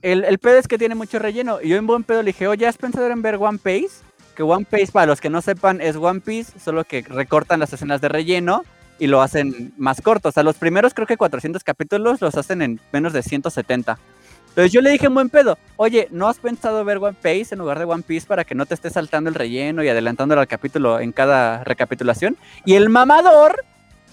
el, 0.02 0.26
el 0.26 0.40
pedo 0.40 0.58
es 0.58 0.68
que 0.68 0.78
tiene 0.78 0.94
mucho 0.94 1.18
relleno. 1.18 1.62
Y 1.62 1.70
yo 1.70 1.78
en 1.78 1.88
buen 1.88 2.04
pedo 2.04 2.22
le 2.22 2.34
dije, 2.34 2.50
oye, 2.50 2.68
¿has 2.68 2.78
pensado 2.78 3.08
en 3.08 3.22
ver 3.22 3.38
One 3.40 3.60
Piece? 3.64 4.04
Que 4.36 4.44
One 4.44 4.66
Piece, 4.70 4.92
para 4.92 5.06
los 5.06 5.22
que 5.22 5.30
no 5.30 5.42
sepan, 5.42 5.80
es 5.80 5.96
One 5.96 6.20
Piece, 6.20 6.60
solo 6.60 6.84
que 6.84 7.02
recortan 7.04 7.62
las 7.62 7.72
escenas 7.72 8.02
de 8.02 8.10
relleno 8.10 8.66
y 9.00 9.08
lo 9.08 9.22
hacen 9.22 9.74
más 9.78 10.02
corto. 10.02 10.28
O 10.28 10.32
sea, 10.34 10.44
los 10.44 10.58
primeros 10.58 10.94
creo 10.94 11.08
que 11.08 11.16
400 11.16 11.64
capítulos 11.64 12.20
los 12.20 12.36
hacen 12.36 12.62
en 12.62 12.82
menos 12.92 13.14
de 13.14 13.24
170. 13.24 13.98
Entonces 14.56 14.72
yo 14.72 14.80
le 14.80 14.90
dije 14.92 15.08
en 15.08 15.14
buen 15.14 15.30
pedo, 15.30 15.58
oye, 15.76 16.08
¿no 16.12 16.30
has 16.30 16.40
pensado 16.40 16.86
ver 16.86 17.00
One 17.00 17.18
Piece 17.22 17.54
en 17.54 17.60
lugar 17.60 17.78
de 17.78 17.84
One 17.84 18.04
Piece 18.04 18.26
para 18.26 18.46
que 18.46 18.56
no 18.56 18.66
te 18.66 18.74
estés 18.74 18.94
saltando 18.94 19.30
el 19.30 19.36
relleno 19.36 19.84
y 19.84 19.90
adelantándolo 19.90 20.40
al 20.40 20.48
capítulo 20.48 21.02
en 21.02 21.12
cada 21.12 21.66
recapitulación? 21.66 22.38
Y 22.64 22.76
el 22.76 22.88
mamador 22.88 23.66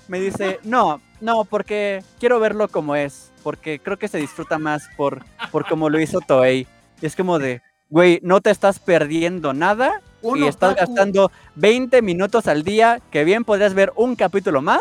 me 0.09 0.19
dice, 0.19 0.59
no, 0.65 1.01
no, 1.21 1.45
porque 1.45 2.03
quiero 2.19 2.41
verlo 2.41 2.67
como 2.67 2.97
es, 2.97 3.31
porque 3.45 3.79
creo 3.79 4.01
que 4.01 4.09
se 4.09 4.19
disfruta 4.19 4.59
más 4.59 4.83
por, 4.97 5.25
por 5.53 5.65
como 5.65 5.89
lo 5.89 6.01
hizo 6.01 6.19
Toei. 6.19 6.67
Y 7.01 7.07
es 7.07 7.15
como 7.15 7.39
de, 7.39 7.63
güey, 7.89 8.19
no 8.25 8.41
te 8.41 8.51
estás 8.51 8.81
perdiendo 8.81 9.53
nada 9.53 10.01
Un 10.23 10.43
y 10.43 10.49
estás 10.49 10.75
gastando 10.75 11.31
20 11.55 12.03
minutos 12.03 12.49
al 12.49 12.65
día 12.65 13.01
que 13.13 13.23
bien 13.23 13.45
podrías 13.45 13.75
ver 13.75 13.93
un 13.95 14.17
capítulo 14.17 14.61
más 14.61 14.81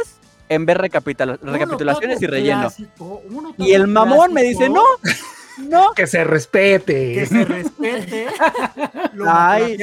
en 0.50 0.66
ver 0.66 0.78
un 0.78 0.84
recapitulaciones 0.84 2.20
y 2.20 2.26
relleno. 2.26 2.62
clásico, 2.62 3.22
Y 3.60 3.74
el 3.74 3.88
mamón 3.88 4.34
me 4.34 4.42
dice, 4.42 4.66
clásico 4.66 4.74
no, 4.74 5.12
no, 5.58 5.92
Que 5.96 6.08
se 6.08 6.24
respete. 6.24 7.14
Que 7.14 7.26
se 7.26 7.46
respete 7.46 8.28
lo 9.14 9.26
Ay, 9.28 9.78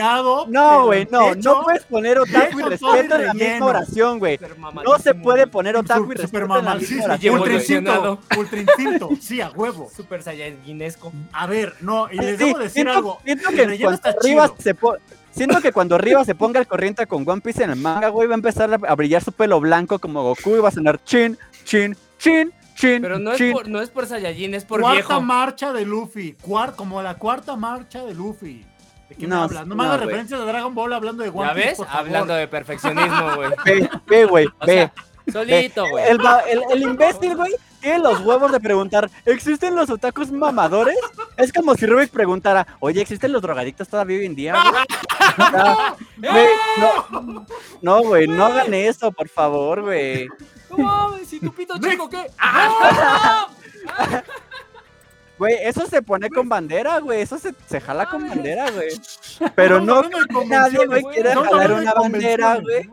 no, 0.48 0.84
güey, 0.86 1.06
no, 1.10 1.32
hecho 1.32 1.54
no 1.54 1.62
puedes 1.64 1.82
poner 1.84 2.18
otaku 2.18 2.60
y 2.60 2.62
respeto 2.62 3.14
en 3.16 3.26
la 3.26 3.34
misma 3.34 3.66
oración, 3.66 4.18
güey. 4.18 4.38
No 4.84 4.98
se 4.98 5.14
puede 5.14 5.46
poner 5.46 5.76
otaku 5.76 6.12
y 6.12 6.14
respeto 6.16 6.26
super 6.46 6.58
en 6.58 6.64
la 6.64 6.74
misma 6.74 7.04
oración. 7.04 7.38
ultra 7.38 7.54
instinto, 7.54 8.18
ultra 8.38 8.60
instinto, 8.60 9.08
sí, 9.20 9.40
a 9.40 9.50
huevo. 9.50 9.90
Super 9.94 10.22
Saiyajinesco. 10.22 11.12
A 11.32 11.46
ver, 11.46 11.74
no, 11.80 12.08
y 12.10 12.16
les 12.16 12.38
Sí, 12.38 12.44
debo 12.46 12.58
decir 12.58 12.72
siento, 12.72 12.92
algo. 12.92 13.18
siento 13.24 13.50
que 13.50 13.56
cuando 13.78 13.90
está 13.92 14.14
Rivas 14.22 14.50
chido. 14.52 14.62
se 14.62 14.74
po- 14.74 14.96
siento 15.30 15.60
que 15.60 15.72
cuando 15.72 15.98
Rivas 15.98 16.26
se 16.26 16.34
ponga 16.34 16.60
al 16.60 16.66
corriente 16.66 17.06
con 17.06 17.28
One 17.28 17.40
Piece 17.40 17.62
en 17.64 17.70
el 17.70 17.76
manga, 17.76 18.08
güey, 18.08 18.28
va 18.28 18.34
a 18.34 18.36
empezar 18.36 18.70
a, 18.72 18.78
a 18.90 18.94
brillar 18.94 19.22
su 19.22 19.32
pelo 19.32 19.60
blanco 19.60 19.98
como 19.98 20.22
Goku 20.22 20.56
y 20.56 20.60
va 20.60 20.68
a 20.68 20.72
sonar 20.72 21.02
chin, 21.04 21.38
chin, 21.64 21.96
chin, 22.18 22.52
chin, 22.78 23.02
Pero 23.02 23.18
no 23.18 23.32
es, 23.32 23.52
por, 23.52 23.68
no 23.68 23.80
es 23.80 23.90
por 23.90 24.06
Saiyajin, 24.06 24.54
es 24.54 24.64
por 24.64 24.80
cuarta 24.80 24.94
viejo. 25.08 25.20
marcha 25.20 25.72
de 25.72 25.84
Luffy, 25.84 26.34
cuar- 26.40 26.74
como 26.76 27.02
la 27.02 27.14
cuarta 27.14 27.56
marcha 27.56 28.04
de 28.04 28.14
Luffy. 28.14 28.64
¿De 29.08 29.14
qué 29.16 29.26
No, 29.26 29.36
me 29.38 29.42
hablas? 29.44 29.66
No 29.66 29.74
me 29.74 29.82
no, 29.84 29.88
hagas 29.88 29.96
güey. 29.98 30.08
referencias 30.08 30.40
de 30.40 30.46
Dragon 30.46 30.74
Ball 30.74 30.92
hablando 30.92 31.22
de 31.22 31.30
One 31.30 31.48
¿Ya 31.48 31.54
Piece, 31.54 31.68
ves? 31.68 31.76
por 31.78 31.86
favor. 31.86 32.00
Hablando 32.06 32.34
de 32.34 32.48
perfeccionismo, 32.48 33.34
güey. 33.36 33.50
Ve, 33.64 33.90
ve, 34.06 34.24
güey, 34.26 34.46
ve. 34.66 34.72
sea, 34.74 34.92
solito, 35.32 35.88
güey. 35.90 36.04
El, 36.08 36.18
el- 36.50 36.62
el 36.72 36.82
imbécil, 36.82 37.34
güey, 37.36 37.52
tiene 37.80 37.98
los 38.00 38.20
huevos 38.20 38.50
de 38.52 38.60
preguntar, 38.60 39.08
¿existen 39.24 39.74
los 39.76 39.88
otakus 39.88 40.30
mamadores? 40.32 40.96
Es 41.36 41.52
como 41.52 41.74
si 41.76 41.86
Rubik 41.86 42.10
preguntara, 42.10 42.66
oye, 42.80 43.00
¿existen 43.00 43.32
los 43.32 43.40
drogadictos 43.42 43.88
todavía 43.88 44.18
hoy 44.18 44.26
en 44.26 44.34
día? 44.34 44.52
güey?" 44.52 44.84
O 45.38 45.50
sea, 45.50 45.94
güey, 46.16 46.46
no, 46.78 47.46
no, 47.82 48.02
güey, 48.02 48.26
no 48.26 48.46
hagan 48.46 48.74
eso, 48.74 49.12
por 49.12 49.28
favor, 49.28 49.82
güey. 49.82 50.26
No 50.70 50.78
mames, 50.78 51.32
¿y 51.32 51.40
tu 51.40 51.52
pito 51.52 51.74
chico 51.80 52.08
qué? 52.08 52.26
Güey, 55.38 55.54
eso 55.62 55.86
se 55.86 56.02
pone 56.02 56.28
con 56.30 56.48
bandera, 56.48 56.98
güey. 56.98 57.20
Eso 57.20 57.38
se, 57.38 57.54
se 57.68 57.80
jala 57.80 58.06
con 58.10 58.28
bandera, 58.28 58.72
güey. 58.72 58.88
Pero 59.54 59.80
no 59.80 60.02
nadie, 60.02 60.84
güey, 60.84 61.02
convenciones, 61.02 61.04
quiere 61.14 61.32
jalar 61.34 61.72
una 61.72 61.94
bandera, 61.94 62.56
güey. 62.56 62.90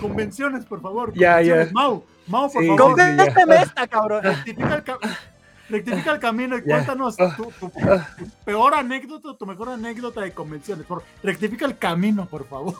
convenciones. 0.00 0.64
Por 0.64 0.80
favor. 0.80 1.12
Ya, 1.14 1.40
ya. 1.42 1.68
Mau, 1.72 2.04
Mau, 2.28 2.52
por 2.52 2.62
Sí, 2.62 2.68
favor. 2.68 2.80
Convénceme 2.94 3.56
esta, 3.56 3.88
cabrón. 3.88 4.22
Rectifica 4.22 4.74
el, 4.76 4.84
ca- 4.84 4.98
rectifica 5.68 6.12
el 6.12 6.20
camino 6.20 6.56
y 6.56 6.62
cuéntanos 6.62 7.16
Ah. 7.18 7.34
tu, 7.36 7.46
tu- 7.46 7.68
tu 7.70 8.30
peor 8.44 8.74
anécdota, 8.74 9.36
tu 9.36 9.44
mejor 9.46 9.70
anécdota 9.70 10.20
de 10.20 10.30
convenciones. 10.32 10.86
Por, 10.86 11.02
rectifica 11.24 11.66
el 11.66 11.78
camino, 11.78 12.26
por 12.26 12.46
favor. 12.46 12.76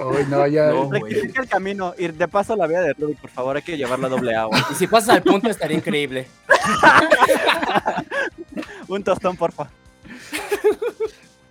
Ay, 0.00 0.26
no, 0.28 0.46
ya. 0.46 0.70
No, 0.70 0.90
el 0.94 1.48
camino. 1.48 1.94
Y 1.98 2.08
de 2.08 2.28
paso 2.28 2.56
la 2.56 2.66
vida 2.66 2.82
de 2.82 2.94
Rubik, 2.94 3.20
por 3.20 3.30
favor, 3.30 3.56
hay 3.56 3.62
que 3.62 3.76
llevarla 3.76 4.06
a 4.06 4.10
doble 4.10 4.34
agua. 4.34 4.66
Y 4.70 4.74
si 4.74 4.86
pasas 4.86 5.16
al 5.16 5.22
punto 5.22 5.50
estaría 5.50 5.76
increíble. 5.76 6.26
Un 8.88 9.04
tostón, 9.04 9.36
porfa. 9.36 9.70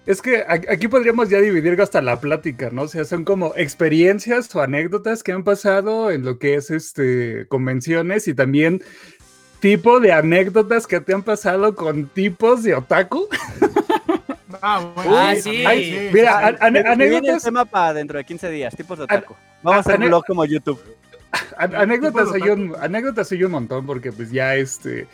Es 0.05 0.23
que 0.23 0.43
aquí 0.47 0.87
podríamos 0.87 1.29
ya 1.29 1.39
dividir 1.39 1.79
hasta 1.79 2.01
la 2.01 2.19
plática, 2.19 2.71
¿no? 2.71 2.83
O 2.83 2.87
sea, 2.87 3.05
son 3.05 3.23
como 3.23 3.53
experiencias 3.55 4.53
o 4.55 4.61
anécdotas 4.61 5.21
que 5.21 5.31
han 5.31 5.43
pasado 5.43 6.09
en 6.09 6.25
lo 6.25 6.39
que 6.39 6.55
es 6.55 6.71
este 6.71 7.45
convenciones 7.47 8.27
y 8.27 8.33
también 8.33 8.81
tipo 9.59 9.99
de 9.99 10.11
anécdotas 10.11 10.87
que 10.87 10.99
te 10.99 11.13
han 11.13 11.21
pasado 11.21 11.75
con 11.75 12.07
tipos 12.07 12.63
de 12.63 12.73
otaku. 12.73 13.27
Ah, 14.61 14.91
Ah, 14.97 15.33
sí, 15.35 15.41
sí. 15.41 15.63
también, 15.63 16.13
Mira, 16.13 16.39
sí, 16.49 16.55
el 16.65 16.85
anécdotas, 16.87 17.43
tema 17.43 17.65
para 17.65 17.93
dentro 17.93 18.17
de 18.17 18.23
15 18.25 18.49
días, 18.49 18.75
tipos 18.75 18.97
de 18.97 19.03
otaku. 19.05 19.35
Vamos 19.63 19.77
a 19.77 19.89
hacer 19.89 19.99
un 20.01 20.07
blog 20.07 20.25
como 20.25 20.45
YouTube. 20.45 20.79
an- 21.57 21.75
anécdotas 21.75 22.33
hay 22.33 22.49
un, 22.49 22.75
anécdotas 22.81 23.31
hay 23.31 23.43
un 23.43 23.51
montón 23.51 23.85
porque 23.85 24.11
pues 24.11 24.31
ya 24.31 24.55
este 24.55 25.07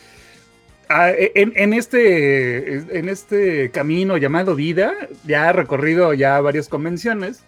ah, 0.89 1.11
en, 1.15 1.51
en 1.55 1.73
este 1.73 2.97
en 2.97 3.09
este 3.09 3.69
camino 3.71 4.15
llamado 4.17 4.55
vida 4.55 4.93
ya 5.25 5.49
he 5.49 5.53
recorrido 5.53 6.13
ya 6.13 6.39
varias 6.41 6.69
convenciones. 6.69 7.41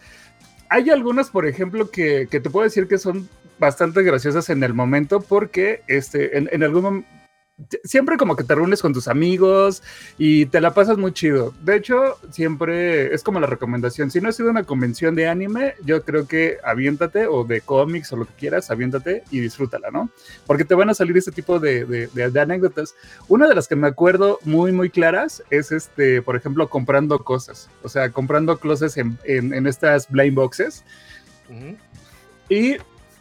Hay 0.70 0.90
algunas, 0.90 1.30
por 1.30 1.46
ejemplo, 1.48 1.90
que, 1.92 2.28
que 2.30 2.42
te 2.42 2.50
puedo 2.50 2.66
decir 2.66 2.88
que 2.90 2.98
son 2.98 3.30
bastante 3.58 4.04
graciosas 4.04 4.50
en 4.50 4.62
el 4.64 4.74
momento 4.74 5.22
porque 5.22 5.82
este, 5.88 6.38
en, 6.38 6.50
en 6.52 6.62
algún 6.62 6.84
momento 6.84 7.08
siempre 7.84 8.18
como 8.18 8.36
que 8.36 8.44
te 8.44 8.54
reúnes 8.54 8.82
con 8.82 8.94
tus 8.94 9.08
amigos 9.08 9.82
y 10.18 10.46
te 10.46 10.62
la 10.62 10.74
pasas 10.74 10.98
muy 10.98 11.12
chido. 11.12 11.54
De 11.64 11.76
hecho, 11.76 12.18
siempre 12.30 13.14
es 13.14 13.24
como 13.24 13.40
la 13.40 13.48
recomendación. 13.48 14.12
Si 14.12 14.22
no 14.22 14.30
has 14.30 14.36
sido 14.36 14.50
una 14.52 14.64
convención 14.64 15.16
de 15.16 15.28
anime, 15.28 15.74
yo 15.84 16.04
creo 16.04 16.28
que 16.28 16.58
aviéntate 16.64 17.26
o 17.26 17.44
de 17.44 17.62
cómics 17.62 18.12
o 18.14 18.18
lo 18.18 18.26
que 18.26 18.34
quieras, 18.34 18.70
aviéntate 18.70 19.24
y 19.32 19.40
disfrútala, 19.40 19.90
¿no? 19.92 20.10
Porque 20.46 20.66
te 20.66 20.76
van 20.76 20.90
a 20.90 20.94
salir 20.94 21.18
este 21.18 21.32
tipo 21.32 21.60
de, 21.60 21.86
de- 21.86 22.08
de- 22.08 22.30
de 22.30 22.40
anécdotas. 22.40 22.94
Una 23.28 23.48
de 23.48 23.56
las 23.56 23.68
que 23.68 23.76
me 23.76 23.88
acuerdo 23.88 24.40
muy, 24.44 24.72
muy 24.72 24.90
claras 24.90 25.42
es, 25.50 25.72
este, 25.72 26.22
por 26.22 26.36
ejemplo, 26.36 26.70
comprando 26.70 27.24
cosas. 27.24 27.70
O 27.84 27.90
sea, 27.90 28.12
comprando 28.12 28.60
cosas 28.60 28.98
en, 28.98 29.18
en- 29.24 29.54
en 29.54 29.66
estas 29.66 30.08
blind 30.10 30.36
boxes. 30.36 30.84
Y 32.50 32.78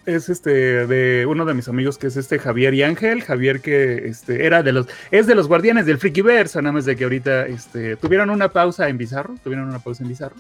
es 0.07 0.29
este 0.29 0.87
de 0.87 1.27
uno 1.27 1.45
de 1.45 1.55
mis 1.55 1.69
amigos 1.69 1.99
que 1.99 2.07
es 2.07 2.16
este 2.16 2.38
Javier 2.38 2.73
y 2.75 2.83
Ángel, 2.83 3.23
Javier 3.23 3.61
que 3.61 4.09
este 4.09 4.47
era 4.47 4.62
de 4.62 4.73
los 4.73 4.87
es 5.11 5.27
de 5.27 5.35
los 5.35 5.49
guardianes 5.49 5.85
del 5.85 5.99
Frikiverso, 5.99 6.62
nada 6.62 6.73
más 6.73 6.85
de 6.85 6.97
que 6.97 7.05
ahorita 7.05 7.47
este 7.47 7.97
tuvieron 7.97 8.31
una 8.31 8.49
pausa 8.49 8.88
en 8.88 8.97
Bizarro, 8.97 9.35
tuvieron 9.42 9.69
una 9.69 9.81
pausa 9.81 10.05
en 10.05 10.09
Bizarro. 10.09 10.37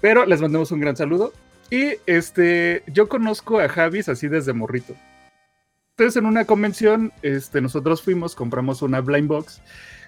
Pero 0.00 0.24
les 0.24 0.40
mandamos 0.40 0.70
un 0.70 0.80
gran 0.80 0.96
saludo 0.96 1.32
y 1.70 1.94
este 2.06 2.84
yo 2.86 3.08
conozco 3.08 3.60
a 3.60 3.68
Javis 3.68 4.08
así 4.08 4.28
desde 4.28 4.52
morrito. 4.52 4.94
Entonces 5.90 6.16
en 6.16 6.26
una 6.26 6.44
convención 6.44 7.12
este 7.22 7.60
nosotros 7.60 8.02
fuimos, 8.02 8.34
compramos 8.34 8.82
una 8.82 9.00
blind 9.00 9.28
box. 9.28 9.60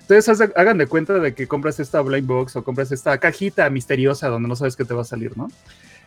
Entonces 0.03 0.41
hagan 0.57 0.79
de 0.79 0.87
cuenta 0.87 1.19
de 1.19 1.35
que 1.35 1.47
compras 1.47 1.81
esta 1.81 2.01
blind 2.01 2.27
box 2.27 2.57
o 2.57 2.65
compras 2.65 2.93
esta 2.93 3.19
cajita 3.19 3.69
misteriosa 3.69 4.29
donde 4.29 4.49
no 4.49 4.57
sabes 4.57 4.77
qué 4.77 4.85
te 4.85 4.95
va 4.95 5.03
a 5.03 5.05
salir, 5.05 5.37
¿no? 5.37 5.49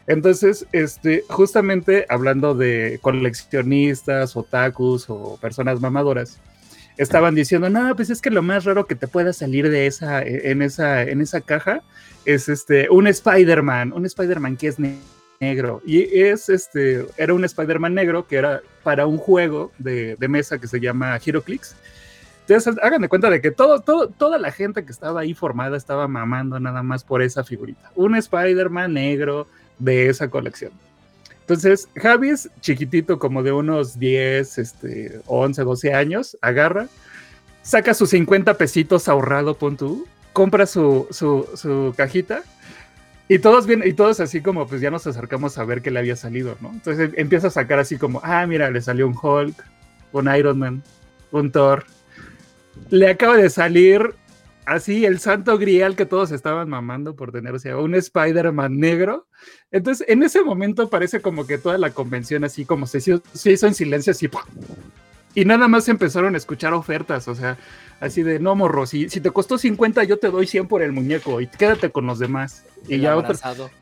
Entonces, 0.07 0.65
este, 0.71 1.23
justamente 1.29 2.05
hablando 2.09 2.53
de 2.55 2.99
coleccionistas, 3.01 4.35
otakus 4.35 5.09
o 5.09 5.37
personas 5.41 5.79
mamadoras, 5.79 6.39
estaban 6.97 7.35
diciendo, 7.35 7.69
no, 7.69 7.95
pues 7.95 8.09
es 8.09 8.21
que 8.21 8.29
lo 8.29 8.41
más 8.41 8.65
raro 8.65 8.85
que 8.85 8.95
te 8.95 9.07
pueda 9.07 9.33
salir 9.33 9.69
de 9.69 9.87
esa, 9.87 10.21
en 10.21 10.61
esa, 10.61 11.03
en 11.03 11.21
esa 11.21 11.41
caja 11.41 11.81
es 12.25 12.49
este, 12.49 12.89
un 12.89 13.07
Spider-Man, 13.07 13.93
un 13.93 14.05
Spider-Man 14.05 14.57
que 14.57 14.67
es 14.67 14.79
ne- 14.79 14.99
negro. 15.39 15.81
Y 15.85 16.01
es 16.19 16.49
este, 16.49 17.05
era 17.17 17.33
un 17.33 17.43
Spider-Man 17.43 17.93
negro 17.93 18.27
que 18.27 18.37
era 18.37 18.61
para 18.83 19.07
un 19.07 19.17
juego 19.17 19.71
de, 19.77 20.15
de 20.17 20.27
mesa 20.27 20.57
que 20.57 20.67
se 20.67 20.79
llama 20.79 21.17
HeroClix. 21.17 21.75
Entonces, 22.41 22.75
hagan 22.81 23.01
de 23.01 23.07
cuenta 23.07 23.29
de 23.29 23.39
que 23.39 23.51
todo, 23.51 23.79
todo, 23.79 24.09
toda 24.09 24.37
la 24.37 24.51
gente 24.51 24.83
que 24.83 24.91
estaba 24.91 25.21
ahí 25.21 25.33
formada 25.33 25.77
estaba 25.77 26.09
mamando 26.09 26.59
nada 26.59 26.83
más 26.83 27.03
por 27.05 27.21
esa 27.21 27.43
figurita. 27.45 27.89
Un 27.95 28.15
Spider-Man 28.15 28.93
negro 28.93 29.47
de 29.83 30.09
esa 30.09 30.29
colección. 30.29 30.71
Entonces, 31.41 31.89
Javi 31.95 32.31
chiquitito, 32.61 33.19
como 33.19 33.43
de 33.43 33.51
unos 33.51 33.99
10, 33.99 34.57
este, 34.57 35.19
11, 35.27 35.63
12 35.63 35.93
años, 35.93 36.37
agarra, 36.41 36.87
saca 37.61 37.93
sus 37.93 38.11
50 38.11 38.57
pesitos 38.57 39.09
ahorrado, 39.09 39.57
pon 39.57 39.75
tú, 39.75 40.07
compra 40.31 40.65
su, 40.65 41.07
su, 41.11 41.49
su 41.55 41.93
cajita 41.97 42.43
y 43.27 43.39
todos 43.39 43.67
bien, 43.67 43.83
y 43.85 43.93
todos 43.93 44.19
así 44.21 44.41
como, 44.41 44.67
pues 44.67 44.79
ya 44.79 44.89
nos 44.89 45.05
acercamos 45.05 45.57
a 45.57 45.65
ver 45.65 45.81
qué 45.81 45.91
le 45.91 45.99
había 45.99 46.15
salido, 46.15 46.55
¿no? 46.61 46.69
Entonces 46.71 47.09
em- 47.09 47.13
empieza 47.17 47.47
a 47.47 47.51
sacar 47.51 47.79
así 47.79 47.97
como, 47.97 48.21
ah, 48.23 48.45
mira, 48.47 48.71
le 48.71 48.81
salió 48.81 49.05
un 49.07 49.17
Hulk, 49.21 49.55
un 50.13 50.33
Iron 50.35 50.59
Man, 50.59 50.83
un 51.31 51.51
Thor. 51.51 51.85
Le 52.89 53.09
acaba 53.09 53.35
de 53.35 53.49
salir 53.49 54.15
así 54.65 55.05
el 55.05 55.19
santo 55.19 55.57
grial 55.57 55.95
que 55.95 56.05
todos 56.05 56.31
estaban 56.31 56.69
mamando 56.69 57.15
por 57.15 57.31
tener, 57.31 57.53
o 57.53 57.59
sea, 57.59 57.77
un 57.77 57.95
Spider-Man 57.95 58.79
negro. 58.79 59.27
Entonces, 59.71 60.07
en 60.09 60.23
ese 60.23 60.43
momento 60.43 60.89
parece 60.89 61.21
como 61.21 61.45
que 61.47 61.57
toda 61.57 61.77
la 61.77 61.91
convención 61.91 62.43
así 62.43 62.65
como 62.65 62.87
se 62.87 62.99
hizo, 62.99 63.21
se 63.33 63.51
hizo 63.51 63.67
en 63.67 63.73
silencio 63.73 64.11
así. 64.11 64.27
¡pum! 64.27 64.41
Y 65.35 65.45
nada 65.45 65.67
más 65.67 65.89
empezaron 65.89 66.35
a 66.35 66.37
escuchar 66.37 66.73
ofertas, 66.73 67.27
o 67.27 67.33
sea, 67.33 67.57
así 67.99 68.21
de, 68.21 68.39
no, 68.39 68.55
morro, 68.55 68.85
si, 68.85 69.09
si 69.09 69.19
te 69.19 69.31
costó 69.31 69.57
50, 69.57 70.03
yo 70.03 70.17
te 70.19 70.29
doy 70.29 70.45
100 70.45 70.67
por 70.67 70.83
el 70.83 70.91
muñeco 70.91 71.41
y 71.41 71.47
quédate 71.47 71.89
con 71.89 72.05
los 72.05 72.19
demás. 72.19 72.63
Y 72.87 72.95
El 72.95 73.01
ya 73.01 73.17
otra, 73.17 73.29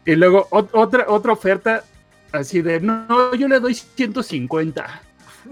y 0.06 0.16
luego 0.16 0.48
ot- 0.52 0.70
otra, 0.72 1.06
otra 1.10 1.34
oferta 1.34 1.84
así 2.32 2.62
de, 2.62 2.80
no, 2.80 3.36
yo 3.36 3.50
le 3.50 3.60
doy 3.60 3.74
150, 3.74 5.02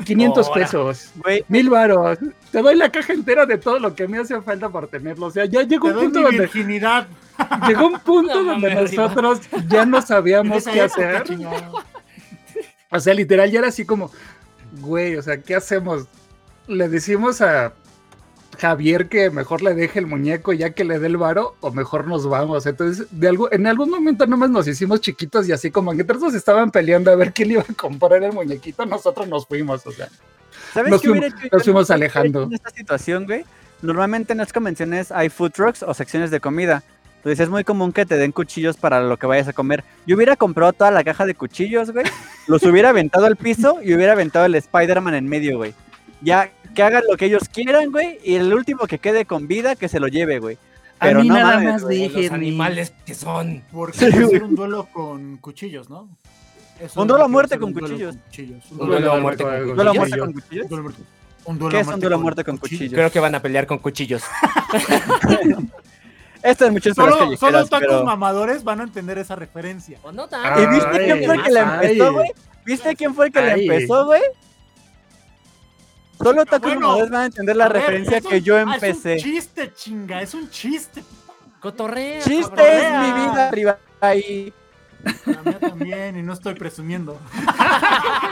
500 0.06 0.48
Ahora. 0.48 0.62
pesos, 0.62 1.12
Güey, 1.16 1.44
mil 1.48 1.70
varos, 1.70 2.18
te 2.52 2.62
doy 2.62 2.76
la 2.76 2.92
caja 2.92 3.14
entera 3.14 3.46
de 3.46 3.58
todo 3.58 3.80
lo 3.80 3.94
que 3.96 4.08
me 4.08 4.18
hace 4.20 4.40
falta 4.42 4.70
por 4.70 4.88
tenerlo. 4.88 5.28
O 5.28 5.32
sea, 5.32 5.46
ya 5.46 5.64
llegó 5.64 5.88
un 5.90 5.94
punto 5.96 6.22
donde, 6.22 6.40
virginidad. 6.40 7.08
llegó 7.68 7.88
un 7.88 8.00
punto 8.00 8.44
No 8.44 8.52
donde 8.52 8.74
nosotros 8.76 9.42
ya 9.68 9.86
no 9.86 10.02
sabíamos 10.02 10.66
qué 10.66 10.82
hacer. 10.82 11.24
chingado. 11.24 11.84
O 12.92 13.00
sea, 13.00 13.14
literal, 13.14 13.50
ya 13.52 13.60
era 13.60 13.68
así 13.70 13.86
como, 13.86 14.12
güey, 14.80 15.16
o 15.16 15.22
sea, 15.22 15.42
¿qué 15.42 15.56
hacemos? 15.56 16.08
Le 16.68 16.88
decimos 16.90 17.42
a 17.42 17.74
Javier 18.60 19.08
que 19.08 19.30
mejor 19.30 19.62
le 19.62 19.74
deje 19.74 20.00
el 20.00 20.06
muñeco 20.08 20.54
ya 20.54 20.72
que 20.72 20.84
le 20.84 21.00
dé 21.00 21.08
el 21.08 21.18
varo, 21.18 21.56
o 21.62 21.72
mejor 21.72 22.08
nos 22.08 22.28
vamos. 22.28 22.66
Entonces, 22.66 23.08
de 23.12 23.28
algo, 23.30 23.52
en 23.52 23.66
algún 23.68 23.90
momento 23.90 24.26
nomás 24.28 24.50
nos 24.50 24.68
hicimos 24.68 25.02
chiquitos 25.02 25.48
y 25.48 25.52
así 25.52 25.72
como 25.72 25.96
que 25.96 26.04
todos 26.04 26.34
estaban 26.34 26.70
peleando 26.72 27.12
a 27.12 27.16
ver 27.16 27.34
quién 27.34 27.48
le 27.48 27.54
iba 27.56 27.64
a 27.68 27.74
comprar 27.74 28.22
el 28.24 28.34
muñequito, 28.34 28.86
nosotros 28.86 29.28
nos 29.28 29.46
fuimos, 29.48 29.86
o 29.88 29.92
sea. 29.92 30.08
¿sabes 30.74 30.92
Nos 30.92 31.02
qué 31.02 31.10
hubiera 31.10 31.28
fuimos- 31.30 31.46
hecho 31.46 31.56
nos 31.56 31.64
fuimos 31.64 31.92
alejando. 31.92 32.44
En 32.44 32.54
esta 32.54 32.70
situación, 32.70 33.26
güey, 33.26 33.46
normalmente 33.82 34.34
en 34.34 34.38
las 34.40 34.52
convenciones 34.54 35.12
hay 35.12 35.30
food 35.30 35.52
trucks 35.52 35.84
o 35.84 35.94
secciones 35.94 36.30
de 36.32 36.40
comida. 36.40 36.84
Entonces 37.18 37.42
es 37.42 37.50
muy 37.50 37.66
común 37.66 37.92
que 37.92 38.06
te 38.06 38.16
den 38.18 38.32
cuchillos 38.32 38.78
para 38.78 39.02
lo 39.02 39.18
que 39.18 39.28
vayas 39.28 39.48
a 39.50 39.54
comer. 39.54 39.84
Yo 40.08 40.16
hubiera 40.16 40.38
comprado 40.38 40.72
toda 40.72 40.90
la 40.90 41.04
caja 41.04 41.26
de 41.26 41.36
cuchillos, 41.36 41.92
güey. 41.92 42.06
Los 42.48 42.64
hubiera 42.64 42.90
aventado 42.92 43.26
al 43.26 43.36
piso 43.36 43.80
y 43.84 43.94
hubiera 43.94 44.14
aventado 44.14 44.46
el 44.46 44.56
Spider-Man 44.56 45.16
en 45.16 45.28
medio, 45.28 45.58
güey. 45.58 45.74
Ya 46.22 46.52
que 46.76 46.84
hagan 46.84 47.04
lo 47.10 47.18
que 47.18 47.26
ellos 47.26 47.44
quieran, 47.52 47.92
güey. 47.92 48.20
Y 48.24 48.36
el 48.36 48.54
último 48.54 48.86
que 48.88 49.00
quede 49.00 49.26
con 49.26 49.48
vida, 49.48 49.76
que 49.76 49.88
se 49.90 50.00
lo 50.00 50.08
lleve, 50.08 50.40
güey. 50.40 50.58
Pero 51.00 51.24
no 51.24 51.34
mames, 51.34 51.84
güey. 51.84 52.10
Como 52.10 52.22
los 52.24 52.32
animales 52.32 52.94
que 53.06 53.14
son. 53.16 53.64
Porque 53.72 53.98
Sí, 54.00 54.10
güey. 54.12 54.26
hacer 54.26 54.44
un 54.44 54.56
duelo 54.56 54.88
con 54.92 55.38
cuchillos, 55.38 55.90
¿no? 55.90 56.10
Eso 56.80 57.02
Un 57.02 57.08
duelo 57.08 57.20
lo 57.20 57.26
a 57.26 57.28
muerte 57.30 57.58
con 57.60 57.70
un 57.70 57.74
cuchillos. 57.74 58.16
cuchillos. 58.28 58.64
Un 58.72 58.88
duelo 58.88 59.14
a 59.14 59.20
muerte 59.20 59.44
con 59.44 59.54
con 59.68 59.76
¿Duelo 59.76 59.92
a 59.92 59.94
cuchillos. 59.94 59.98
muerte 59.98 60.20
con 60.20 60.34
cuchillos? 60.34 60.66
Un 60.66 60.70
duelo 60.70 60.86
a 60.86 61.70
un 61.70 61.70
¿Qué 61.72 61.78
a 61.78 61.82
es 61.82 61.88
un 61.88 62.00
duelo 62.00 62.16
a 62.16 62.20
muerte 62.20 62.44
con 62.44 62.58
cuchillos? 62.58 62.94
Creo 62.94 63.12
que 63.12 63.20
van 63.20 63.36
a 63.36 63.42
pelear 63.42 63.66
con 63.68 63.78
cuchillos. 63.80 64.24
Esto 66.44 66.66
es 66.66 66.72
muchas 66.72 66.96
Solo, 66.96 67.36
solo 67.38 67.66
tacos 67.66 67.88
pero... 67.88 68.04
mamadores 68.06 68.64
van 68.64 68.80
a 68.80 68.84
entender 68.84 69.18
esa 69.18 69.36
referencia. 69.36 70.00
O 70.04 70.12
no 70.12 70.28
tanto. 70.28 70.62
¿Y 70.62 70.68
viste 70.68 70.98
quién 71.06 71.24
fue 71.26 71.36
el 71.36 71.44
que 71.44 71.52
le 71.52 71.60
Ay. 71.60 71.90
empezó, 71.92 72.14
güey? 72.14 72.32
¿Viste 72.66 72.96
quién 72.96 73.16
fue 73.16 73.26
el 73.28 73.32
que 73.34 73.42
le 73.42 73.52
Ay. 73.52 73.68
empezó, 73.68 74.06
güey? 74.06 74.22
Solo 76.22 76.46
Taku 76.46 76.66
Bueno, 76.68 76.82
Mamadores 76.82 77.10
van 77.12 77.22
a 77.22 77.26
entender 77.26 77.56
la 77.56 77.66
A 77.66 77.70
ver, 77.70 77.82
referencia 77.82 78.18
un- 78.18 78.24
que 78.30 78.42
yo 78.42 78.58
ah, 78.58 78.62
empecé. 78.62 79.16
Es 79.16 79.24
un 79.26 79.32
chiste, 79.32 79.74
chinga, 79.74 80.22
es 80.22 80.34
un 80.34 80.50
chiste. 80.50 81.04
Cotorrea. 81.60 82.22
Chiste 82.22 82.78
es 82.78 82.92
mi 82.92 83.12
vida 83.12 83.48
arriba 83.48 83.78
ahí. 84.02 84.54
La 85.26 85.42
mía 85.44 85.60
también, 85.60 86.18
y 86.20 86.24
no 86.24 86.34
estoy 86.34 86.56
presumiendo. 86.56 87.18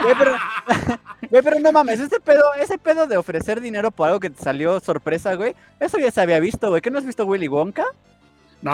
Güey, 0.04 0.16
pero, 0.18 0.36
güey, 1.30 1.42
pero 1.42 1.60
no 1.62 1.72
mames, 1.72 2.00
ese 2.02 2.20
pedo, 2.20 2.44
ese 2.60 2.78
pedo 2.78 3.08
de 3.08 3.16
ofrecer 3.16 3.62
dinero 3.62 3.90
por 3.90 4.08
algo 4.08 4.20
que 4.20 4.30
te 4.30 4.44
salió 4.44 4.80
sorpresa, 4.82 5.34
güey, 5.36 5.56
eso 5.80 5.98
ya 5.98 6.12
se 6.12 6.20
había 6.22 6.40
visto, 6.42 6.70
güey. 6.70 6.82
¿Qué 6.82 6.92
no 6.92 7.00
has 7.00 7.06
visto 7.06 7.26
Willy 7.26 7.48
Wonka? 7.48 7.86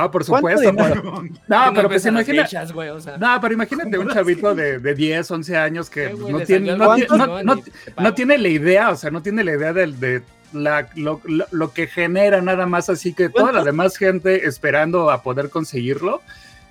No, 0.02 0.12
por 0.12 0.26
¿Cuánto 0.26 0.50
supuesto. 0.50 0.76
pero- 0.76 1.22
Que 1.24 1.30
No, 1.48 1.66
no 1.68 1.74
pero 1.74 1.90
pues 1.90 2.06
a 2.06 2.10
imagina. 2.10 2.44
fechas, 2.44 2.72
güey, 2.72 2.90
o 2.90 3.00
sea. 3.00 3.18
No, 3.18 3.40
pero 3.42 3.54
imagínate 3.54 3.98
un 3.98 4.08
chavito 4.14 4.56
de, 4.56 4.80
de 4.80 4.96
10, 4.96 5.30
11 5.32 5.58
años 5.58 5.90
que 5.90 6.10
pues, 6.10 6.32
no, 6.34 6.40
tiene, 6.42 6.76
no, 6.78 6.98
no- 6.98 7.44
no- 7.44 7.64
no 8.00 8.14
tiene 8.14 8.38
la 8.38 8.48
idea, 8.48 8.90
o 8.92 8.96
sea, 8.96 9.12
no 9.12 9.22
tiene 9.22 9.44
la 9.44 9.54
idea 9.54 9.74
del, 9.74 10.00
de 10.00 10.22
la, 10.54 10.88
lo, 10.96 11.20
lo- 11.26 11.46
lo 11.52 11.74
que 11.74 11.88
genera 11.88 12.42
nada 12.42 12.66
más, 12.66 12.90
así 12.90 13.14
que 13.14 13.30
toda 13.30 13.52
la 13.52 13.64
demás 13.64 13.98
gente 13.98 14.48
esperando 14.48 15.10
a 15.12 15.22
poder 15.24 15.50
conseguirlo 15.50 16.22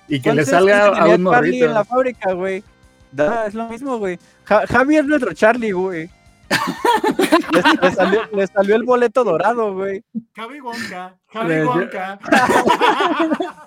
y 0.07 0.19
que 0.21 0.29
le 0.33 0.43
¿Cuántos 0.43 0.49
salga 0.49 0.85
años 0.85 0.97
a 0.97 1.01
tenía 1.01 1.15
un 1.15 1.23
morrito. 1.23 1.65
en 1.65 1.73
la 1.73 1.85
fábrica, 1.85 2.33
güey. 2.33 2.63
Da, 3.11 3.45
es 3.47 3.53
lo 3.53 3.69
mismo, 3.69 3.97
güey. 3.99 4.17
Ja- 4.45 4.65
Javi 4.67 4.97
es 4.97 5.05
nuestro 5.05 5.33
Charlie, 5.33 5.71
güey. 5.71 6.09
Le, 6.49 7.89
le 7.89 7.91
salió, 7.95 8.21
le 8.33 8.47
salió 8.47 8.75
el 8.75 8.83
boleto 8.83 9.23
dorado, 9.23 9.73
güey. 9.73 10.03
Javi 10.35 10.59
Wonka, 10.61 11.15
Javi 11.31 11.61
Wonka. 11.63 12.19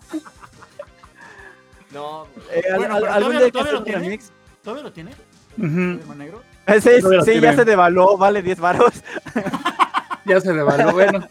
No, 1.93 2.27
Eh, 2.53 2.63
al- 2.71 2.77
Bueno, 2.79 2.97
al- 2.97 3.05
algún 3.07 3.21
todavía- 3.33 3.39
día 3.41 3.51
todavía 3.53 3.73
lo 3.73 3.83
tiene. 3.85 4.21
¿Todavía 4.63 4.83
lo 4.85 4.93
tiene? 4.93 5.11
Ujú, 5.57 5.67
¿Spider-Man 5.69 6.15
negro? 6.19 6.43
Eh, 6.67 6.81
sí, 6.81 6.91
lo 7.01 7.23
sí, 7.23 7.41
ya 7.41 7.55
se 7.55 7.65
devaluó, 7.65 8.19
vale 8.19 8.43
10 8.43 8.61
varos. 8.61 8.93
Ya 10.27 10.41
se 10.41 10.53
devaluó, 10.53 10.91
bueno. 10.93 11.29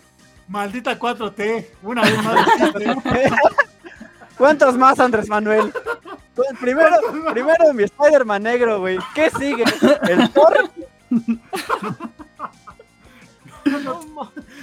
Maldita 0.48 0.98
4T, 0.98 1.66
una 1.84 2.02
vez 2.04 2.24
más. 2.24 2.48
¿Cuántos 4.38 4.78
más, 4.78 4.98
Andrés 5.02 5.28
Manuel? 5.28 5.74
Pues, 6.34 6.48
Primero, 6.62 6.96
primero 7.34 7.74
mi 7.74 7.84
Spider-Man 7.84 8.44
negro, 8.44 8.80
güey. 8.80 8.98
¿Qué 9.14 9.30
sigue? 9.32 9.66
¿El 10.08 10.30
Thor? 10.32 10.70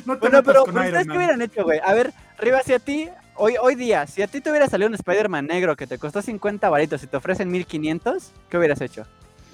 No 0.06 0.14
te 0.14 0.20
Bueno, 0.20 0.42
pero 0.42 0.64
con 0.64 0.76
¿ustedes 0.76 0.90
Iron 0.92 1.08
qué 1.08 1.16
hubieran 1.16 1.42
hecho, 1.42 1.64
güey? 1.64 1.80
A 1.84 1.92
ver, 1.92 2.12
Riva, 2.38 2.62
si 2.62 2.72
a 2.72 2.78
ti, 2.78 3.08
hoy, 3.36 3.56
hoy 3.60 3.74
día, 3.74 4.06
si 4.06 4.22
a 4.22 4.26
ti 4.26 4.40
te 4.40 4.50
hubiera 4.50 4.68
salido 4.68 4.88
un 4.88 4.94
Spider-Man 4.94 5.46
negro 5.46 5.76
que 5.76 5.86
te 5.86 5.98
costó 5.98 6.22
50 6.22 6.68
varitos 6.70 7.02
y 7.02 7.06
te 7.06 7.16
ofrecen 7.16 7.50
1500, 7.50 8.32
¿qué 8.48 8.58
hubieras 8.58 8.80
hecho? 8.80 9.04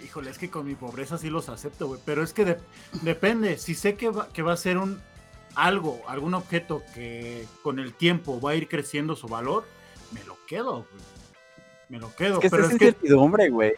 Híjole, 0.05 0.30
es 0.30 0.39
que 0.39 0.51
con 0.51 0.66
mi 0.66 0.74
pobreza 0.74 1.18
sí 1.18 1.28
los 1.30 1.49
acepto, 1.49 1.86
güey. 1.89 2.01
Pero 2.05 2.22
es 2.22 2.32
que 2.32 2.45
de- 2.45 2.59
depende. 3.03 3.59
Si 3.59 3.74
sé 3.74 3.95
que 3.95 4.11
va, 4.11 4.28
que 4.28 4.43
va 4.43 4.53
a 4.53 4.57
ser 4.57 4.78
un 4.78 5.01
algo, 5.55 6.01
algún 6.07 6.34
objeto 6.34 6.82
que 6.95 7.47
con 7.62 7.78
el 7.78 7.95
tiempo 7.95 8.41
va 8.41 8.51
a 8.53 8.55
ir 8.55 8.68
creciendo 8.68 9.16
su 9.16 9.28
valor, 9.28 9.64
me 10.12 10.22
lo 10.24 10.36
quedo, 10.47 10.86
güey. 10.91 11.03
Me 11.89 11.99
lo 11.99 12.14
quedo. 12.14 12.34
Es 12.36 12.41
que 12.41 12.51
pero 12.51 12.64
es 12.66 12.72
es 12.72 12.78
que 12.78 12.84
incertidumbre, 12.86 13.49
güey. 13.49 13.72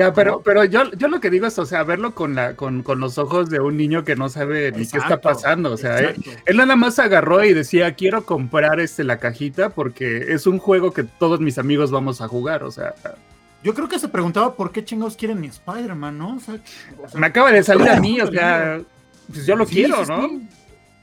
Sea, 0.00 0.14
pero, 0.14 0.40
pero 0.42 0.64
yo, 0.64 0.90
yo 0.92 1.08
lo 1.08 1.20
que 1.20 1.30
digo 1.30 1.46
es, 1.46 1.58
o 1.58 1.66
sea, 1.66 1.84
verlo 1.84 2.14
con, 2.14 2.34
la, 2.34 2.54
con, 2.54 2.82
con 2.82 3.00
los 3.00 3.18
ojos 3.18 3.50
de 3.50 3.60
un 3.60 3.76
niño 3.76 4.02
que 4.04 4.16
no 4.16 4.28
sabe 4.28 4.72
ni 4.72 4.86
qué 4.86 4.96
está 4.98 5.20
pasando. 5.20 5.72
O 5.72 5.76
sea, 5.76 5.98
él, 5.98 6.56
nada 6.56 6.76
más 6.76 6.98
agarró 6.98 7.44
y 7.44 7.52
decía, 7.52 7.94
quiero 7.94 8.24
comprar 8.24 8.80
este, 8.80 9.04
la 9.04 9.18
cajita 9.18 9.70
porque 9.70 10.32
es 10.32 10.46
un 10.46 10.58
juego 10.58 10.92
que 10.92 11.04
todos 11.04 11.40
mis 11.40 11.58
amigos 11.58 11.90
vamos 11.90 12.20
a 12.20 12.28
jugar. 12.28 12.64
O 12.64 12.70
sea, 12.70 12.94
Yo 13.62 13.74
creo 13.74 13.88
que 13.88 13.98
se 13.98 14.08
preguntaba 14.08 14.54
por 14.54 14.72
qué 14.72 14.84
chingados 14.84 15.16
quieren 15.16 15.40
mi 15.40 15.48
Spider-Man, 15.48 16.16
¿no? 16.16 16.36
O 16.36 16.40
sea, 16.40 16.54
o 17.02 17.08
sea, 17.08 17.20
me 17.20 17.26
acaba 17.26 17.52
de 17.52 17.62
salir 17.62 17.88
a 17.88 18.00
mí, 18.00 18.20
o 18.20 18.30
sea, 18.30 18.80
pues 19.30 19.44
yo 19.44 19.56
lo 19.56 19.66
sí, 19.66 19.74
quiero, 19.74 20.06
¿no? 20.06 20.28
sí. 20.28 20.48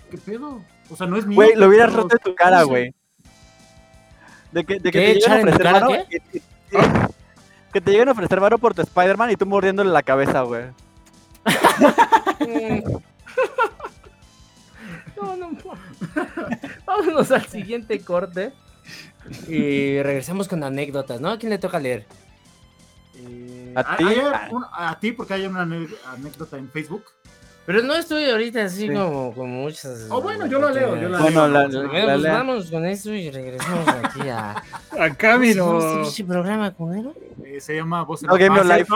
¿Qué 0.09 0.17
pedo? 0.17 0.61
O 0.89 0.95
sea, 0.95 1.05
no 1.05 1.17
es 1.17 1.25
mío. 1.25 1.35
Güey, 1.35 1.55
lo 1.55 1.67
hubieras 1.67 1.93
roto 1.93 2.15
en 2.15 2.23
tu 2.23 2.35
cara, 2.35 2.63
güey. 2.63 2.93
De 4.51 4.63
que, 4.63 4.79
de 4.79 4.81
que 4.83 4.91
¿Qué, 4.91 4.99
te 4.99 5.11
echar 5.11 5.39
en 5.41 5.51
tu 5.51 5.59
cara, 5.59 5.87
qué? 6.09 6.21
Que 7.77 7.81
te 7.81 7.91
lleguen 7.91 8.09
a 8.09 8.13
ofrecer 8.13 8.39
varo 8.39 8.57
por 8.57 8.73
tu 8.73 8.81
Spider-Man 8.81 9.29
y 9.29 9.35
tú 9.35 9.45
mordiéndole 9.45 9.91
la 9.91 10.01
cabeza, 10.01 10.41
güey. 10.41 10.63
No, 15.15 15.35
no. 15.35 15.49
Vámonos 16.87 17.31
al 17.31 17.45
siguiente 17.47 17.99
corte. 18.01 18.51
Y 19.47 20.01
regresamos 20.01 20.47
con 20.47 20.63
anécdotas, 20.63 21.21
¿no? 21.21 21.29
¿A 21.29 21.37
quién 21.37 21.51
le 21.51 21.59
toca 21.59 21.79
leer? 21.79 22.05
Eh, 23.15 23.73
¿A 23.75 23.95
¿hay- 23.95 24.05
ti? 24.15 24.21
a 24.73 24.99
ti, 24.99 25.11
porque 25.11 25.33
hay 25.35 25.45
una 25.45 25.61
anécdota 25.61 26.57
en 26.57 26.71
Facebook. 26.71 27.03
Pero 27.67 27.83
no 27.83 27.93
estoy 27.95 28.25
ahorita 28.29 28.63
así 28.63 28.87
Sí. 28.87 28.93
como, 28.93 29.33
como 29.35 29.61
muchas. 29.63 30.07
Oh, 30.09 30.21
bueno, 30.21 30.47
yo 30.47 30.59
la 30.59 30.71
leo, 30.71 30.95
yo 30.95 31.09
la 31.09 31.19
Bueno, 31.19 31.47
la, 31.47 31.67
Bueno, 31.67 31.83
la- 31.83 31.89
pues 32.13 32.21
la- 32.21 32.33
vamos 32.33 32.71
con 32.71 32.85
eso 32.85 33.11
y 33.13 33.29
regresamos 33.29 33.87
aquí 33.89 34.29
a. 34.29 34.51
Acá 34.99 35.33
¿Cómo 35.33 35.43
se 35.43 35.49
vino. 35.53 35.79
llama 35.79 36.07
este 36.07 36.23
programa, 36.23 36.71
culero? 36.73 37.13
Eh, 37.57 37.61
se 37.61 37.75
llama 37.75 38.03
Voz 38.03 38.21
en 38.21 38.27
No. 38.27 38.37
Game, 38.37 38.55
no 38.55 38.63
Life. 38.63 38.93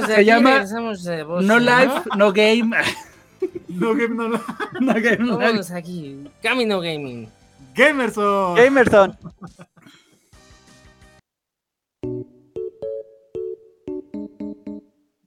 de 0.00 0.06
Se 0.06 0.14
aquí 0.14 0.24
llama 0.24 0.64
de 0.64 1.22
voz, 1.22 1.44
No 1.44 1.58
life, 1.58 2.02
no 2.16 2.32
game. 2.32 2.76
No 3.68 3.94
Game, 3.94 4.14
no, 4.14 4.28
no. 4.28 4.40
No 4.80 4.94
game, 4.94 5.16
no 5.18 5.32
life. 5.32 5.44
Vámonos 5.44 5.70
aquí. 5.70 6.24
Camino 6.42 6.80
Gaming. 6.80 7.28
Gamerson. 7.74 8.56
Gamerson. 8.56 9.16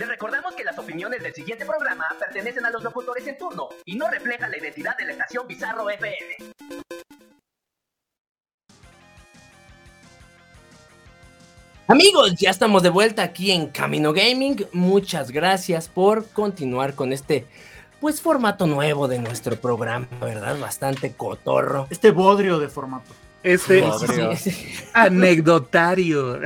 Les 0.00 0.08
recordamos 0.08 0.54
que 0.54 0.64
las 0.64 0.78
opiniones 0.78 1.22
del 1.22 1.34
siguiente 1.34 1.66
programa 1.66 2.06
pertenecen 2.18 2.64
a 2.64 2.70
los 2.70 2.82
locutores 2.82 3.26
en 3.26 3.36
turno 3.36 3.68
y 3.84 3.96
no 3.96 4.08
reflejan 4.08 4.50
la 4.50 4.56
identidad 4.56 4.96
de 4.96 5.04
la 5.04 5.12
estación 5.12 5.46
Bizarro 5.46 5.90
FM. 5.90 6.36
Amigos, 11.86 12.34
ya 12.36 12.48
estamos 12.48 12.82
de 12.82 12.88
vuelta 12.88 13.22
aquí 13.22 13.50
en 13.50 13.66
Camino 13.66 14.14
Gaming. 14.14 14.66
Muchas 14.72 15.30
gracias 15.30 15.86
por 15.86 16.26
continuar 16.28 16.94
con 16.94 17.12
este 17.12 17.46
pues 18.00 18.22
formato 18.22 18.66
nuevo 18.66 19.06
de 19.06 19.18
nuestro 19.18 19.56
programa, 19.56 20.08
¿verdad? 20.18 20.58
Bastante 20.58 21.12
cotorro. 21.12 21.88
Este 21.90 22.10
bodrio 22.10 22.58
de 22.58 22.70
formato. 22.70 23.12
Este 23.42 23.80
Bodrio. 23.82 24.36
Sí, 24.36 24.50
sí. 24.50 24.74
anecdotario. 24.92 26.40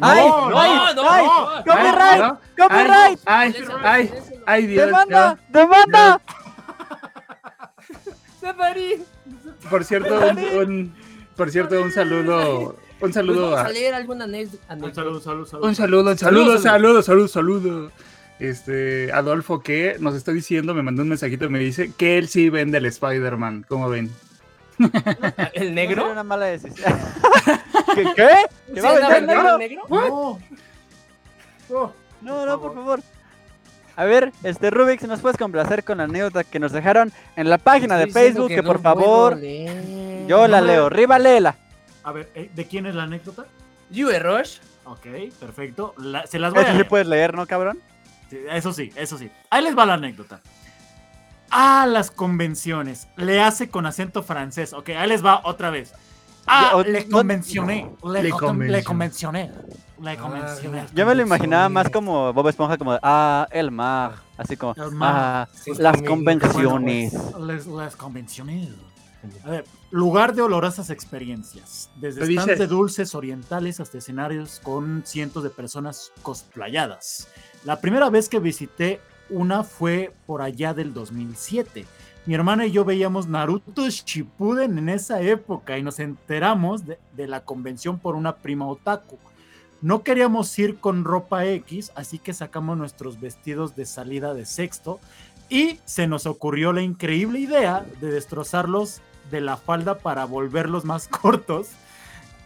¡Ay! 0.00 0.26
No, 0.28 0.58
¡Ay! 0.58 0.94
no, 0.94 1.10
¡Ay! 1.10 1.24
no. 1.26 1.64
¡Copyright! 1.64 2.20
¿no? 2.20 2.40
¡Copyright! 2.58 3.20
Ay, 3.26 3.54
ay, 3.82 4.10
ay, 4.46 4.66
Dios. 4.66 4.86
¡Demanda! 4.86 5.38
no. 5.50 5.58
¡Demanda! 5.60 6.20
Severín. 8.40 9.04
Por 9.70 9.84
cierto, 9.84 10.18
un, 10.28 10.38
un- 10.38 10.94
por 11.36 11.50
cierto, 11.50 11.80
un 11.80 11.92
saludo, 11.92 12.60
un 12.70 12.74
Pues 13.00 13.14
saludo 13.14 13.50
vamos 13.50 13.66
a, 13.66 13.68
leer 13.70 13.94
alguna 13.94 14.24
anécdota. 14.24 14.74
Un 14.74 14.94
saludo, 14.94 15.20
saludo, 15.20 15.46
saludo. 15.46 15.68
un 15.68 15.74
saludo, 15.74 16.10
un 16.10 16.18
Saludos, 16.18 16.62
saludo, 16.62 17.02
saludo, 17.02 17.28
saludo, 17.28 17.62
saludo. 17.62 17.92
Este, 18.40 19.12
Adolfo 19.12 19.60
que 19.60 19.96
nos 19.98 20.14
está 20.14 20.30
diciendo, 20.32 20.72
me 20.74 20.82
mandó 20.82 21.02
un 21.02 21.08
mensajito 21.08 21.44
y 21.46 21.48
me 21.48 21.58
dice 21.58 21.92
que 21.96 22.18
él 22.18 22.28
sí 22.28 22.50
vende 22.50 22.78
el 22.78 22.86
Spider-Man, 22.86 23.66
¿cómo 23.68 23.88
ven? 23.88 24.10
¿El 25.54 25.74
negro? 25.74 26.10
una 26.10 26.22
mala 26.22 26.46
decisión. 26.46 26.92
¿Qué? 27.94 28.04
¿Qué? 28.14 28.28
¿Que 28.74 28.74
¿Sí 28.74 28.80
va 28.80 28.90
a 28.90 28.94
vender 28.94 29.22
negro? 29.26 29.58
negro? 29.58 29.82
No. 29.88 30.38
No. 31.70 31.92
No, 32.20 32.46
no, 32.46 32.60
por 32.60 32.74
favor. 32.74 33.00
A 33.96 34.04
ver, 34.04 34.32
este 34.42 34.70
Rubik, 34.70 35.00
si 35.00 35.06
nos 35.06 35.20
puedes 35.20 35.36
complacer 35.36 35.82
con 35.84 35.98
la 35.98 36.04
anécdota 36.04 36.44
que 36.44 36.58
nos 36.60 36.72
dejaron 36.72 37.12
en 37.36 37.50
la 37.50 37.58
página 37.58 37.96
de 37.98 38.06
Facebook, 38.08 38.48
que, 38.48 38.58
no 38.62 38.62
por 38.64 38.80
favor, 38.80 39.36
leer. 39.36 40.26
yo 40.26 40.46
la 40.46 40.60
leo. 40.60 40.88
Riva, 40.88 41.18
léela. 41.18 41.56
A 42.04 42.12
ver, 42.12 42.30
eh, 42.34 42.50
¿de 42.54 42.66
quién 42.66 42.86
es 42.86 42.94
la 42.94 43.04
anécdota? 43.04 43.46
You 43.90 44.08
Rush. 44.20 44.58
Ok, 44.84 45.06
perfecto. 45.40 45.94
La- 45.98 46.26
se 46.26 46.38
las 46.38 46.52
voy 46.54 46.64
a 46.64 46.72
leer. 46.72 46.88
puedes 46.88 47.06
leer, 47.06 47.34
¿no, 47.34 47.46
cabrón? 47.46 47.80
Sí, 48.30 48.38
Eso 48.50 48.72
sí, 48.72 48.92
eso 48.94 49.18
sí. 49.18 49.30
Ahí 49.50 49.62
les 49.64 49.76
va 49.76 49.84
la 49.84 49.94
anécdota. 49.94 50.40
A 51.50 51.86
las 51.86 52.10
convenciones. 52.10 53.08
Le 53.16 53.40
hace 53.40 53.68
con 53.70 53.84
acento 53.86 54.22
francés. 54.22 54.72
Ok, 54.74 54.90
ahí 54.90 55.08
les 55.08 55.24
va 55.24 55.40
otra 55.44 55.70
vez. 55.70 55.92
Ah, 56.48 56.72
o- 56.76 56.82
le 56.82 57.04
no- 57.06 57.18
convencioné. 57.18 57.90
Le, 58.04 58.22
Le 58.22 58.30
con- 58.30 58.40
convencioné. 58.40 58.78
le 58.78 58.84
convencioné. 58.84 59.50
Le 60.00 60.16
convencioné. 60.16 60.84
Yo 60.94 61.06
me 61.06 61.14
lo 61.14 61.22
imaginaba 61.22 61.68
más 61.68 61.88
como 61.90 62.32
Bob 62.32 62.48
Esponja, 62.48 62.78
como, 62.78 62.98
ah, 63.02 63.46
el 63.50 63.70
mag, 63.70 64.12
así 64.36 64.56
como, 64.56 64.74
El 64.74 64.92
mag. 64.92 65.14
ah, 65.16 65.48
Sí, 65.52 65.72
las 65.76 66.00
convenciones. 66.02 67.12
Bueno, 67.12 67.30
pues, 67.32 67.44
les, 67.46 67.66
les 67.66 67.96
convencioné. 67.96 68.68
A 69.44 69.50
ver, 69.50 69.64
lugar 69.90 70.32
de 70.34 70.42
olorosas 70.42 70.90
experiencias. 70.90 71.90
Desde 71.96 72.24
dice- 72.26 72.42
stands 72.42 72.58
de 72.60 72.66
dulces 72.68 73.14
orientales 73.16 73.80
hasta 73.80 73.98
escenarios 73.98 74.60
con 74.62 75.02
cientos 75.04 75.42
de 75.42 75.50
personas 75.50 76.12
cosplayadas. 76.22 77.26
La 77.64 77.80
primera 77.80 78.08
vez 78.10 78.28
que 78.28 78.38
visité 78.38 79.00
una 79.30 79.64
fue 79.64 80.14
por 80.26 80.40
allá 80.40 80.72
del 80.72 80.94
2007. 80.94 81.84
Mi 82.28 82.34
hermana 82.34 82.66
y 82.66 82.72
yo 82.72 82.84
veíamos 82.84 83.26
Naruto 83.26 83.88
Shippuden 83.88 84.76
en 84.76 84.90
esa 84.90 85.22
época 85.22 85.78
y 85.78 85.82
nos 85.82 85.98
enteramos 85.98 86.84
de, 86.84 86.98
de 87.16 87.26
la 87.26 87.40
convención 87.40 87.98
por 87.98 88.16
una 88.16 88.36
prima 88.36 88.66
otaku. 88.68 89.16
No 89.80 90.02
queríamos 90.02 90.58
ir 90.58 90.76
con 90.78 91.04
ropa 91.04 91.46
X, 91.46 91.90
así 91.94 92.18
que 92.18 92.34
sacamos 92.34 92.76
nuestros 92.76 93.18
vestidos 93.18 93.76
de 93.76 93.86
salida 93.86 94.34
de 94.34 94.44
sexto 94.44 95.00
y 95.48 95.78
se 95.86 96.06
nos 96.06 96.26
ocurrió 96.26 96.74
la 96.74 96.82
increíble 96.82 97.38
idea 97.40 97.86
de 97.98 98.10
destrozarlos 98.10 99.00
de 99.30 99.40
la 99.40 99.56
falda 99.56 99.96
para 99.96 100.26
volverlos 100.26 100.84
más 100.84 101.08
cortos. 101.22 101.68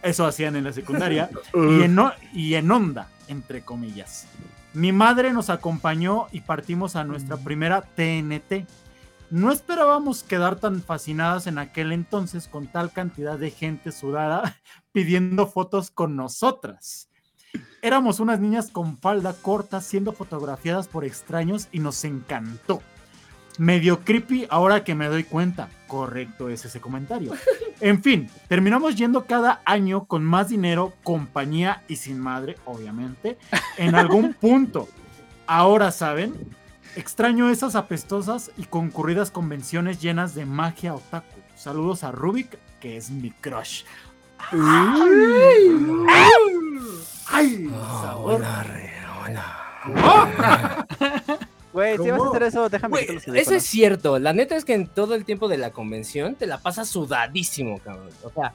Eso 0.01 0.25
hacían 0.25 0.55
en 0.55 0.63
la 0.63 0.71
secundaria. 0.71 1.29
y, 1.53 1.81
en, 1.83 1.99
o- 1.99 2.13
y 2.33 2.53
en 2.53 2.71
onda, 2.71 3.09
entre 3.27 3.63
comillas. 3.63 4.27
Mi 4.73 4.93
madre 4.93 5.33
nos 5.33 5.49
acompañó 5.49 6.27
y 6.31 6.39
partimos 6.39 6.95
a 6.95 7.03
nuestra 7.03 7.35
primera 7.35 7.81
TNT. 7.81 8.65
No 9.33 9.51
esperábamos 9.51 10.21
quedar 10.21 10.59
tan 10.59 10.83
fascinadas 10.83 11.47
en 11.47 11.57
aquel 11.57 11.91
entonces 11.91 12.47
con 12.47 12.67
tal 12.67 12.91
cantidad 12.91 13.35
de 13.35 13.49
gente 13.49 13.91
sudada 13.91 14.59
pidiendo 14.91 15.47
fotos 15.47 15.89
con 15.89 16.15
nosotras. 16.15 17.09
Éramos 17.81 18.19
unas 18.19 18.39
niñas 18.39 18.69
con 18.69 18.95
falda 18.95 19.33
corta 19.33 19.81
siendo 19.81 20.13
fotografiadas 20.13 20.87
por 20.87 21.03
extraños 21.03 21.67
y 21.71 21.79
nos 21.79 22.05
encantó. 22.05 22.83
Medio 23.57 24.01
creepy 24.01 24.45
ahora 24.51 24.83
que 24.83 24.93
me 24.93 25.07
doy 25.07 25.23
cuenta. 25.23 25.67
Correcto 25.87 26.47
es 26.49 26.65
ese 26.65 26.79
comentario. 26.79 27.33
En 27.81 28.03
fin, 28.03 28.29
terminamos 28.47 28.95
yendo 28.95 29.25
cada 29.25 29.61
año 29.65 30.05
con 30.05 30.23
más 30.23 30.49
dinero, 30.49 30.93
compañía 31.03 31.83
y 31.87 31.95
sin 31.95 32.19
madre, 32.19 32.55
obviamente, 32.65 33.39
en 33.77 33.95
algún 33.95 34.35
punto. 34.35 34.87
Ahora 35.47 35.91
saben, 35.91 36.33
extraño 36.95 37.49
esas 37.49 37.75
apestosas 37.75 38.51
y 38.57 38.65
concurridas 38.65 39.31
convenciones 39.31 40.01
llenas 40.01 40.35
de 40.35 40.45
magia 40.45 40.95
otaku. 40.95 41.39
Saludos 41.55 42.03
a 42.03 42.11
Rubik, 42.11 42.57
que 42.79 42.97
es 42.97 43.09
mi 43.09 43.31
crush. 43.31 43.83
¡Ay! 47.27 47.69
sabor. 48.01 48.43
Güey, 51.73 51.97
si 51.97 52.11
vas 52.11 52.21
a 52.21 52.27
hacer 52.29 52.43
eso, 52.43 52.69
déjame 52.69 52.91
Güey, 52.91 53.19
eso 53.33 53.55
es 53.55 53.63
cierto. 53.63 54.19
La 54.19 54.31
neta 54.31 54.55
es 54.55 54.63
que 54.63 54.75
en 54.75 54.85
todo 54.85 55.15
el 55.15 55.25
tiempo 55.25 55.47
de 55.47 55.57
la 55.57 55.71
convención 55.71 56.35
te 56.35 56.45
la 56.45 56.59
pasas 56.59 56.87
sudadísimo, 56.87 57.79
cabrón. 57.79 58.11
O 58.23 58.29
sea, 58.29 58.53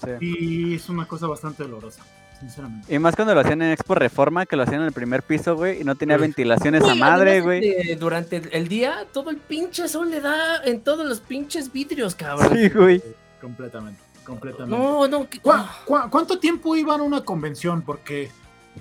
Sí. 0.00 0.10
Y 0.20 0.74
es 0.76 0.88
una 0.88 1.06
cosa 1.06 1.26
bastante 1.26 1.64
dolorosa, 1.64 2.04
sinceramente. 2.40 2.94
Y 2.94 2.98
más 2.98 3.14
cuando 3.16 3.34
lo 3.34 3.40
hacían 3.40 3.62
en 3.62 3.70
Expo 3.72 3.94
Reforma, 3.94 4.46
que 4.46 4.56
lo 4.56 4.62
hacían 4.62 4.80
en 4.82 4.86
el 4.88 4.92
primer 4.92 5.22
piso, 5.22 5.56
güey, 5.56 5.80
y 5.80 5.84
no 5.84 5.94
tenía 5.96 6.16
Uf. 6.16 6.22
ventilación 6.22 6.74
esa 6.74 6.86
güey, 6.86 6.98
madre, 6.98 7.40
güey. 7.40 7.94
Durante 7.96 8.42
el- 8.52 8.68
día, 8.68 9.04
todo 9.12 9.30
el 9.30 9.36
pinche 9.38 9.88
sol 9.88 10.10
le 10.10 10.20
da 10.20 10.62
en 10.64 10.80
todos 10.80 11.06
los 11.06 11.20
pinches 11.20 11.72
vidrios, 11.72 12.14
cabrón. 12.14 12.56
Sí, 12.56 12.68
güey. 12.68 13.02
Completamente, 13.40 14.00
completamente. 14.24 14.76
No, 14.76 15.06
no, 15.08 15.28
que- 15.28 15.40
¿Cuá- 15.40 15.68
cuá- 15.84 16.08
cuánto 16.10 16.38
tiempo 16.38 16.74
iban 16.76 17.00
a 17.00 17.04
una 17.04 17.20
convención? 17.22 17.82
Porque 17.82 18.30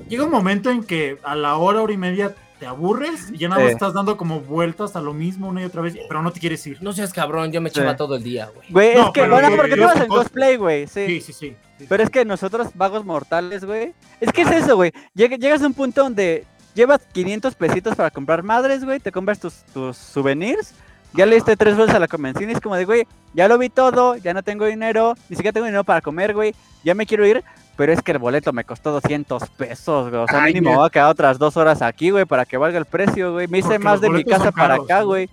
llega 0.09 0.23
un 0.25 0.31
momento 0.31 0.69
en 0.69 0.83
que 0.83 1.17
a 1.23 1.35
la 1.35 1.57
hora, 1.57 1.81
hora 1.81 1.93
y 1.93 1.97
media 1.97 2.33
te 2.59 2.65
aburres 2.65 3.29
y 3.31 3.37
ya 3.37 3.49
nada 3.49 3.61
más 3.61 3.69
Sí. 3.69 3.73
estás 3.73 3.93
dando 3.93 4.17
como 4.17 4.39
vueltas 4.41 4.95
a 4.95 5.01
lo 5.01 5.13
mismo 5.13 5.47
una 5.47 5.61
y 5.61 5.65
otra 5.65 5.81
vez, 5.81 5.95
pero 6.07 6.21
no 6.21 6.31
te 6.31 6.39
quieres 6.39 6.65
ir. 6.67 6.81
no 6.81 6.91
seas 6.93 7.13
cabrón, 7.13 7.51
yo 7.51 7.61
me 7.61 7.69
Sí. 7.69 7.79
echaba 7.79 7.95
todo 7.95 8.15
el 8.15 8.23
día, 8.23 8.49
güey. 8.53 8.67
Güey, 8.69 8.95
No, 8.95 9.05
es 9.07 9.11
que, 9.11 9.27
bueno, 9.27 9.49
porque 9.55 9.75
tú 9.75 9.83
vas 9.83 9.99
en 10.01 10.07
cosplay, 10.07 10.55
güey, 10.57 10.87
sí. 10.87 11.05
Sí, 11.05 11.21
sí, 11.21 11.33
sí. 11.33 11.55
sí. 11.77 11.85
Pero 11.87 12.03
es 12.03 12.09
que 12.09 12.25
nosotros, 12.25 12.69
vagos 12.75 13.05
mortales, 13.05 13.63
güey. 13.65 13.93
Es 14.19 14.31
que 14.31 14.41
es 14.41 14.51
eso, 14.51 14.75
güey. 14.75 14.91
Llega- 15.13 15.37
Llegas 15.37 15.61
a 15.61 15.67
un 15.67 15.73
punto 15.73 16.01
donde 16.03 16.45
llevas 16.73 17.01
500 17.11 17.55
pesitos 17.55 17.95
para 17.95 18.09
comprar 18.11 18.41
madres, 18.43 18.83
güey. 18.83 18.99
Te 18.99 19.11
compras 19.11 19.39
tus, 19.39 19.53
tus 19.73 19.95
souvenirs. 19.97 20.73
Ya 21.13 21.25
le 21.25 21.35
diste 21.35 21.55
tres 21.55 21.77
veces 21.77 21.95
a 21.95 21.99
la 21.99 22.07
convención 22.07 22.49
y 22.49 22.53
es 22.53 22.59
como 22.61 22.75
de, 22.75 22.85
güey, 22.85 23.07
ya 23.33 23.47
lo 23.47 23.57
vi 23.57 23.69
todo, 23.69 24.17
ya 24.17 24.33
no 24.33 24.43
tengo 24.43 24.65
dinero, 24.65 25.15
ni 25.29 25.35
siquiera 25.35 25.53
tengo 25.53 25.65
dinero 25.65 25.83
para 25.83 26.01
comer, 26.01 26.33
güey. 26.33 26.53
Ya 26.83 26.93
me 26.95 27.05
quiero 27.05 27.25
ir, 27.25 27.43
pero 27.77 27.93
es 27.93 28.01
que 28.01 28.11
el 28.11 28.17
boleto 28.17 28.51
me 28.51 28.63
costó 28.65 28.91
200 28.91 29.49
pesos, 29.51 30.09
güey. 30.09 30.21
O 30.21 30.27
sea, 30.27 30.43
Ay, 30.43 30.53
mínimo 30.55 30.71
mira. 30.71 30.77
voy 30.79 30.87
a 30.87 30.89
quedar 30.89 31.09
otras 31.09 31.37
dos 31.37 31.55
horas 31.55 31.81
aquí, 31.81 32.09
güey, 32.09 32.25
para 32.25 32.43
que 32.45 32.57
valga 32.57 32.79
el 32.79 32.85
precio, 32.85 33.33
güey. 33.33 33.47
Me 33.47 33.59
hice 33.59 33.67
Porque 33.69 33.83
más 33.83 34.01
de 34.01 34.09
mi 34.09 34.25
casa 34.25 34.51
para 34.51 34.75
acá, 34.75 35.03
güey. 35.03 35.29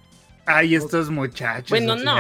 Ay, 0.47 0.75
estos 0.75 1.11
muchachos. 1.11 1.71
Bueno, 1.71 1.97
no. 1.97 2.15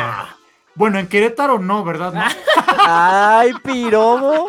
Bueno, 0.74 0.98
en 0.98 1.06
Querétaro 1.06 1.58
no, 1.58 1.84
¿verdad? 1.84 2.12
No. 2.14 2.22
Ay, 2.78 3.52
pirobo. 3.62 4.48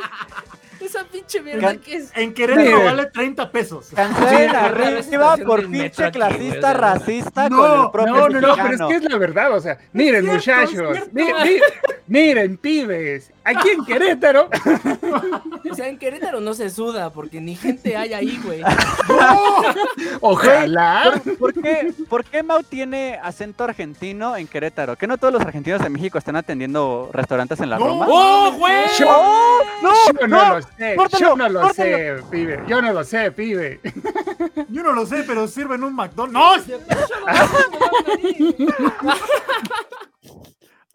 Esa 0.95 1.05
pinche 1.11 1.41
mierda 1.41 1.67
Can- 1.67 1.79
que 1.79 1.95
es. 1.97 2.11
En 2.15 2.33
Querétaro 2.33 2.65
Mire. 2.65 2.83
vale 2.83 3.05
30 3.07 3.51
pesos. 3.51 3.89
Cancelen 3.95 4.49
Sí, 4.49 4.55
arriba 4.55 5.37
por 5.45 5.69
pinche 5.69 6.03
aquí, 6.05 6.17
clasista, 6.17 6.73
verdad. 6.73 6.95
racista 6.99 7.49
No, 7.49 7.57
con 7.57 7.81
el 7.85 7.91
propio 7.91 8.13
No, 8.13 8.29
no, 8.29 8.41
no, 8.41 8.55
pero 8.55 8.73
es 8.73 8.81
que 8.81 8.95
es 8.95 9.03
la 9.11 9.17
verdad, 9.17 9.53
o 9.53 9.59
sea, 9.59 9.77
miren 9.93 10.21
cierto, 10.23 10.33
muchachos, 10.37 10.71
cierto. 10.93 11.09
mi- 11.11 11.23
mi- 11.23 11.59
miren 12.07 12.57
pibes, 12.57 13.31
aquí 13.43 13.69
en 13.69 13.83
Querétaro, 13.85 14.49
O 15.71 15.73
sea, 15.75 15.87
en 15.87 15.97
Querétaro 15.97 16.39
no 16.39 16.53
se 16.53 16.69
suda 16.69 17.09
porque 17.11 17.41
ni 17.41 17.55
gente 17.55 17.97
hay 17.97 18.13
ahí, 18.13 18.39
güey. 18.43 18.61
ojalá, 20.21 21.21
¿Por, 21.23 21.37
por 21.37 21.53
qué, 21.53 21.93
¿Por 22.09 22.23
qué 22.23 22.43
Mau 22.43 22.63
tiene 22.63 23.19
acento 23.21 23.63
argentino 23.63 24.35
en 24.37 24.47
Querétaro? 24.47 24.95
¿Que 24.95 25.07
no 25.07 25.17
todos 25.17 25.33
los 25.33 25.41
argentinos 25.41 25.81
de 25.81 25.89
México 25.89 26.17
están 26.17 26.35
atendiendo 26.35 27.09
restaurantes 27.13 27.59
en 27.59 27.69
la 27.69 27.79
No. 27.79 27.85
Roma? 27.87 28.05
¡Oh, 28.09 28.51
güey! 28.57 28.73
¡Oh, 29.05 29.59
no! 29.81 29.91
yo 30.21 30.27
no, 30.27 30.49
lo 30.59 30.61
sé, 30.89 30.95
córtalo, 30.95 31.25
yo 31.29 31.35
no 31.35 31.49
lo 31.49 31.61
córtalo. 31.61 31.73
sé, 31.97 32.15
pibe, 32.31 32.63
yo 32.67 32.81
no 32.81 32.93
lo 32.93 33.03
sé, 33.03 33.31
pibe. 33.31 33.79
Yo 34.69 34.83
no 34.83 34.93
lo 34.93 35.05
sé, 35.05 35.23
pero 35.27 35.47
sirven 35.47 35.83
un 35.83 35.95
McDonald's. 35.95 36.67
¡No! 36.67 36.77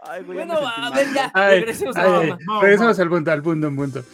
Ay, 0.03 0.23
güey, 0.25 0.39
Bueno, 0.39 0.55
a 0.55 0.91
ver, 0.91 1.07
ya, 1.15 1.31
Ay, 1.35 1.61
regresemos 1.61 1.97
a 1.97 2.21
ay. 2.21 2.33
No, 2.47 2.61
regresemos 2.63 2.97
no. 2.99 3.03
al 3.05 3.09
punto, 3.11 3.31
al 3.33 3.43
punto, 3.43 3.67
al 3.69 3.75
punto. 3.75 4.05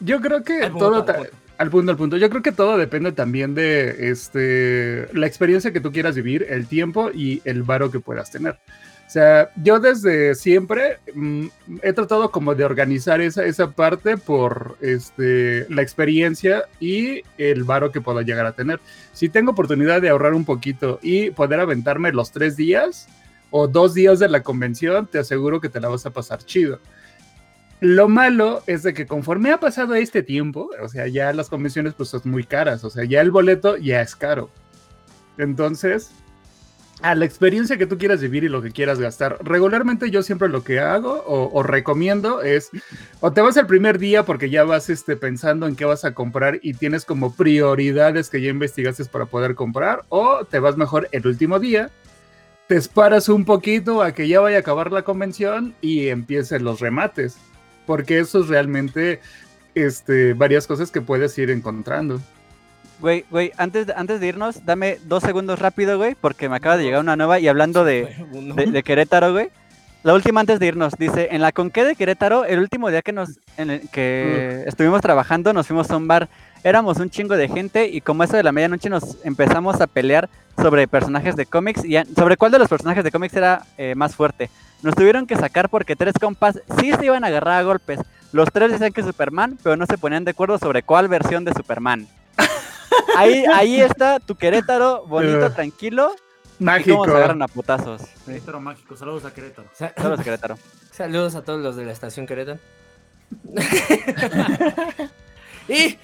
Yo 0.00 0.20
creo 0.20 0.42
que 0.42 0.62
Al 0.62 0.70
punto, 0.72 0.86
todo, 0.86 0.96
al 0.96 1.04
punto. 1.04 1.30
al 1.58 1.70
punto, 1.70 1.90
al 1.92 1.96
punto. 1.96 2.16
Yo 2.16 2.28
creo 2.30 2.42
que 2.42 2.52
todo 2.52 2.76
depende 2.76 3.12
también 3.12 3.54
de 3.54 4.10
este 4.10 5.08
la 5.12 5.26
experiencia 5.26 5.72
que 5.72 5.80
tú 5.80 5.92
quieras 5.92 6.14
vivir, 6.16 6.46
el 6.48 6.66
tiempo 6.66 7.10
y 7.12 7.40
el 7.44 7.62
varo 7.62 7.90
que 7.90 8.00
puedas 8.00 8.30
tener. 8.30 8.58
O 9.06 9.08
sea, 9.08 9.50
yo 9.62 9.78
desde 9.78 10.34
siempre 10.34 10.98
mm, 11.14 11.46
he 11.82 11.92
tratado 11.92 12.32
como 12.32 12.56
de 12.56 12.64
organizar 12.64 13.20
esa, 13.20 13.44
esa 13.44 13.70
parte 13.70 14.16
por 14.16 14.76
este, 14.80 15.64
la 15.70 15.82
experiencia 15.82 16.64
y 16.80 17.22
el 17.38 17.62
varo 17.62 17.92
que 17.92 18.00
pueda 18.00 18.22
llegar 18.22 18.46
a 18.46 18.52
tener. 18.52 18.80
Si 19.12 19.28
tengo 19.28 19.52
oportunidad 19.52 20.02
de 20.02 20.08
ahorrar 20.08 20.34
un 20.34 20.44
poquito 20.44 20.98
y 21.02 21.30
poder 21.30 21.60
aventarme 21.60 22.10
los 22.10 22.32
tres 22.32 22.56
días 22.56 23.06
o 23.50 23.68
dos 23.68 23.94
días 23.94 24.18
de 24.18 24.28
la 24.28 24.42
convención, 24.42 25.06
te 25.06 25.20
aseguro 25.20 25.60
que 25.60 25.68
te 25.68 25.80
la 25.80 25.88
vas 25.88 26.04
a 26.04 26.10
pasar 26.10 26.44
chido. 26.44 26.80
Lo 27.78 28.08
malo 28.08 28.62
es 28.66 28.82
de 28.82 28.92
que 28.92 29.06
conforme 29.06 29.52
ha 29.52 29.60
pasado 29.60 29.94
este 29.94 30.24
tiempo, 30.24 30.70
o 30.82 30.88
sea, 30.88 31.06
ya 31.06 31.32
las 31.32 31.48
convenciones 31.48 31.94
pues 31.94 32.08
son 32.08 32.22
muy 32.24 32.42
caras, 32.42 32.82
o 32.82 32.90
sea, 32.90 33.04
ya 33.04 33.20
el 33.20 33.30
boleto 33.30 33.76
ya 33.76 34.00
es 34.00 34.16
caro. 34.16 34.50
Entonces, 35.38 36.10
a 37.02 37.14
la 37.14 37.24
experiencia 37.24 37.76
que 37.76 37.86
tú 37.86 37.98
quieras 37.98 38.20
vivir 38.20 38.44
y 38.44 38.48
lo 38.48 38.62
que 38.62 38.70
quieras 38.70 38.98
gastar. 38.98 39.38
Regularmente 39.42 40.10
yo 40.10 40.22
siempre 40.22 40.48
lo 40.48 40.64
que 40.64 40.80
hago 40.80 41.22
o, 41.26 41.62
recomiendo 41.62 42.42
es, 42.42 42.70
o 43.20 43.32
te 43.32 43.42
vas 43.42 43.56
el 43.56 43.66
primer 43.66 43.98
día 43.98 44.24
porque 44.24 44.48
ya 44.48 44.64
vas 44.64 44.88
este, 44.88 45.16
pensando 45.16 45.66
en 45.66 45.76
qué 45.76 45.84
vas 45.84 46.04
a 46.04 46.14
comprar 46.14 46.58
y 46.62 46.74
tienes 46.74 47.04
como 47.04 47.34
prioridades 47.34 48.30
que 48.30 48.40
ya 48.40 48.48
investigaste 48.48 49.04
para 49.06 49.26
poder 49.26 49.54
comprar, 49.54 50.04
o 50.08 50.44
te 50.44 50.58
vas 50.58 50.76
mejor 50.76 51.08
el 51.12 51.26
último 51.26 51.58
día, 51.58 51.90
te 52.66 52.76
esparas 52.76 53.28
un 53.28 53.44
poquito 53.44 54.02
a 54.02 54.12
que 54.12 54.26
ya 54.26 54.40
vaya 54.40 54.56
a 54.56 54.60
acabar 54.60 54.90
la 54.90 55.02
convención 55.02 55.74
y 55.80 56.08
empiecen 56.08 56.64
los 56.64 56.80
remates, 56.80 57.36
porque 57.86 58.18
eso 58.18 58.40
es 58.40 58.48
realmente 58.48 59.20
este, 59.74 60.32
varias 60.32 60.66
cosas 60.66 60.90
que 60.90 61.02
puedes 61.02 61.36
ir 61.38 61.50
encontrando. 61.50 62.20
Güey, 63.00 63.24
güey, 63.30 63.52
antes, 63.58 63.86
de- 63.86 63.94
antes 63.96 64.20
de 64.20 64.26
irnos, 64.26 64.64
dame 64.64 64.98
dos 65.04 65.22
segundos 65.22 65.58
rápido, 65.58 65.98
güey, 65.98 66.14
porque 66.14 66.48
me 66.48 66.56
acaba 66.56 66.76
de 66.76 66.84
llegar 66.84 67.00
una 67.00 67.16
nueva 67.16 67.38
y 67.38 67.48
hablando 67.48 67.84
de, 67.84 68.14
Uno. 68.32 68.54
de, 68.54 68.66
de 68.66 68.82
Querétaro, 68.82 69.32
güey. 69.32 69.50
La 70.02 70.14
última 70.14 70.40
antes 70.40 70.60
de 70.60 70.66
irnos, 70.68 70.94
dice, 70.96 71.28
en 71.32 71.40
la 71.42 71.50
Conque 71.50 71.84
de 71.84 71.96
Querétaro, 71.96 72.44
el 72.44 72.60
último 72.60 72.90
día 72.90 73.02
que 73.02 73.12
nos 73.12 73.40
en 73.56 73.70
el 73.70 73.88
que 73.90 74.62
estuvimos 74.66 75.00
trabajando, 75.00 75.52
nos 75.52 75.66
fuimos 75.66 75.90
a 75.90 75.96
un 75.96 76.06
bar. 76.06 76.28
Éramos 76.62 76.98
un 76.98 77.10
chingo 77.10 77.36
de 77.36 77.48
gente 77.48 77.88
y 77.88 78.00
como 78.00 78.22
eso 78.22 78.36
de 78.36 78.42
la 78.44 78.52
medianoche 78.52 78.88
nos 78.88 79.18
empezamos 79.24 79.80
a 79.80 79.86
pelear 79.88 80.28
sobre 80.60 80.86
personajes 80.88 81.34
de 81.36 81.44
cómics 81.46 81.84
y 81.84 81.96
sobre 82.16 82.36
cuál 82.36 82.52
de 82.52 82.58
los 82.60 82.68
personajes 82.68 83.02
de 83.04 83.10
cómics 83.10 83.34
era 83.34 83.62
eh, 83.78 83.94
más 83.96 84.14
fuerte. 84.14 84.48
Nos 84.82 84.94
tuvieron 84.94 85.26
que 85.26 85.36
sacar 85.36 85.68
porque 85.68 85.96
tres 85.96 86.14
compas 86.20 86.60
sí 86.80 86.92
se 86.92 87.04
iban 87.04 87.24
a 87.24 87.26
agarrar 87.26 87.58
a 87.58 87.62
golpes. 87.64 87.98
Los 88.32 88.50
tres 88.52 88.70
decían 88.72 88.92
que 88.92 89.02
Superman, 89.02 89.58
pero 89.62 89.76
no 89.76 89.86
se 89.86 89.98
ponían 89.98 90.24
de 90.24 90.30
acuerdo 90.32 90.58
sobre 90.58 90.82
cuál 90.82 91.08
versión 91.08 91.44
de 91.44 91.52
Superman. 91.52 92.06
Ahí, 93.16 93.44
ahí 93.52 93.80
está 93.80 94.20
tu 94.20 94.34
Querétaro, 94.36 95.04
bonito, 95.06 95.46
Eh. 95.46 95.50
tranquilo. 95.50 96.14
Y 96.58 96.64
Mágico. 96.64 96.98
cómo 96.98 97.10
se 97.10 97.16
agarran 97.18 97.42
a 97.42 97.48
putazos. 97.48 98.00
Sí, 98.02 98.08
Querétaro 98.26 98.60
mágico, 98.60 98.96
saludos 98.96 99.24
a 99.26 99.34
Querétaro. 99.34 99.68
Sa- 99.74 99.92
Saludos, 99.96 100.24
Querétaro. 100.24 100.58
Saludos 100.90 101.34
a 101.34 101.42
todos 101.42 101.60
los 101.62 101.76
de 101.76 101.84
la 101.84 101.92
estación 101.92 102.26
Querétaro. 102.26 102.58
y 105.68 105.98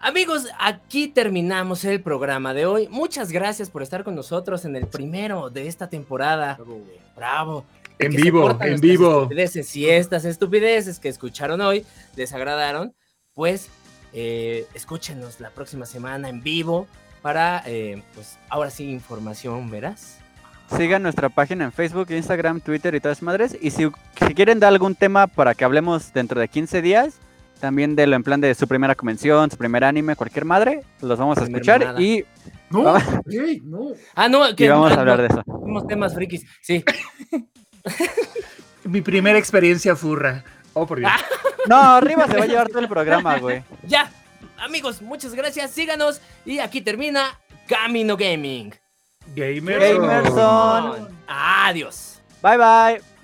amigos, 0.00 0.46
aquí 0.58 1.08
terminamos 1.08 1.84
el 1.84 2.02
programa 2.02 2.54
de 2.54 2.66
hoy. 2.66 2.88
Muchas 2.88 3.30
gracias 3.32 3.70
por 3.70 3.82
estar 3.82 4.04
con 4.04 4.14
nosotros 4.14 4.64
en 4.64 4.76
el 4.76 4.86
primero 4.86 5.50
de 5.50 5.68
esta 5.68 5.88
temporada. 5.88 6.58
Bravo. 7.16 7.64
En 7.98 8.12
vivo, 8.12 8.50
en 8.60 8.78
vivo. 8.80 9.22
estupideces. 9.22 9.68
Si 9.68 9.88
estas 9.88 10.26
estupideces 10.26 10.98
que 10.98 11.08
escucharon 11.08 11.60
hoy 11.62 11.86
les 12.14 12.32
agradaron, 12.34 12.94
pues 13.32 13.70
eh, 14.12 14.66
escúchenos 14.74 15.40
la 15.40 15.50
próxima 15.50 15.86
semana 15.86 16.28
en 16.28 16.42
vivo 16.42 16.86
para, 17.22 17.62
eh, 17.66 18.02
pues 18.14 18.38
ahora 18.48 18.70
sí, 18.70 18.90
información, 18.90 19.70
¿verás? 19.70 20.18
Sigan 20.76 21.02
nuestra 21.02 21.28
página 21.28 21.64
en 21.64 21.72
Facebook, 21.72 22.10
Instagram, 22.10 22.60
Twitter 22.60 22.94
y 22.94 23.00
todas 23.00 23.22
madres. 23.22 23.56
Y 23.60 23.70
si, 23.70 23.88
si 24.18 24.34
quieren 24.34 24.58
dar 24.58 24.72
algún 24.72 24.94
tema 24.94 25.26
para 25.26 25.54
que 25.54 25.64
hablemos 25.64 26.12
dentro 26.12 26.40
de 26.40 26.48
15 26.48 26.82
días, 26.82 27.20
también 27.60 27.96
de 27.96 28.06
lo 28.06 28.16
en 28.16 28.22
plan 28.22 28.40
de 28.40 28.54
su 28.54 28.66
primera 28.68 28.94
convención, 28.94 29.50
su 29.50 29.56
primer 29.56 29.84
anime, 29.84 30.16
cualquier 30.16 30.44
madre, 30.44 30.82
los 31.00 31.18
vamos 31.18 31.38
a 31.38 31.44
escuchar 31.44 32.00
y, 32.00 32.24
No, 32.70 32.82
no. 32.82 33.92
Ah, 34.14 34.28
no, 34.28 34.48
y 34.56 34.68
vamos 34.68 34.90
no, 34.90 34.96
a 34.96 35.00
hablar 35.00 35.22
de 35.22 35.28
eso. 35.28 35.42
Tenemos 35.42 35.86
temas 35.86 36.14
frikis, 36.14 36.44
sí. 36.60 36.84
Mi 38.84 39.00
primera 39.00 39.38
experiencia 39.38 39.96
furra. 39.96 40.44
Oh, 40.78 40.86
por 40.86 40.98
Dios. 41.00 41.10
No, 41.66 41.76
arriba 41.80 42.28
se 42.28 42.36
va 42.36 42.44
a 42.44 42.46
llevar 42.46 42.68
todo 42.68 42.78
el 42.78 42.88
programa, 42.88 43.38
güey. 43.38 43.64
Ya, 43.82 44.08
amigos, 44.58 45.02
muchas 45.02 45.34
gracias, 45.34 45.72
síganos 45.72 46.20
y 46.44 46.60
aquí 46.60 46.80
termina 46.80 47.40
Camino 47.66 48.16
Gaming. 48.16 48.72
Gamer. 49.34 49.80
Gamerson. 49.80 51.08
Adiós. 51.26 52.20
Bye 52.40 52.56
bye. 52.58 53.15